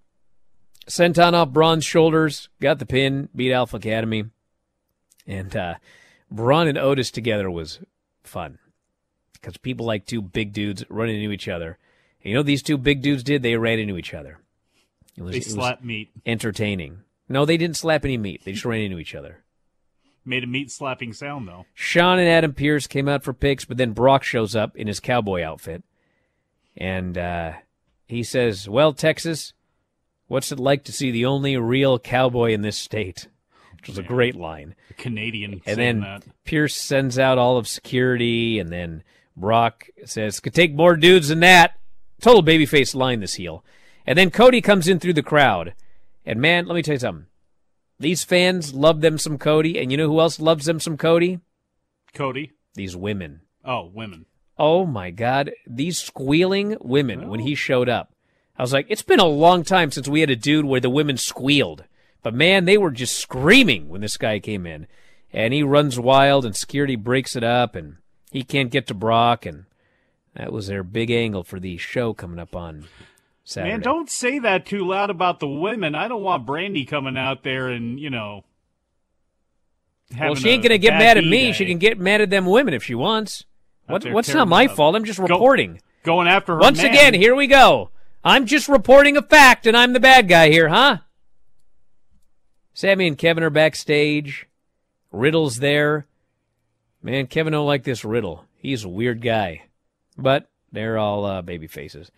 Senton 0.87 1.33
off 1.33 1.49
Braun's 1.49 1.83
shoulders, 1.85 2.49
got 2.61 2.79
the 2.79 2.85
pin, 2.85 3.29
beat 3.35 3.51
Alpha 3.53 3.75
Academy. 3.77 4.25
And 5.27 5.55
uh, 5.55 5.75
Braun 6.31 6.67
and 6.67 6.77
Otis 6.77 7.11
together 7.11 7.51
was 7.51 7.79
fun 8.23 8.57
because 9.33 9.57
people 9.57 9.85
like 9.85 10.05
two 10.05 10.21
big 10.21 10.53
dudes 10.53 10.83
running 10.89 11.17
into 11.21 11.31
each 11.33 11.47
other. 11.47 11.77
And 12.23 12.29
you 12.29 12.33
know 12.33 12.39
what 12.39 12.47
these 12.47 12.63
two 12.63 12.77
big 12.77 13.01
dudes 13.01 13.21
did? 13.23 13.43
They 13.43 13.55
ran 13.57 13.79
into 13.79 13.97
each 13.97 14.13
other. 14.13 14.39
It 15.15 15.21
was, 15.21 15.31
They 15.33 15.37
it 15.39 15.45
was 15.45 15.53
slap 15.53 15.83
meat. 15.83 16.09
entertaining. 16.25 17.01
No, 17.27 17.45
they 17.45 17.57
didn't 17.57 17.77
slap 17.77 18.05
any 18.05 18.17
meat. 18.17 18.43
They 18.45 18.53
just 18.53 18.65
ran 18.65 18.81
into 18.81 18.97
each 18.97 19.13
other. 19.13 19.43
Made 20.25 20.43
a 20.43 20.47
meat 20.47 20.71
slapping 20.71 21.13
sound 21.13 21.47
though. 21.47 21.65
Shawn 21.73 22.17
and 22.19 22.27
Adam 22.27 22.53
Pearce 22.53 22.87
came 22.87 23.07
out 23.07 23.23
for 23.23 23.33
picks, 23.33 23.65
but 23.65 23.77
then 23.77 23.91
Brock 23.91 24.23
shows 24.23 24.55
up 24.55 24.75
in 24.75 24.87
his 24.87 24.99
cowboy 24.99 25.43
outfit. 25.43 25.83
And 26.79 27.17
uh, 27.17 27.53
he 28.07 28.23
says, 28.23 28.67
Well, 28.67 28.93
Texas, 28.93 29.53
what's 30.27 30.51
it 30.51 30.59
like 30.59 30.85
to 30.85 30.93
see 30.93 31.11
the 31.11 31.25
only 31.25 31.57
real 31.57 31.99
cowboy 31.99 32.53
in 32.53 32.61
this 32.61 32.77
state? 32.77 33.27
Which 33.75 33.89
was 33.89 33.97
a 33.97 34.03
great 34.03 34.35
line. 34.35 34.75
A 34.89 34.93
Canadian 34.93 35.61
And 35.65 35.77
then 35.77 35.99
that. 36.01 36.23
Pearce 36.45 36.75
sends 36.75 37.19
out 37.19 37.37
all 37.37 37.57
of 37.57 37.67
security, 37.67 38.59
and 38.59 38.69
then 38.69 39.03
Brock 39.37 39.87
says, 40.05 40.39
"Could 40.39 40.53
take 40.53 40.73
more 40.73 40.97
dudes 40.97 41.29
than 41.29 41.39
that." 41.41 41.79
Total 42.19 42.43
babyface 42.43 42.93
line 42.93 43.21
this 43.21 43.35
heel, 43.35 43.63
and 44.05 44.17
then 44.17 44.31
Cody 44.31 44.59
comes 44.59 44.89
in 44.89 44.99
through 44.99 45.13
the 45.13 45.23
crowd, 45.23 45.75
and 46.25 46.41
man, 46.41 46.65
let 46.65 46.75
me 46.75 46.81
tell 46.81 46.95
you 46.95 46.99
something. 46.99 47.27
These 47.99 48.25
fans 48.25 48.73
love 48.73 48.99
them 48.99 49.17
some 49.17 49.37
Cody, 49.37 49.79
and 49.79 49.91
you 49.91 49.97
know 49.97 50.07
who 50.09 50.19
else 50.19 50.39
loves 50.39 50.65
them 50.65 50.81
some 50.81 50.97
Cody? 50.97 51.39
Cody. 52.13 52.51
These 52.73 52.95
women. 52.97 53.41
Oh, 53.63 53.85
women. 53.85 54.25
Oh 54.59 54.85
my 54.85 55.09
God, 55.09 55.51
these 55.65 55.97
squealing 55.97 56.75
women 56.81 57.29
when 57.29 57.39
he 57.39 57.55
showed 57.55 57.87
up. 57.87 58.11
I 58.57 58.61
was 58.61 58.73
like, 58.73 58.87
it's 58.89 59.01
been 59.01 59.21
a 59.21 59.25
long 59.25 59.63
time 59.63 59.89
since 59.89 60.09
we 60.09 60.19
had 60.19 60.29
a 60.29 60.35
dude 60.35 60.65
where 60.65 60.81
the 60.81 60.89
women 60.89 61.15
squealed. 61.15 61.85
But 62.21 62.33
man, 62.33 62.65
they 62.65 62.77
were 62.77 62.91
just 62.91 63.17
screaming 63.17 63.87
when 63.87 64.01
this 64.01 64.17
guy 64.17 64.39
came 64.39 64.67
in. 64.67 64.87
And 65.31 65.53
he 65.53 65.63
runs 65.63 65.97
wild 65.97 66.43
and 66.43 66.55
security 66.55 66.97
breaks 66.97 67.37
it 67.37 67.43
up 67.43 67.73
and 67.73 67.97
he 68.31 68.43
can't 68.43 68.71
get 68.71 68.87
to 68.87 68.93
Brock 68.93 69.45
and 69.45 69.65
that 70.35 70.51
was 70.51 70.67
their 70.67 70.83
big 70.83 71.09
angle 71.09 71.43
for 71.43 71.59
the 71.59 71.77
show 71.77 72.13
coming 72.13 72.39
up 72.39 72.55
on 72.55 72.87
Saturday. 73.43 73.71
Man, 73.71 73.81
don't 73.81 74.09
say 74.09 74.39
that 74.39 74.65
too 74.65 74.85
loud 74.85 75.09
about 75.09 75.39
the 75.39 75.47
women. 75.47 75.95
I 75.95 76.07
don't 76.07 76.23
want 76.23 76.45
Brandy 76.45 76.85
coming 76.85 77.17
out 77.17 77.43
there 77.43 77.69
and, 77.69 77.99
you 77.99 78.09
know. 78.09 78.43
well, 80.19 80.35
she 80.35 80.49
ain't 80.49 80.63
gonna 80.63 80.77
get 80.77 80.93
mad 80.93 81.17
at 81.17 81.23
me. 81.23 81.47
day. 81.47 81.51
She 81.53 81.65
can 81.65 81.77
get 81.77 81.97
mad 81.99 82.21
at 82.21 82.29
them 82.29 82.45
women 82.45 82.73
if 82.73 82.83
she 82.83 82.95
wants. 82.95 83.45
What, 83.89 84.05
what's 84.11 84.33
not 84.33 84.47
my 84.47 84.65
up. 84.67 84.75
fault? 84.75 84.95
I'm 84.95 85.03
just 85.05 85.19
Go- 85.19 85.25
reporting. 85.25 85.81
going 86.03 86.27
after 86.27 86.53
her. 86.53 86.59
Once 86.59 86.77
man. 86.81 86.91
again, 86.91 87.13
here 87.13 87.35
we 87.35 87.47
go. 87.47 87.89
I'm 88.23 88.45
just 88.45 88.67
reporting 88.69 89.17
a 89.17 89.21
fact, 89.21 89.65
and 89.65 89.75
I'm 89.75 89.93
the 89.93 89.99
bad 89.99 90.27
guy 90.27 90.49
here, 90.49 90.69
huh? 90.69 90.97
Sami 92.73 93.07
and 93.07 93.17
Kevin 93.17 93.43
are 93.43 93.49
backstage. 93.49 94.47
Riddle's 95.11 95.57
there. 95.57 96.05
Man, 97.01 97.27
Kevin 97.27 97.53
don't 97.53 97.65
like 97.65 97.83
this 97.83 98.05
Riddle. 98.05 98.45
He's 98.57 98.83
a 98.83 98.89
weird 98.89 99.21
guy. 99.21 99.63
But 100.17 100.49
they're 100.71 100.97
all 100.97 101.25
uh, 101.25 101.41
baby 101.41 101.67
faces. 101.67 102.11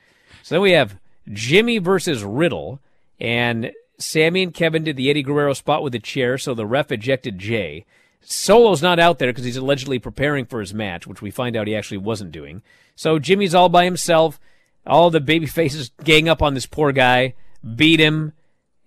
So 0.43 0.55
then 0.55 0.61
we 0.61 0.71
have 0.71 0.97
Jimmy 1.31 1.77
versus 1.77 2.23
Riddle, 2.23 2.79
and 3.19 3.71
Sami 3.97 4.43
and 4.43 4.53
Kevin 4.53 4.83
did 4.83 4.97
the 4.97 5.09
Eddie 5.09 5.23
Guerrero 5.23 5.53
spot 5.53 5.83
with 5.83 5.93
the 5.93 5.99
chair, 5.99 6.37
so 6.37 6.53
the 6.53 6.65
ref 6.65 6.91
ejected 6.91 7.37
Jey. 7.37 7.85
Solo's 8.21 8.81
not 8.81 8.99
out 8.99 9.19
there 9.19 9.31
because 9.31 9.45
he's 9.45 9.57
allegedly 9.57 9.99
preparing 9.99 10.45
for 10.45 10.59
his 10.59 10.73
match, 10.73 11.07
which 11.07 11.21
we 11.21 11.31
find 11.31 11.55
out 11.55 11.67
he 11.67 11.75
actually 11.75 11.97
wasn't 11.97 12.31
doing. 12.31 12.61
So 12.95 13.19
Jimmy's 13.19 13.55
all 13.55 13.69
by 13.69 13.85
himself. 13.85 14.39
All 14.85 15.09
the 15.09 15.19
baby 15.19 15.45
faces 15.47 15.91
gang 16.03 16.29
up 16.29 16.41
on 16.41 16.53
this 16.53 16.65
poor 16.65 16.91
guy, 16.91 17.33
beat 17.75 17.99
him, 17.99 18.33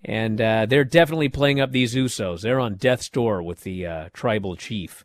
and 0.03 0.39
uh, 0.39 0.65
they're 0.65 0.83
definitely 0.83 1.29
playing 1.29 1.59
up 1.59 1.71
these 1.71 1.95
Usos. 1.95 2.41
They're 2.41 2.59
on 2.59 2.75
death's 2.75 3.09
door 3.09 3.41
with 3.41 3.61
the 3.61 3.85
uh, 3.85 4.09
tribal 4.13 4.55
chief. 4.55 5.03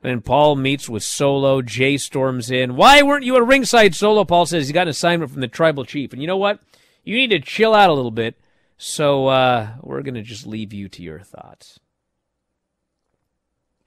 Then 0.00 0.20
Paul 0.20 0.56
meets 0.56 0.88
with 0.88 1.02
Solo. 1.02 1.62
Jey 1.62 1.96
storms 1.96 2.50
in. 2.50 2.76
Why 2.76 3.02
weren't 3.02 3.24
you 3.24 3.36
at 3.36 3.46
ringside? 3.46 3.94
Solo. 3.94 4.24
Paul 4.24 4.44
says 4.44 4.66
he's 4.66 4.74
got 4.74 4.82
an 4.82 4.88
assignment 4.88 5.32
from 5.32 5.40
the 5.40 5.48
tribal 5.48 5.84
chief. 5.84 6.12
And 6.12 6.20
you 6.20 6.28
know 6.28 6.36
what? 6.36 6.60
You 7.04 7.16
need 7.16 7.30
to 7.30 7.40
chill 7.40 7.74
out 7.74 7.88
a 7.88 7.94
little 7.94 8.10
bit. 8.10 8.38
So 8.76 9.28
uh, 9.28 9.70
we're 9.80 10.02
going 10.02 10.14
to 10.14 10.22
just 10.22 10.46
leave 10.46 10.74
you 10.74 10.90
to 10.90 11.02
your 11.02 11.20
thoughts. 11.20 11.80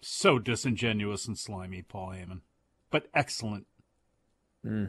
So 0.01 0.39
disingenuous 0.39 1.27
and 1.27 1.37
slimy, 1.37 1.81
Paul 1.81 2.09
Heyman. 2.09 2.41
But 2.89 3.07
excellent. 3.13 3.67
Hmm. 4.63 4.85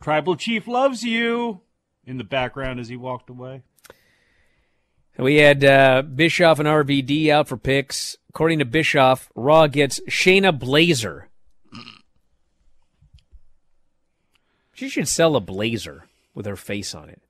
Tribal 0.00 0.36
Chief 0.36 0.66
loves 0.66 1.02
you. 1.02 1.60
In 2.06 2.18
the 2.18 2.24
background 2.24 2.80
as 2.80 2.88
he 2.88 2.96
walked 2.96 3.30
away. 3.30 3.62
We 5.16 5.36
had 5.36 5.64
uh, 5.64 6.02
Bischoff 6.02 6.58
and 6.58 6.68
RVD 6.68 7.28
out 7.30 7.48
for 7.48 7.56
picks. 7.56 8.16
According 8.28 8.58
to 8.58 8.64
Bischoff, 8.64 9.30
Raw 9.34 9.68
gets 9.68 10.00
Shayna 10.00 10.58
Blazer. 10.58 11.28
She 14.74 14.88
should 14.88 15.06
sell 15.06 15.36
a 15.36 15.40
blazer 15.40 16.08
with 16.34 16.46
her 16.46 16.56
face 16.56 16.94
on 16.94 17.08
it. 17.08 17.22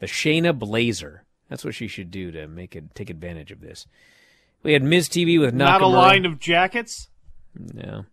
The 0.00 0.06
Shayna 0.06 0.58
Blazer. 0.58 1.24
That's 1.48 1.64
what 1.64 1.74
she 1.74 1.86
should 1.86 2.10
do 2.10 2.32
to 2.32 2.48
make 2.48 2.74
it 2.74 2.94
take 2.94 3.10
advantage 3.10 3.52
of 3.52 3.60
this. 3.60 3.86
We 4.62 4.72
had 4.74 4.82
Miz 4.82 5.08
TV 5.08 5.40
with 5.40 5.54
Nakamura. 5.54 5.58
Not 5.58 5.82
a 5.82 5.86
line 5.86 6.26
of 6.26 6.38
jackets. 6.38 7.08
No. 7.54 8.04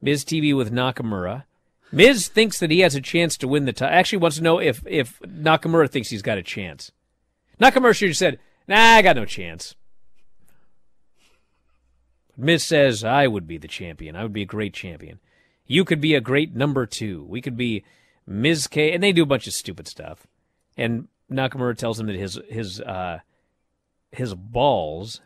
Miz 0.00 0.24
TV 0.24 0.56
with 0.56 0.72
Nakamura. 0.72 1.44
Miz 1.90 2.28
thinks 2.28 2.58
that 2.58 2.70
he 2.70 2.80
has 2.80 2.94
a 2.94 3.00
chance 3.00 3.36
to 3.36 3.48
win 3.48 3.66
the 3.66 3.72
title. 3.72 3.94
Actually, 3.94 4.18
wants 4.18 4.38
to 4.38 4.42
know 4.42 4.58
if 4.58 4.82
if 4.86 5.18
Nakamura 5.20 5.90
thinks 5.90 6.08
he's 6.08 6.22
got 6.22 6.38
a 6.38 6.42
chance. 6.42 6.90
Nakamura 7.60 7.94
should 7.94 8.08
have 8.08 8.16
said, 8.16 8.38
"Nah, 8.66 8.76
I 8.76 9.02
got 9.02 9.16
no 9.16 9.24
chance." 9.26 9.74
Miz 12.36 12.64
says, 12.64 13.04
"I 13.04 13.26
would 13.26 13.46
be 13.46 13.58
the 13.58 13.68
champion. 13.68 14.16
I 14.16 14.22
would 14.22 14.32
be 14.32 14.42
a 14.42 14.46
great 14.46 14.72
champion. 14.72 15.20
You 15.66 15.84
could 15.84 16.00
be 16.00 16.14
a 16.14 16.20
great 16.20 16.54
number 16.54 16.86
two. 16.86 17.24
We 17.24 17.42
could 17.42 17.56
be 17.56 17.84
Miz 18.26 18.66
K." 18.66 18.92
And 18.92 19.02
they 19.02 19.12
do 19.12 19.24
a 19.24 19.26
bunch 19.26 19.46
of 19.46 19.52
stupid 19.52 19.86
stuff. 19.86 20.26
And 20.78 21.08
Nakamura 21.30 21.76
tells 21.76 22.00
him 22.00 22.06
that 22.06 22.16
his 22.16 22.40
his 22.48 22.80
uh, 22.80 23.20
his 24.10 24.34
balls 24.34 25.20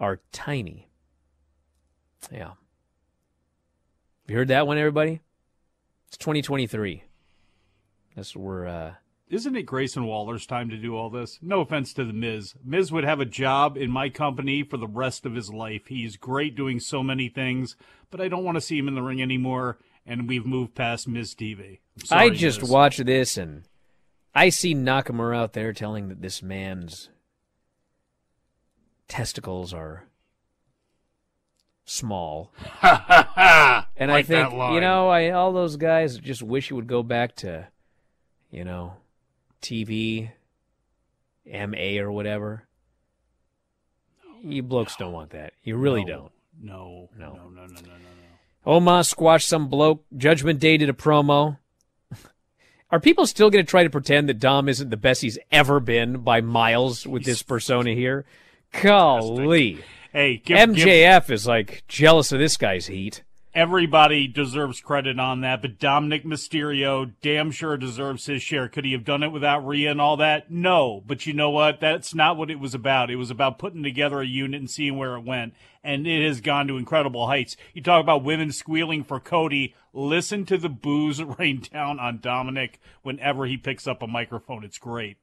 are 0.00 0.20
tiny. 0.32 0.88
Yeah. 2.32 2.52
You 4.26 4.36
heard 4.36 4.48
that 4.48 4.66
one, 4.66 4.78
everybody? 4.78 5.20
It's 6.08 6.16
2023. 6.18 7.04
That's 8.14 8.34
what 8.36 8.44
we're. 8.44 8.66
Uh, 8.66 8.94
Isn't 9.28 9.56
it 9.56 9.62
Grayson 9.62 10.04
Waller's 10.06 10.46
time 10.46 10.68
to 10.70 10.76
do 10.76 10.96
all 10.96 11.10
this? 11.10 11.38
No 11.40 11.60
offense 11.60 11.92
to 11.94 12.04
the 12.04 12.12
Miz. 12.12 12.54
Miz 12.64 12.90
would 12.92 13.04
have 13.04 13.20
a 13.20 13.24
job 13.24 13.76
in 13.76 13.90
my 13.90 14.08
company 14.08 14.62
for 14.62 14.76
the 14.76 14.86
rest 14.86 15.24
of 15.24 15.34
his 15.34 15.50
life. 15.50 15.86
He's 15.86 16.16
great 16.16 16.54
doing 16.54 16.80
so 16.80 17.02
many 17.02 17.28
things, 17.28 17.76
but 18.10 18.20
I 18.20 18.28
don't 18.28 18.44
want 18.44 18.56
to 18.56 18.60
see 18.60 18.78
him 18.78 18.88
in 18.88 18.94
the 18.94 19.02
ring 19.02 19.22
anymore. 19.22 19.78
And 20.06 20.26
we've 20.26 20.46
moved 20.46 20.74
past 20.74 21.06
Miz 21.06 21.34
TV. 21.34 21.80
Sorry, 22.04 22.22
I 22.26 22.30
just 22.30 22.62
Miz. 22.62 22.70
watch 22.70 22.96
this 22.98 23.36
and 23.36 23.64
I 24.34 24.48
see 24.48 24.74
Nakamura 24.74 25.36
out 25.36 25.52
there 25.52 25.72
telling 25.72 26.08
that 26.08 26.22
this 26.22 26.42
man's 26.42 27.10
testicles 29.08 29.72
are 29.74 30.04
small. 31.84 32.52
and 32.82 34.12
I 34.12 34.22
think, 34.22 34.52
you 34.52 34.80
know, 34.80 35.08
I 35.08 35.30
all 35.30 35.52
those 35.52 35.76
guys 35.76 36.18
just 36.18 36.42
wish 36.42 36.70
it 36.70 36.74
would 36.74 36.86
go 36.86 37.02
back 37.02 37.34
to, 37.36 37.68
you 38.50 38.64
know, 38.64 38.94
TV, 39.62 40.30
MA 41.46 42.00
or 42.00 42.12
whatever. 42.12 42.64
You 44.42 44.62
blokes 44.62 44.96
don't 44.96 45.12
want 45.12 45.30
that. 45.30 45.52
You 45.64 45.76
really 45.76 46.04
No. 46.04 46.08
don't. 46.16 46.32
No, 46.60 47.08
No. 47.16 47.32
no, 47.34 47.48
no, 47.48 47.48
no, 47.48 47.66
no, 47.66 47.80
no, 47.80 47.90
no. 48.66 48.80
Omos 48.80 49.06
squashed 49.06 49.48
some 49.48 49.68
bloke. 49.68 50.04
Judgment 50.16 50.60
Day 50.60 50.76
did 50.76 50.88
a 50.90 50.92
promo. 50.92 51.58
Are 52.90 53.00
people 53.00 53.26
still 53.26 53.50
going 53.50 53.64
to 53.64 53.68
try 53.70 53.82
to 53.82 53.90
pretend 53.90 54.28
that 54.28 54.38
Dom 54.38 54.68
isn't 54.68 54.90
the 54.90 54.96
best 54.96 55.22
he's 55.22 55.38
ever 55.50 55.80
been 55.80 56.18
by 56.18 56.40
miles 56.40 57.06
with 57.06 57.24
this 57.24 57.42
persona 57.42 57.92
here? 57.94 58.24
Golly. 58.72 59.82
Hey, 60.12 60.36
give, 60.38 60.74
give 60.74 60.86
MJF 60.86 61.30
is 61.30 61.46
like 61.46 61.84
jealous 61.88 62.32
of 62.32 62.38
this 62.38 62.56
guy's 62.56 62.86
heat. 62.86 63.22
everybody 63.54 64.28
deserves 64.28 64.80
credit 64.80 65.18
on 65.18 65.40
that, 65.40 65.60
but 65.60 65.78
Dominik 65.78 66.24
Mysterio 66.24 67.12
damn 67.22 67.50
sure 67.50 67.76
deserves 67.76 68.26
his 68.26 68.42
share. 68.42 68.68
Could 68.68 68.84
he 68.84 68.92
have 68.92 69.04
done 69.04 69.22
it 69.22 69.32
without 69.32 69.66
Rhea 69.66 69.90
and 69.90 70.00
all 70.00 70.16
that? 70.18 70.50
No, 70.50 71.02
but 71.06 71.26
you 71.26 71.32
know 71.32 71.50
what? 71.50 71.80
That's 71.80 72.14
not 72.14 72.36
what 72.36 72.50
it 72.50 72.60
was 72.60 72.72
about. 72.74 73.10
It 73.10 73.16
was 73.16 73.30
about 73.30 73.58
putting 73.58 73.82
together 73.82 74.20
a 74.20 74.26
unit 74.26 74.60
and 74.60 74.70
seeing 74.70 74.96
where 74.96 75.16
it 75.16 75.24
went, 75.24 75.54
and 75.82 76.06
it 76.06 76.24
has 76.24 76.40
gone 76.40 76.68
to 76.68 76.76
incredible 76.76 77.26
heights. 77.26 77.56
You 77.74 77.82
talk 77.82 78.00
about 78.00 78.22
women 78.24 78.52
squealing 78.52 79.02
for 79.04 79.18
Cody. 79.20 79.74
Listen 79.92 80.46
to 80.46 80.56
the 80.56 80.68
booze 80.68 81.22
rain 81.38 81.62
down 81.72 81.98
on 81.98 82.18
Dominik 82.18 82.74
whenever 83.02 83.46
he 83.46 83.56
picks 83.56 83.86
up 83.86 84.02
a 84.02 84.06
microphone. 84.06 84.64
It's 84.64 84.78
great. 84.78 85.16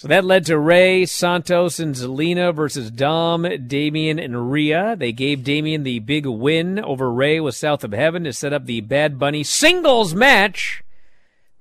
So 0.00 0.08
that 0.08 0.24
led 0.24 0.46
to 0.46 0.58
Rey, 0.58 1.04
Santos, 1.04 1.78
and 1.78 1.94
Zelina 1.94 2.54
versus 2.54 2.90
Dom, 2.90 3.42
Damian, 3.66 4.18
and 4.18 4.50
Rhea. 4.50 4.96
They 4.96 5.12
gave 5.12 5.44
Damian 5.44 5.82
the 5.82 5.98
big 5.98 6.24
win 6.24 6.78
over 6.78 7.12
Rey 7.12 7.38
with 7.38 7.54
South 7.54 7.84
of 7.84 7.92
Heaven 7.92 8.24
to 8.24 8.32
set 8.32 8.54
up 8.54 8.64
the 8.64 8.80
Bad 8.80 9.18
Bunny 9.18 9.44
singles 9.44 10.14
match 10.14 10.82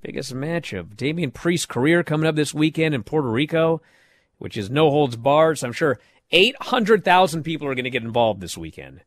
Biggest 0.01 0.33
match 0.33 0.71
of 0.71 0.95
Damian 0.95 1.31
Priest's 1.31 1.65
career 1.65 2.01
coming 2.01 2.29
up 2.29 2.37
this 2.37 2.53
weekend 2.53 2.95
in 2.95 3.03
Puerto 3.03 3.27
Rico, 3.27 3.81
which 4.37 4.55
is 4.55 4.69
no 4.69 4.89
holds 4.89 5.17
barred. 5.17 5.59
So 5.59 5.67
I'm 5.67 5.73
sure 5.73 5.99
800,000 6.31 7.43
people 7.43 7.67
are 7.67 7.75
going 7.75 7.83
to 7.83 7.89
get 7.89 8.03
involved 8.03 8.39
this 8.39 8.57
weekend 8.57 9.01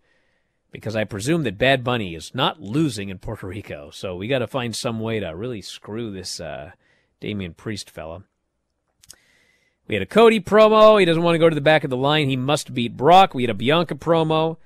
because 0.73 0.95
I 0.95 1.05
presume 1.05 1.45
that 1.45 1.57
Bad 1.57 1.83
Bunny 1.83 2.15
is 2.15 2.35
not 2.35 2.61
losing 2.61 3.09
in 3.09 3.17
Puerto 3.17 3.47
Rico. 3.47 3.89
So 3.95 4.15
we 4.15 4.29
got 4.29 4.41
to 4.41 4.47
find 4.47 4.77
some 4.77 5.01
way 5.01 5.21
to 5.21 5.35
really 5.35 5.63
screw 5.63 6.11
this 6.11 6.39
uh, 6.39 6.73
Damian 7.19 7.55
Priest 7.55 7.89
fella. 7.89 8.25
We 9.89 9.95
had 9.95 10.03
a 10.03 10.07
Cody 10.07 10.41
promo. 10.41 10.99
He 10.99 11.05
doesn't 11.05 11.23
want 11.23 11.35
to 11.35 11.39
go 11.39 11.49
to 11.49 11.55
the 11.55 11.61
back 11.61 11.85
of 11.85 11.91
the 11.91 11.97
line. 11.97 12.29
He 12.29 12.37
must 12.37 12.73
beat 12.73 12.97
Brock. 12.97 13.35
We 13.35 13.43
had 13.43 13.51
a 13.51 13.55
Bianca 13.55 13.95
promo 13.95 14.57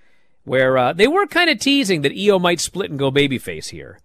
where 0.45 0.79
uh, 0.79 0.93
they 0.93 1.09
were 1.09 1.27
kind 1.27 1.51
of 1.51 1.59
teasing 1.59 2.03
that 2.03 2.13
IYO 2.13 2.39
might 2.39 2.61
split 2.61 2.91
and 2.91 2.99
go 2.99 3.11
babyface 3.11 3.71
here, 3.71 3.99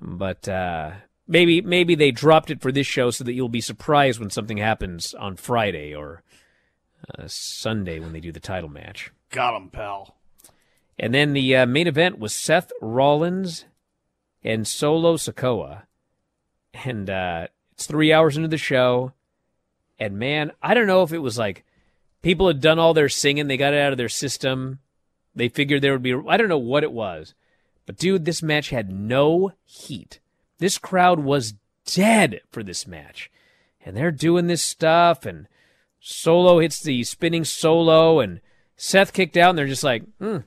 but 0.00 0.46
uh, 0.48 0.92
maybe 1.26 1.62
maybe 1.62 1.94
they 1.94 2.10
dropped 2.10 2.50
it 2.50 2.60
for 2.60 2.70
this 2.70 2.86
show 2.86 3.10
so 3.10 3.24
that 3.24 3.32
you'll 3.32 3.48
be 3.48 3.62
surprised 3.62 4.20
when 4.20 4.30
something 4.30 4.58
happens 4.58 5.14
on 5.14 5.36
Friday 5.36 5.94
or 5.94 6.22
uh, 7.18 7.24
Sunday 7.26 7.98
when 7.98 8.12
they 8.12 8.20
do 8.20 8.30
the 8.30 8.40
title 8.40 8.68
match. 8.68 9.10
Got 9.30 9.56
him, 9.56 9.70
pal. 9.70 10.16
And 10.98 11.14
then 11.14 11.32
the 11.32 11.56
uh, 11.56 11.66
main 11.66 11.86
event 11.86 12.18
was 12.18 12.34
Seth 12.34 12.70
Rollins 12.82 13.64
and 14.44 14.68
Solo 14.68 15.16
Sikoa, 15.16 15.84
and 16.74 17.08
uh, 17.08 17.46
it's 17.72 17.86
three 17.86 18.12
hours 18.12 18.36
into 18.36 18.48
the 18.48 18.58
show. 18.58 19.14
And 20.00 20.18
man, 20.18 20.50
I 20.62 20.74
don't 20.74 20.88
know 20.88 21.02
if 21.02 21.12
it 21.12 21.18
was 21.18 21.38
like 21.38 21.64
people 22.22 22.48
had 22.48 22.60
done 22.60 22.80
all 22.80 22.94
their 22.94 23.08
singing, 23.08 23.46
they 23.46 23.56
got 23.56 23.74
it 23.74 23.80
out 23.80 23.92
of 23.92 23.98
their 23.98 24.08
system 24.08 24.80
they 25.34 25.48
figured 25.48 25.82
there 25.82 25.92
would 25.92 26.02
be, 26.02 26.14
I 26.28 26.36
don't 26.36 26.48
know 26.48 26.58
what 26.58 26.82
it 26.82 26.92
was, 26.92 27.34
but 27.86 27.96
dude, 27.96 28.24
this 28.24 28.42
match 28.42 28.70
had 28.70 28.90
no 28.90 29.52
heat. 29.64 30.20
This 30.58 30.78
crowd 30.78 31.20
was 31.20 31.54
dead 31.84 32.40
for 32.50 32.62
this 32.62 32.86
match. 32.86 33.30
And 33.84 33.96
they're 33.96 34.10
doing 34.10 34.46
this 34.46 34.62
stuff, 34.62 35.24
and 35.24 35.48
Solo 36.00 36.58
hits 36.58 36.82
the 36.82 37.02
spinning 37.04 37.44
solo, 37.44 38.20
and 38.20 38.40
Seth 38.76 39.12
kicked 39.12 39.36
out, 39.36 39.50
and 39.50 39.58
they're 39.58 39.66
just 39.66 39.84
like, 39.84 40.02
hmm. 40.18 40.38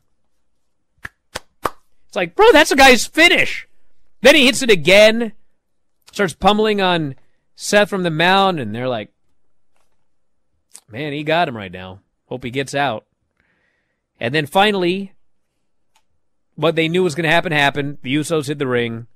It's 1.63 2.15
like, 2.15 2.35
bro, 2.35 2.51
that's 2.51 2.71
a 2.71 2.75
guy's 2.75 3.07
finish. 3.07 3.67
Then 4.21 4.35
he 4.35 4.45
hits 4.45 4.61
it 4.61 4.69
again, 4.69 5.33
starts 6.11 6.35
pummeling 6.35 6.79
on 6.79 7.15
Seth 7.55 7.89
from 7.89 8.03
the 8.03 8.11
mound, 8.11 8.59
and 8.59 8.75
they're 8.75 8.87
like, 8.87 9.11
man, 10.93 11.11
he 11.11 11.23
got 11.23 11.47
him 11.47 11.57
right 11.57 11.71
now. 11.71 11.99
Hope 12.27 12.43
he 12.43 12.51
gets 12.51 12.73
out. 12.75 13.05
And 14.19 14.33
then 14.33 14.45
finally, 14.45 15.13
what 16.55 16.75
they 16.75 16.87
knew 16.87 17.03
was 17.03 17.15
going 17.15 17.25
to 17.25 17.31
happen 17.31 17.51
happened. 17.51 17.97
The 18.03 18.15
Usos 18.15 18.47
hit 18.47 18.59
the 18.59 18.67
ring. 18.67 19.07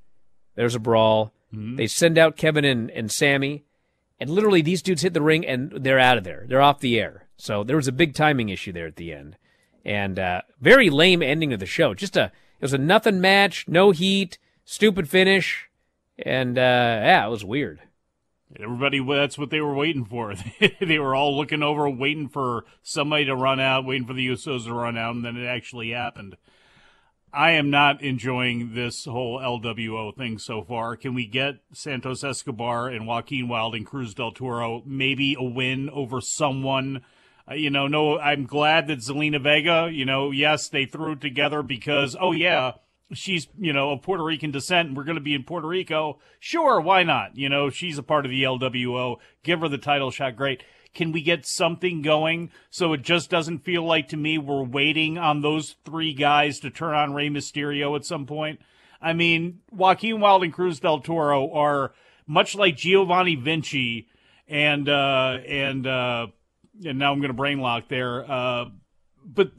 There's 0.55 0.75
a 0.75 0.79
brawl. 0.79 1.31
Mm-hmm. 1.53 1.75
They 1.75 1.87
send 1.87 2.17
out 2.17 2.35
Kevin 2.35 2.65
and, 2.65 2.89
and 2.91 3.11
Sami. 3.11 3.63
And 4.19 4.29
literally, 4.31 4.63
these 4.63 4.81
dudes 4.81 5.03
hit 5.03 5.13
the 5.13 5.21
ring 5.21 5.45
and 5.45 5.71
they're 5.71 5.99
out 5.99 6.17
of 6.17 6.23
there. 6.23 6.45
They're 6.49 6.61
off 6.61 6.79
the 6.79 6.99
air. 6.99 7.27
So 7.37 7.63
there 7.63 7.75
was 7.75 7.87
a 7.87 7.91
big 7.93 8.15
timing 8.15 8.49
issue 8.49 8.71
there 8.71 8.87
at 8.87 8.95
the 8.95 9.13
end. 9.13 9.37
And 9.85 10.17
uh, 10.17 10.41
very 10.59 10.89
lame 10.89 11.21
ending 11.21 11.53
of 11.53 11.59
the 11.59 11.67
show. 11.67 11.93
Just 11.93 12.17
a, 12.17 12.31
it 12.59 12.65
was 12.65 12.73
a 12.73 12.79
nothing 12.79 13.21
match, 13.21 13.65
no 13.67 13.91
heat, 13.91 14.39
stupid 14.65 15.07
finish. 15.07 15.69
And 16.17 16.57
uh, 16.57 16.61
yeah, 16.61 17.25
it 17.25 17.29
was 17.29 17.45
weird. 17.45 17.81
Everybody, 18.55 19.03
that's 19.03 19.37
what 19.37 19.49
they 19.49 19.59
were 19.59 19.75
waiting 19.75 20.05
for. 20.05 20.33
they 20.79 20.99
were 20.99 21.13
all 21.13 21.35
looking 21.35 21.61
over, 21.61 21.89
waiting 21.89 22.29
for 22.29 22.63
somebody 22.81 23.25
to 23.25 23.35
run 23.35 23.59
out, 23.59 23.85
waiting 23.85 24.07
for 24.07 24.13
the 24.13 24.27
Usos 24.27 24.65
to 24.65 24.73
run 24.73 24.97
out, 24.97 25.15
and 25.15 25.25
then 25.25 25.35
it 25.35 25.45
actually 25.45 25.91
happened. 25.91 26.37
I 27.33 27.51
am 27.51 27.69
not 27.69 28.01
enjoying 28.01 28.73
this 28.73 29.03
whole 29.03 29.39
LWO 29.39 30.15
thing 30.15 30.37
so 30.37 30.63
far. 30.63 30.95
Can 30.95 31.13
we 31.13 31.27
get 31.27 31.55
Santos 31.73 32.23
Escobar 32.23 32.87
and 32.87 33.05
Joaquin 33.05 33.49
Wilde 33.49 33.75
and 33.75 33.85
Cruz 33.85 34.13
del 34.13 34.31
Toro 34.31 34.81
maybe 34.85 35.35
a 35.37 35.43
win 35.43 35.89
over 35.89 36.21
someone? 36.21 37.01
Uh, 37.49 37.55
you 37.55 37.69
know, 37.69 37.87
no, 37.87 38.17
I'm 38.17 38.45
glad 38.45 38.87
that 38.87 38.99
Zelina 38.99 39.43
Vega, 39.43 39.89
you 39.91 40.05
know, 40.05 40.31
yes, 40.31 40.69
they 40.69 40.85
threw 40.85 41.11
it 41.13 41.21
together 41.21 41.61
because, 41.61 42.15
oh, 42.19 42.31
yeah 42.31 42.71
she's 43.13 43.47
you 43.57 43.73
know 43.73 43.91
of 43.91 44.01
Puerto 44.01 44.23
Rican 44.23 44.51
descent 44.51 44.89
and 44.89 44.97
we're 44.97 45.03
going 45.03 45.15
to 45.15 45.21
be 45.21 45.33
in 45.33 45.43
Puerto 45.43 45.67
Rico, 45.67 46.19
sure, 46.39 46.79
why 46.81 47.03
not? 47.03 47.37
You 47.37 47.49
know, 47.49 47.69
she's 47.69 47.97
a 47.97 48.03
part 48.03 48.25
of 48.25 48.31
the 48.31 48.43
LWO. 48.43 49.17
Give 49.43 49.61
her 49.61 49.69
the 49.69 49.77
title 49.77 50.11
shot. 50.11 50.35
Great. 50.35 50.63
Can 50.93 51.11
we 51.11 51.21
get 51.21 51.45
something 51.45 52.01
going 52.01 52.49
so 52.69 52.93
it 52.93 53.03
just 53.03 53.29
doesn't 53.29 53.59
feel 53.59 53.83
like 53.83 54.07
to 54.09 54.17
me 54.17 54.37
we're 54.37 54.63
waiting 54.63 55.17
on 55.17 55.41
those 55.41 55.75
three 55.85 56.13
guys 56.13 56.59
to 56.61 56.71
turn 56.71 56.95
on 56.95 57.13
Rey 57.13 57.29
Mysterio 57.29 57.95
at 57.95 58.05
some 58.05 58.25
point? 58.25 58.59
I 58.99 59.13
mean, 59.13 59.59
Joaquin 59.71 60.19
Wilde 60.19 60.45
and 60.45 60.53
Cruz 60.53 60.79
del 60.79 61.01
Toro 61.01 61.51
are 61.51 61.93
much 62.25 62.55
like 62.55 62.75
Giovanni 62.75 63.35
Vinci 63.35 64.07
and 64.47 64.89
uh, 64.89 65.37
and 65.47 65.85
uh, 65.85 66.27
and 66.85 66.99
now 66.99 67.11
I'm 67.11 67.19
going 67.19 67.29
to 67.29 67.33
brain 67.33 67.59
lock 67.59 67.89
there. 67.89 68.29
Uh, 68.29 68.65
but 69.23 69.51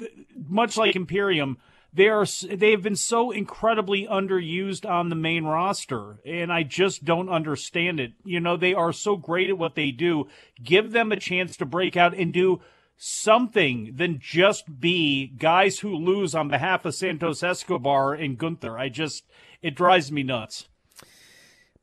much 0.49 0.77
like 0.77 0.97
Imperium, 0.97 1.59
they 1.93 2.09
are 2.09 2.27
they 2.51 2.71
have 2.71 2.83
been 2.83 2.97
so 2.97 3.31
incredibly 3.31 4.07
underused 4.07 4.89
on 4.89 5.09
the 5.09 5.15
main 5.15 5.45
roster 5.45 6.19
and 6.25 6.53
I 6.53 6.63
just 6.63 7.05
don't 7.05 7.29
understand 7.29 7.99
it. 7.99 8.13
You 8.25 8.41
know, 8.41 8.57
they 8.57 8.75
are 8.75 8.93
so 8.93 9.17
great 9.17 9.49
at 9.49 9.59
what 9.59 9.75
they 9.75 9.91
do. 9.91 10.29
Give 10.63 10.93
them 10.93 11.13
a 11.13 11.17
chance 11.17 11.57
to 11.57 11.65
break 11.65 11.97
out 11.97 12.15
and 12.15 12.33
do 12.33 12.61
something 12.99 13.93
than 13.95 14.19
just 14.21 14.81
be 14.81 15.29
guys 15.29 15.79
who 15.79 15.95
lose 15.95 16.35
on 16.35 16.49
behalf 16.49 16.85
of 16.85 16.95
Santos 16.95 17.43
Escobar 17.43 18.13
and 18.13 18.37
Gunther. 18.37 18.79
I 18.79 18.89
just 18.89 19.25
it 19.63 19.75
drives 19.75 20.13
me 20.13 20.23
nuts. 20.23 20.69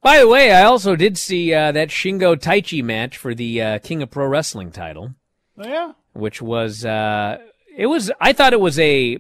By 0.02 0.20
the 0.20 0.28
way, 0.28 0.52
I 0.52 0.64
also 0.64 0.96
did 0.96 1.18
see 1.18 1.52
uh, 1.52 1.72
that 1.72 1.90
Shingo 1.90 2.36
Taichi 2.36 2.84
match 2.84 3.18
for 3.18 3.34
the 3.34 3.60
uh, 3.60 3.80
King 3.80 4.04
of 4.04 4.12
Pro 4.12 4.28
Wrestling 4.28 4.72
title. 4.72 5.16
Oh, 5.58 5.68
yeah, 5.68 5.94
which 6.14 6.44
was 6.44 6.86
uh, 6.86 7.40
it 7.76 7.88
was. 7.88 8.12
I 8.22 8.32
thought 8.32 8.54
it 8.54 8.60
was 8.60 8.78
a 8.78 9.18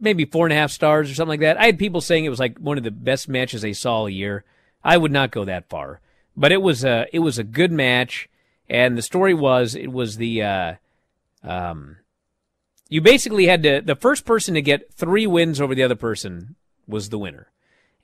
maybe 0.00 0.24
four 0.24 0.46
and 0.46 0.52
a 0.52 0.56
half 0.56 0.70
stars 0.70 1.10
or 1.10 1.14
something 1.14 1.30
like 1.30 1.40
that. 1.40 1.58
I 1.58 1.66
had 1.66 1.78
people 1.78 2.00
saying 2.00 2.24
it 2.24 2.30
was 2.30 2.40
like 2.40 2.58
one 2.58 2.78
of 2.78 2.84
the 2.84 2.90
best 2.90 3.28
matches 3.28 3.62
they 3.62 3.72
saw 3.72 3.98
all 3.98 4.08
year. 4.08 4.44
I 4.82 4.96
would 4.96 5.12
not 5.12 5.30
go 5.30 5.44
that 5.44 5.68
far, 5.68 6.00
but 6.36 6.52
it 6.52 6.62
was 6.62 6.84
a 6.84 7.06
it 7.12 7.20
was 7.20 7.38
a 7.38 7.44
good 7.44 7.72
match, 7.72 8.28
and 8.68 8.98
the 8.98 9.02
story 9.02 9.34
was 9.34 9.74
it 9.74 9.92
was 9.92 10.16
the 10.16 10.42
uh, 10.42 10.74
um, 11.42 11.96
you 12.88 13.00
basically 13.00 13.46
had 13.46 13.62
to 13.62 13.80
the 13.80 13.96
first 13.96 14.24
person 14.24 14.54
to 14.54 14.62
get 14.62 14.92
three 14.92 15.26
wins 15.26 15.60
over 15.60 15.74
the 15.74 15.82
other 15.82 15.94
person 15.94 16.56
was 16.86 17.08
the 17.08 17.18
winner, 17.18 17.50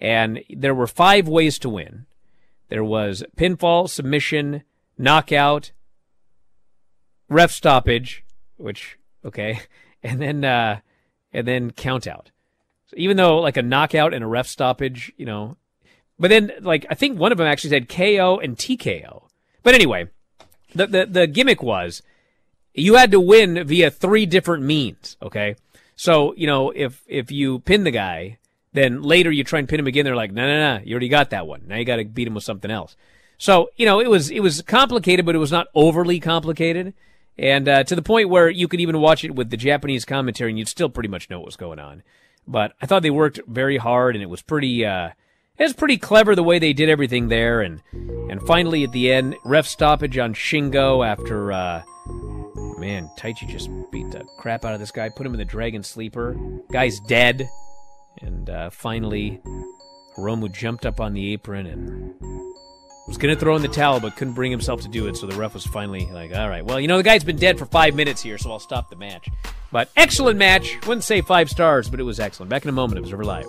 and 0.01 0.43
there 0.49 0.75
were 0.75 0.87
five 0.87 1.29
ways 1.29 1.59
to 1.59 1.69
win. 1.69 2.07
There 2.69 2.85
was 2.85 3.25
pinfall, 3.37 3.89
submission, 3.89 4.63
knockout, 4.97 5.73
ref 7.29 7.51
stoppage, 7.51 8.25
which 8.57 8.99
okay, 9.25 9.61
and 10.03 10.21
then 10.21 10.45
uh, 10.45 10.81
and 11.33 11.47
then 11.47 11.71
count 11.71 12.07
out. 12.07 12.31
So 12.87 12.95
even 12.97 13.17
though 13.17 13.39
like 13.39 13.57
a 13.57 13.63
knockout 13.63 14.15
and 14.15 14.25
a 14.25 14.27
ref 14.27 14.47
stoppage, 14.47 15.13
you 15.17 15.27
know, 15.27 15.57
but 16.19 16.29
then 16.29 16.53
like 16.61 16.87
I 16.91 16.95
think 16.95 17.19
one 17.19 17.33
of 17.33 17.39
them 17.39 17.47
actually 17.47 17.71
said 17.71 17.89
KO 17.89 18.39
and 18.39 18.57
TKO. 18.57 19.23
But 19.63 19.75
anyway, 19.75 20.09
the 20.75 20.87
the, 20.87 21.07
the 21.07 21.27
gimmick 21.27 21.63
was 21.63 22.03
you 22.75 22.97
had 22.97 23.11
to 23.13 23.21
win 23.21 23.65
via 23.67 23.91
three 23.91 24.27
different 24.27 24.65
means. 24.65 25.17
Okay, 25.23 25.57
so 25.97 26.35
you 26.35 26.47
know 26.47 26.71
if 26.71 27.03
if 27.07 27.31
you 27.31 27.61
pin 27.61 27.85
the 27.85 27.91
guy, 27.91 28.39
then 28.73 29.03
later 29.03 29.31
you 29.31 29.45
try 29.45 29.59
and 29.59 29.69
pin 29.69 29.81
him 29.81 29.87
again. 29.87 30.05
They're 30.05 30.17
like, 30.17 30.33
no, 30.33 30.47
no, 30.47 30.77
no, 30.77 30.83
you 30.85 30.95
already 30.95 31.09
got 31.09 31.31
that 31.31 31.47
one. 31.47 31.63
Now 31.67 31.77
you 31.77 31.85
got 31.85 31.97
to 31.97 32.05
beat 32.05 32.29
him 32.29 32.35
with 32.35 32.45
something 32.45 32.71
else. 32.71 32.97
So 33.39 33.71
you 33.77 33.87
know 33.87 34.01
it 34.01 34.11
was 34.11 34.31
it 34.31 34.41
was 34.41 34.63
complicated, 34.63 35.25
but 35.25 35.35
it 35.35 35.39
was 35.39 35.53
not 35.53 35.69
overly 35.75 36.21
complicated 36.21 36.93
and 37.41 37.67
uh, 37.69 37.85
to 37.85 37.97
the 37.97 38.03
point 38.03 38.29
where 38.29 38.51
you 38.51 38.69
could 38.69 38.81
even 38.81 39.01
watch 39.01 39.25
it 39.25 39.35
with 39.35 39.49
the 39.49 39.57
Japanese 39.57 40.05
commentary 40.05 40.51
and 40.51 40.59
you'd 40.59 40.69
still 40.69 40.91
pretty 40.91 41.09
much 41.09 41.31
know 41.31 41.39
what 41.39 41.47
was 41.47 41.57
going 41.57 41.79
on. 41.79 42.03
But 42.47 42.75
I 42.83 42.87
thought 42.87 43.03
they 43.03 43.11
worked 43.11 43.41
very 43.47 43.79
hard, 43.79 44.15
and 44.15 44.23
it 44.23 44.29
was 44.29 44.43
pretty. 44.43 44.85
Uh, 44.85 45.11
it 45.59 45.65
was 45.65 45.73
pretty 45.73 45.97
clever 45.97 46.35
the 46.35 46.43
way 46.43 46.59
they 46.59 46.73
did 46.73 46.91
everything 46.91 47.29
there, 47.29 47.63
and 47.63 47.81
and 47.93 48.43
finally 48.43 48.85
at 48.85 48.93
the 48.93 49.11
end, 49.11 49.37
ref 49.45 49.67
stoppage 49.67 50.19
on 50.19 50.35
Shingo 50.35 51.07
after. 51.07 51.51
Uh, 51.53 51.83
man, 52.79 53.11
Taichi 53.19 53.49
just 53.49 53.71
beat 53.91 54.11
the 54.11 54.25
crap 54.39 54.65
out 54.65 54.75
of 54.75 54.81
this 54.81 54.91
guy, 54.91 55.09
put 55.09 55.27
him 55.27 55.33
in 55.33 55.39
the 55.39 55.45
Dragon 55.45 55.83
Sleeper. 55.83 56.37
Guy's 56.73 57.01
dead, 57.01 57.49
and 58.21 58.51
uh, 58.51 58.71
finally, 58.71 59.41
Hiromu 60.17 60.53
jumped 60.53 60.85
up 60.85 61.01
on 61.01 61.15
the 61.15 61.33
apron 61.33 61.67
and 61.67 62.15
was 63.11 63.19
going 63.19 63.35
to 63.35 63.41
throw 63.41 63.57
in 63.57 63.63
the 63.63 63.69
towel, 63.69 63.99
but 63.99 64.15
couldn't 64.15 64.35
bring 64.35 64.53
himself 64.53 64.83
to 64.83 64.89
do 64.89 65.09
it. 65.09 65.17
So 65.17 65.27
the 65.27 65.37
ref 65.37 65.55
was 65.55 65.67
finally 65.67 66.07
like, 66.13 66.33
all 66.33 66.49
right, 66.49 66.65
well, 66.65 66.81
you 66.81 66.87
know, 66.87 66.97
the 66.97 67.03
guy's 67.03 67.25
been 67.25 67.37
dead 67.37 67.59
for 67.59 67.67
five 67.67 67.97
minutes 67.97 68.23
here, 68.23 68.39
so 68.39 68.53
I'll 68.53 68.61
stop 68.61 68.89
the 68.89 68.97
match. 68.97 69.29
But 69.73 69.91
excellent 69.97 70.39
match. 70.39 70.79
Wouldn't 70.87 71.03
say 71.03 71.21
five 71.21 71.51
stars, 71.51 71.91
but 71.91 71.99
it 71.99 72.05
was 72.05 72.21
excellent. 72.21 72.51
Back 72.51 72.65
in 72.65 72.69
a 72.69 72.73
moment, 72.73 72.99
it 72.99 73.03
was 73.03 73.13
Observer 73.13 73.25
Live. 73.25 73.47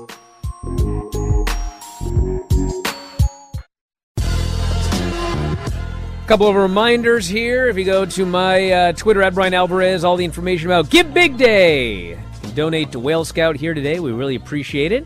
couple 6.32 6.48
of 6.48 6.56
reminders 6.56 7.28
here. 7.28 7.68
If 7.68 7.78
you 7.78 7.84
go 7.84 8.06
to 8.06 8.26
my 8.26 8.72
uh, 8.72 8.94
Twitter 8.94 9.22
at 9.22 9.34
Bryan 9.34 9.54
Alvarez, 9.54 10.06
all 10.06 10.16
the 10.16 10.24
information 10.24 10.70
about 10.70 10.90
Give 10.90 11.14
Big 11.14 11.36
Day. 11.36 12.18
donate 12.56 12.94
to 12.94 13.00
Whale 13.00 13.26
Scout 13.26 13.58
here 13.58 13.74
today. 13.74 14.00
We 14.00 14.14
really 14.14 14.36
appreciate 14.36 14.94
it. 14.94 15.06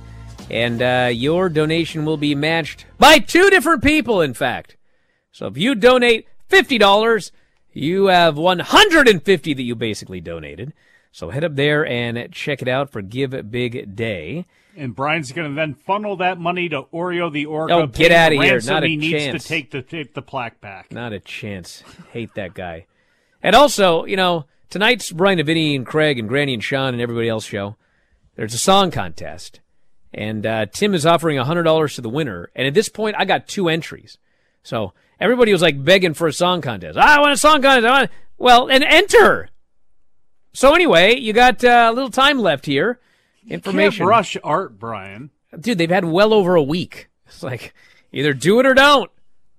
And 0.49 0.81
uh, 0.81 1.09
your 1.11 1.49
donation 1.49 2.05
will 2.05 2.17
be 2.17 2.35
matched 2.35 2.85
by 2.99 3.19
two 3.19 3.49
different 3.49 3.83
people, 3.83 4.21
in 4.21 4.33
fact. 4.33 4.77
So 5.31 5.47
if 5.47 5.57
you 5.57 5.75
donate 5.75 6.27
$50, 6.49 7.31
you 7.73 8.05
have 8.05 8.37
150 8.37 9.53
that 9.53 9.61
you 9.61 9.75
basically 9.75 10.21
donated. 10.21 10.73
So 11.11 11.29
head 11.29 11.43
up 11.43 11.55
there 11.55 11.85
and 11.85 12.31
check 12.31 12.61
it 12.61 12.67
out 12.67 12.91
for 12.91 13.01
Give 13.01 13.49
Big 13.49 13.95
Day. 13.95 14.45
And 14.77 14.93
Bryan's 14.93 15.31
going 15.31 15.49
to 15.49 15.55
then 15.55 15.73
funnel 15.73 16.17
that 16.17 16.37
money 16.37 16.67
to 16.69 16.83
Oreo 16.83 17.31
the 17.31 17.45
Orca. 17.45 17.73
Oh, 17.73 17.87
get 17.87 18.11
out 18.11 18.33
of 18.33 18.41
here. 18.41 18.59
Not 18.65 18.83
a 18.83 18.87
he 18.87 18.97
needs 18.97 19.23
chance. 19.23 19.43
to 19.43 19.47
take 19.47 19.71
the 19.71 19.81
take 19.81 20.13
the 20.13 20.21
plaque 20.21 20.59
back. 20.59 20.91
Not 20.91 21.13
a 21.13 21.19
chance. 21.19 21.83
Hate 22.11 22.33
that 22.35 22.53
guy. 22.53 22.85
And 23.41 23.55
also, 23.55 24.03
you 24.05 24.17
know, 24.17 24.45
tonight's 24.69 25.11
Bryan 25.11 25.39
and 25.39 25.45
Vinny 25.45 25.75
and 25.75 25.85
Craig 25.85 26.19
and 26.19 26.27
Granny 26.27 26.53
and 26.53 26.63
Sean 26.63 26.93
and 26.93 27.01
everybody 27.01 27.29
else 27.29 27.45
show. 27.45 27.77
There's 28.35 28.53
a 28.53 28.57
song 28.57 28.91
contest, 28.91 29.61
and 30.15 30.45
uh, 30.45 30.65
Tim 30.67 30.93
is 30.93 31.05
offering 31.05 31.37
hundred 31.37 31.63
dollars 31.63 31.95
to 31.95 32.01
the 32.01 32.09
winner. 32.09 32.49
And 32.55 32.65
at 32.65 32.73
this 32.73 32.89
point, 32.89 33.15
I 33.19 33.25
got 33.25 33.47
two 33.47 33.69
entries, 33.69 34.17
so 34.63 34.93
everybody 35.19 35.51
was 35.51 35.61
like 35.61 35.83
begging 35.83 36.13
for 36.13 36.27
a 36.27 36.33
song 36.33 36.61
contest. 36.61 36.97
I 36.97 37.19
want 37.19 37.33
a 37.33 37.37
song 37.37 37.61
contest. 37.61 37.85
I 37.85 37.99
want. 37.99 38.11
Well, 38.37 38.67
and 38.69 38.83
enter. 38.83 39.49
So 40.53 40.73
anyway, 40.73 41.19
you 41.19 41.33
got 41.33 41.63
uh, 41.63 41.89
a 41.91 41.93
little 41.93 42.09
time 42.09 42.39
left 42.39 42.65
here. 42.65 42.99
Information. 43.47 43.99
Can't 43.99 44.09
rush 44.09 44.37
art, 44.43 44.79
Bryan. 44.79 45.29
Dude, 45.59 45.77
they've 45.77 45.89
had 45.89 46.05
well 46.05 46.33
over 46.33 46.55
a 46.55 46.63
week. 46.63 47.09
It's 47.27 47.43
like 47.43 47.73
either 48.11 48.33
do 48.33 48.59
it 48.59 48.65
or 48.65 48.73
don't. 48.73 49.11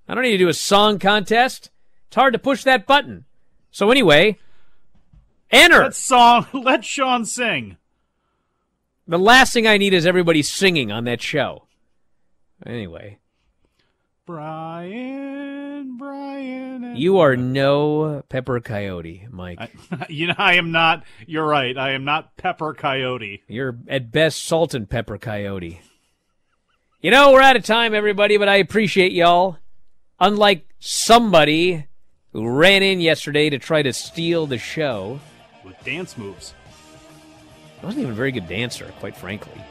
I 0.09 0.15
don't 0.15 0.23
need 0.25 0.33
to 0.33 0.39
do 0.39 0.49
a 0.49 0.55
song 0.55 0.99
contest. 0.99 1.71
It's 2.07 2.17
hard 2.17 2.33
to 2.33 2.39
push 2.39 2.65
that 2.65 2.87
button. 2.87 3.25
So 3.71 3.91
anyway, 3.91 4.39
enter. 5.51 5.81
That 5.81 5.95
song. 5.95 6.47
Let 6.53 6.85
Sean 6.85 7.25
sing. 7.25 7.77
The 9.09 9.19
last 9.19 9.53
thing 9.53 9.67
I 9.67 9.77
need 9.79 9.95
is 9.95 10.05
everybody 10.07 10.43
singing 10.43 10.91
on 10.91 11.05
that 11.05 11.23
show. 11.23 11.67
Anyway, 12.65 13.19
Bryan, 14.27 15.97
Bryan. 15.97 16.97
you 16.97 17.19
are 17.19 17.37
no 17.37 18.23
Pepper 18.29 18.61
Coyote, 18.61 19.29
Mike. 19.31 19.59
I, 19.61 20.07
you 20.09 20.27
know, 20.29 20.35
I 20.39 20.55
am 20.55 20.73
not. 20.73 21.05
You're 21.27 21.47
right. 21.47 21.77
I 21.77 21.93
am 21.93 22.05
not 22.05 22.37
Pepper 22.37 22.75
Coyote. 22.75 23.43
You're 23.47 23.79
at 23.89 24.11
best 24.11 24.45
salt 24.45 24.75
and 24.75 24.89
pepper 24.89 25.19
coyote. 25.19 25.81
You 27.01 27.11
know, 27.11 27.33
we're 27.33 27.43
out 27.43 27.57
of 27.57 27.65
time, 27.65 27.95
everybody, 27.95 28.37
but 28.37 28.49
I 28.49 28.57
appreciate 28.57 29.13
y'all. 29.13 29.59
Unlike 30.19 30.67
somebody 30.81 31.87
who 32.33 32.49
ran 32.49 32.83
in 32.83 33.01
yesterday 33.01 33.51
to 33.51 33.59
try 33.59 33.83
to 33.83 33.93
steal 33.93 34.47
the 34.47 34.59
show. 34.59 35.21
with 35.63 35.77
dance 35.85 36.17
moves. 36.19 36.55
I 37.87 37.89
wasn't 37.91 38.03
even 38.03 38.15
a 38.15 38.17
very 38.17 38.33
good 38.33 38.49
dancer, 38.49 38.93
quite 38.99 39.17
frankly. 39.17 39.63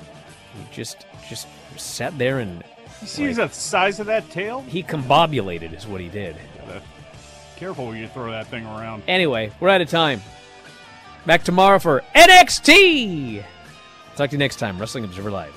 He 0.53 0.73
just 0.73 1.05
just 1.27 1.49
sat 1.75 2.17
there 2.17 2.39
and 2.39 2.63
You 3.01 3.07
see 3.07 3.33
the 3.33 3.49
size 3.49 3.99
of 3.99 4.07
that 4.07 4.29
tail? 4.29 4.61
he 4.69 4.83
combobulated 4.83 5.75
is 5.75 5.85
what 5.85 5.99
he 5.99 6.07
did. 6.07 6.37
Careful 7.57 7.87
when 7.87 7.97
you 7.97 8.07
throw 8.07 8.31
that 8.31 8.47
thing 8.47 8.65
around. 8.65 9.03
Anyway, 9.09 9.51
we're 9.59 9.67
out 9.67 9.81
of 9.81 9.89
time. 9.89 10.21
Back 11.25 11.43
tomorrow 11.43 11.77
for 11.77 12.03
NXT. 12.15 13.43
Talk 14.15 14.29
to 14.29 14.33
you 14.33 14.39
next 14.39 14.59
time. 14.59 14.79
Wrestling 14.79 15.03
Observer 15.03 15.29
Live. 15.31 15.53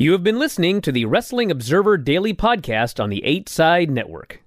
You 0.00 0.12
have 0.12 0.22
been 0.22 0.38
listening 0.38 0.80
to 0.80 0.92
the 0.92 1.04
Wrestling 1.04 1.50
Observer 1.50 1.98
Daily 1.98 2.32
Podcast 2.32 3.04
on 3.04 3.10
the 3.10 3.22
8 3.22 3.50
Side 3.50 3.90
Network. 3.90 4.40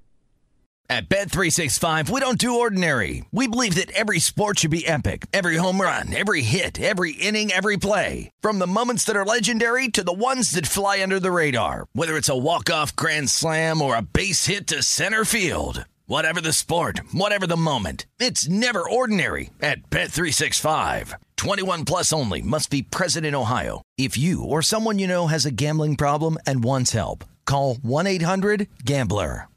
At 0.89 1.09
Bet365, 1.09 2.09
we 2.09 2.19
don't 2.19 2.39
do 2.39 2.59
ordinary. 2.59 3.25
We 3.31 3.47
believe 3.47 3.75
that 3.75 3.91
every 3.91 4.17
sport 4.17 4.57
should 4.57 4.71
be 4.71 4.87
epic. 4.87 5.27
Every 5.31 5.57
home 5.57 5.79
run, 5.79 6.11
every 6.11 6.41
hit, 6.41 6.81
every 6.81 7.11
inning, 7.11 7.51
every 7.51 7.77
play. 7.77 8.31
From 8.41 8.57
the 8.57 8.65
moments 8.65 9.03
that 9.03 9.15
are 9.15 9.25
legendary 9.25 9.89
to 9.89 10.03
the 10.03 10.11
ones 10.11 10.49
that 10.51 10.65
fly 10.65 11.03
under 11.03 11.19
the 11.19 11.31
radar. 11.31 11.85
Whether 11.93 12.17
it's 12.17 12.29
a 12.29 12.35
walk-off 12.35 12.95
grand 12.95 13.29
slam 13.29 13.79
or 13.83 13.95
a 13.95 14.01
base 14.01 14.47
hit 14.47 14.65
to 14.67 14.81
center 14.81 15.23
field. 15.23 15.85
Whatever 16.05 16.41
the 16.41 16.51
sport, 16.51 16.99
whatever 17.13 17.47
the 17.47 17.55
moment. 17.55 18.05
It's 18.19 18.49
never 18.49 18.87
ordinary 18.87 19.51
at 19.61 19.89
Bet365. 19.89 21.13
21 21.37 21.85
plus 21.85 22.11
only 22.11 22.41
must 22.41 22.69
be 22.69 22.81
present 22.81 23.25
in 23.25 23.33
Ohio. 23.33 23.81
If 23.97 24.17
you 24.17 24.43
or 24.43 24.61
someone 24.61 24.99
you 24.99 25.07
know 25.07 25.27
has 25.27 25.45
a 25.45 25.51
gambling 25.51 25.95
problem 25.95 26.37
and 26.45 26.61
wants 26.61 26.91
help, 26.91 27.23
call 27.45 27.75
1-800-GAMBLER. 27.75 29.47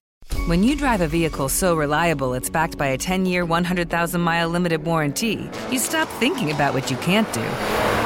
When 0.47 0.63
you 0.63 0.77
drive 0.77 1.01
a 1.01 1.09
vehicle 1.09 1.49
so 1.49 1.75
reliable 1.75 2.35
it's 2.35 2.51
backed 2.51 2.79
by 2.79 2.89
a 2.89 2.99
10 2.99 3.27
year, 3.27 3.45
100,000 3.45 4.21
mile 4.21 4.49
limited 4.49 4.85
warranty, 4.85 5.51
you 5.73 5.81
stop 5.81 6.09
thinking 6.21 6.53
about 6.53 6.75
what 6.75 6.93
you 6.93 6.97
can't 6.99 7.33
do 7.33 8.06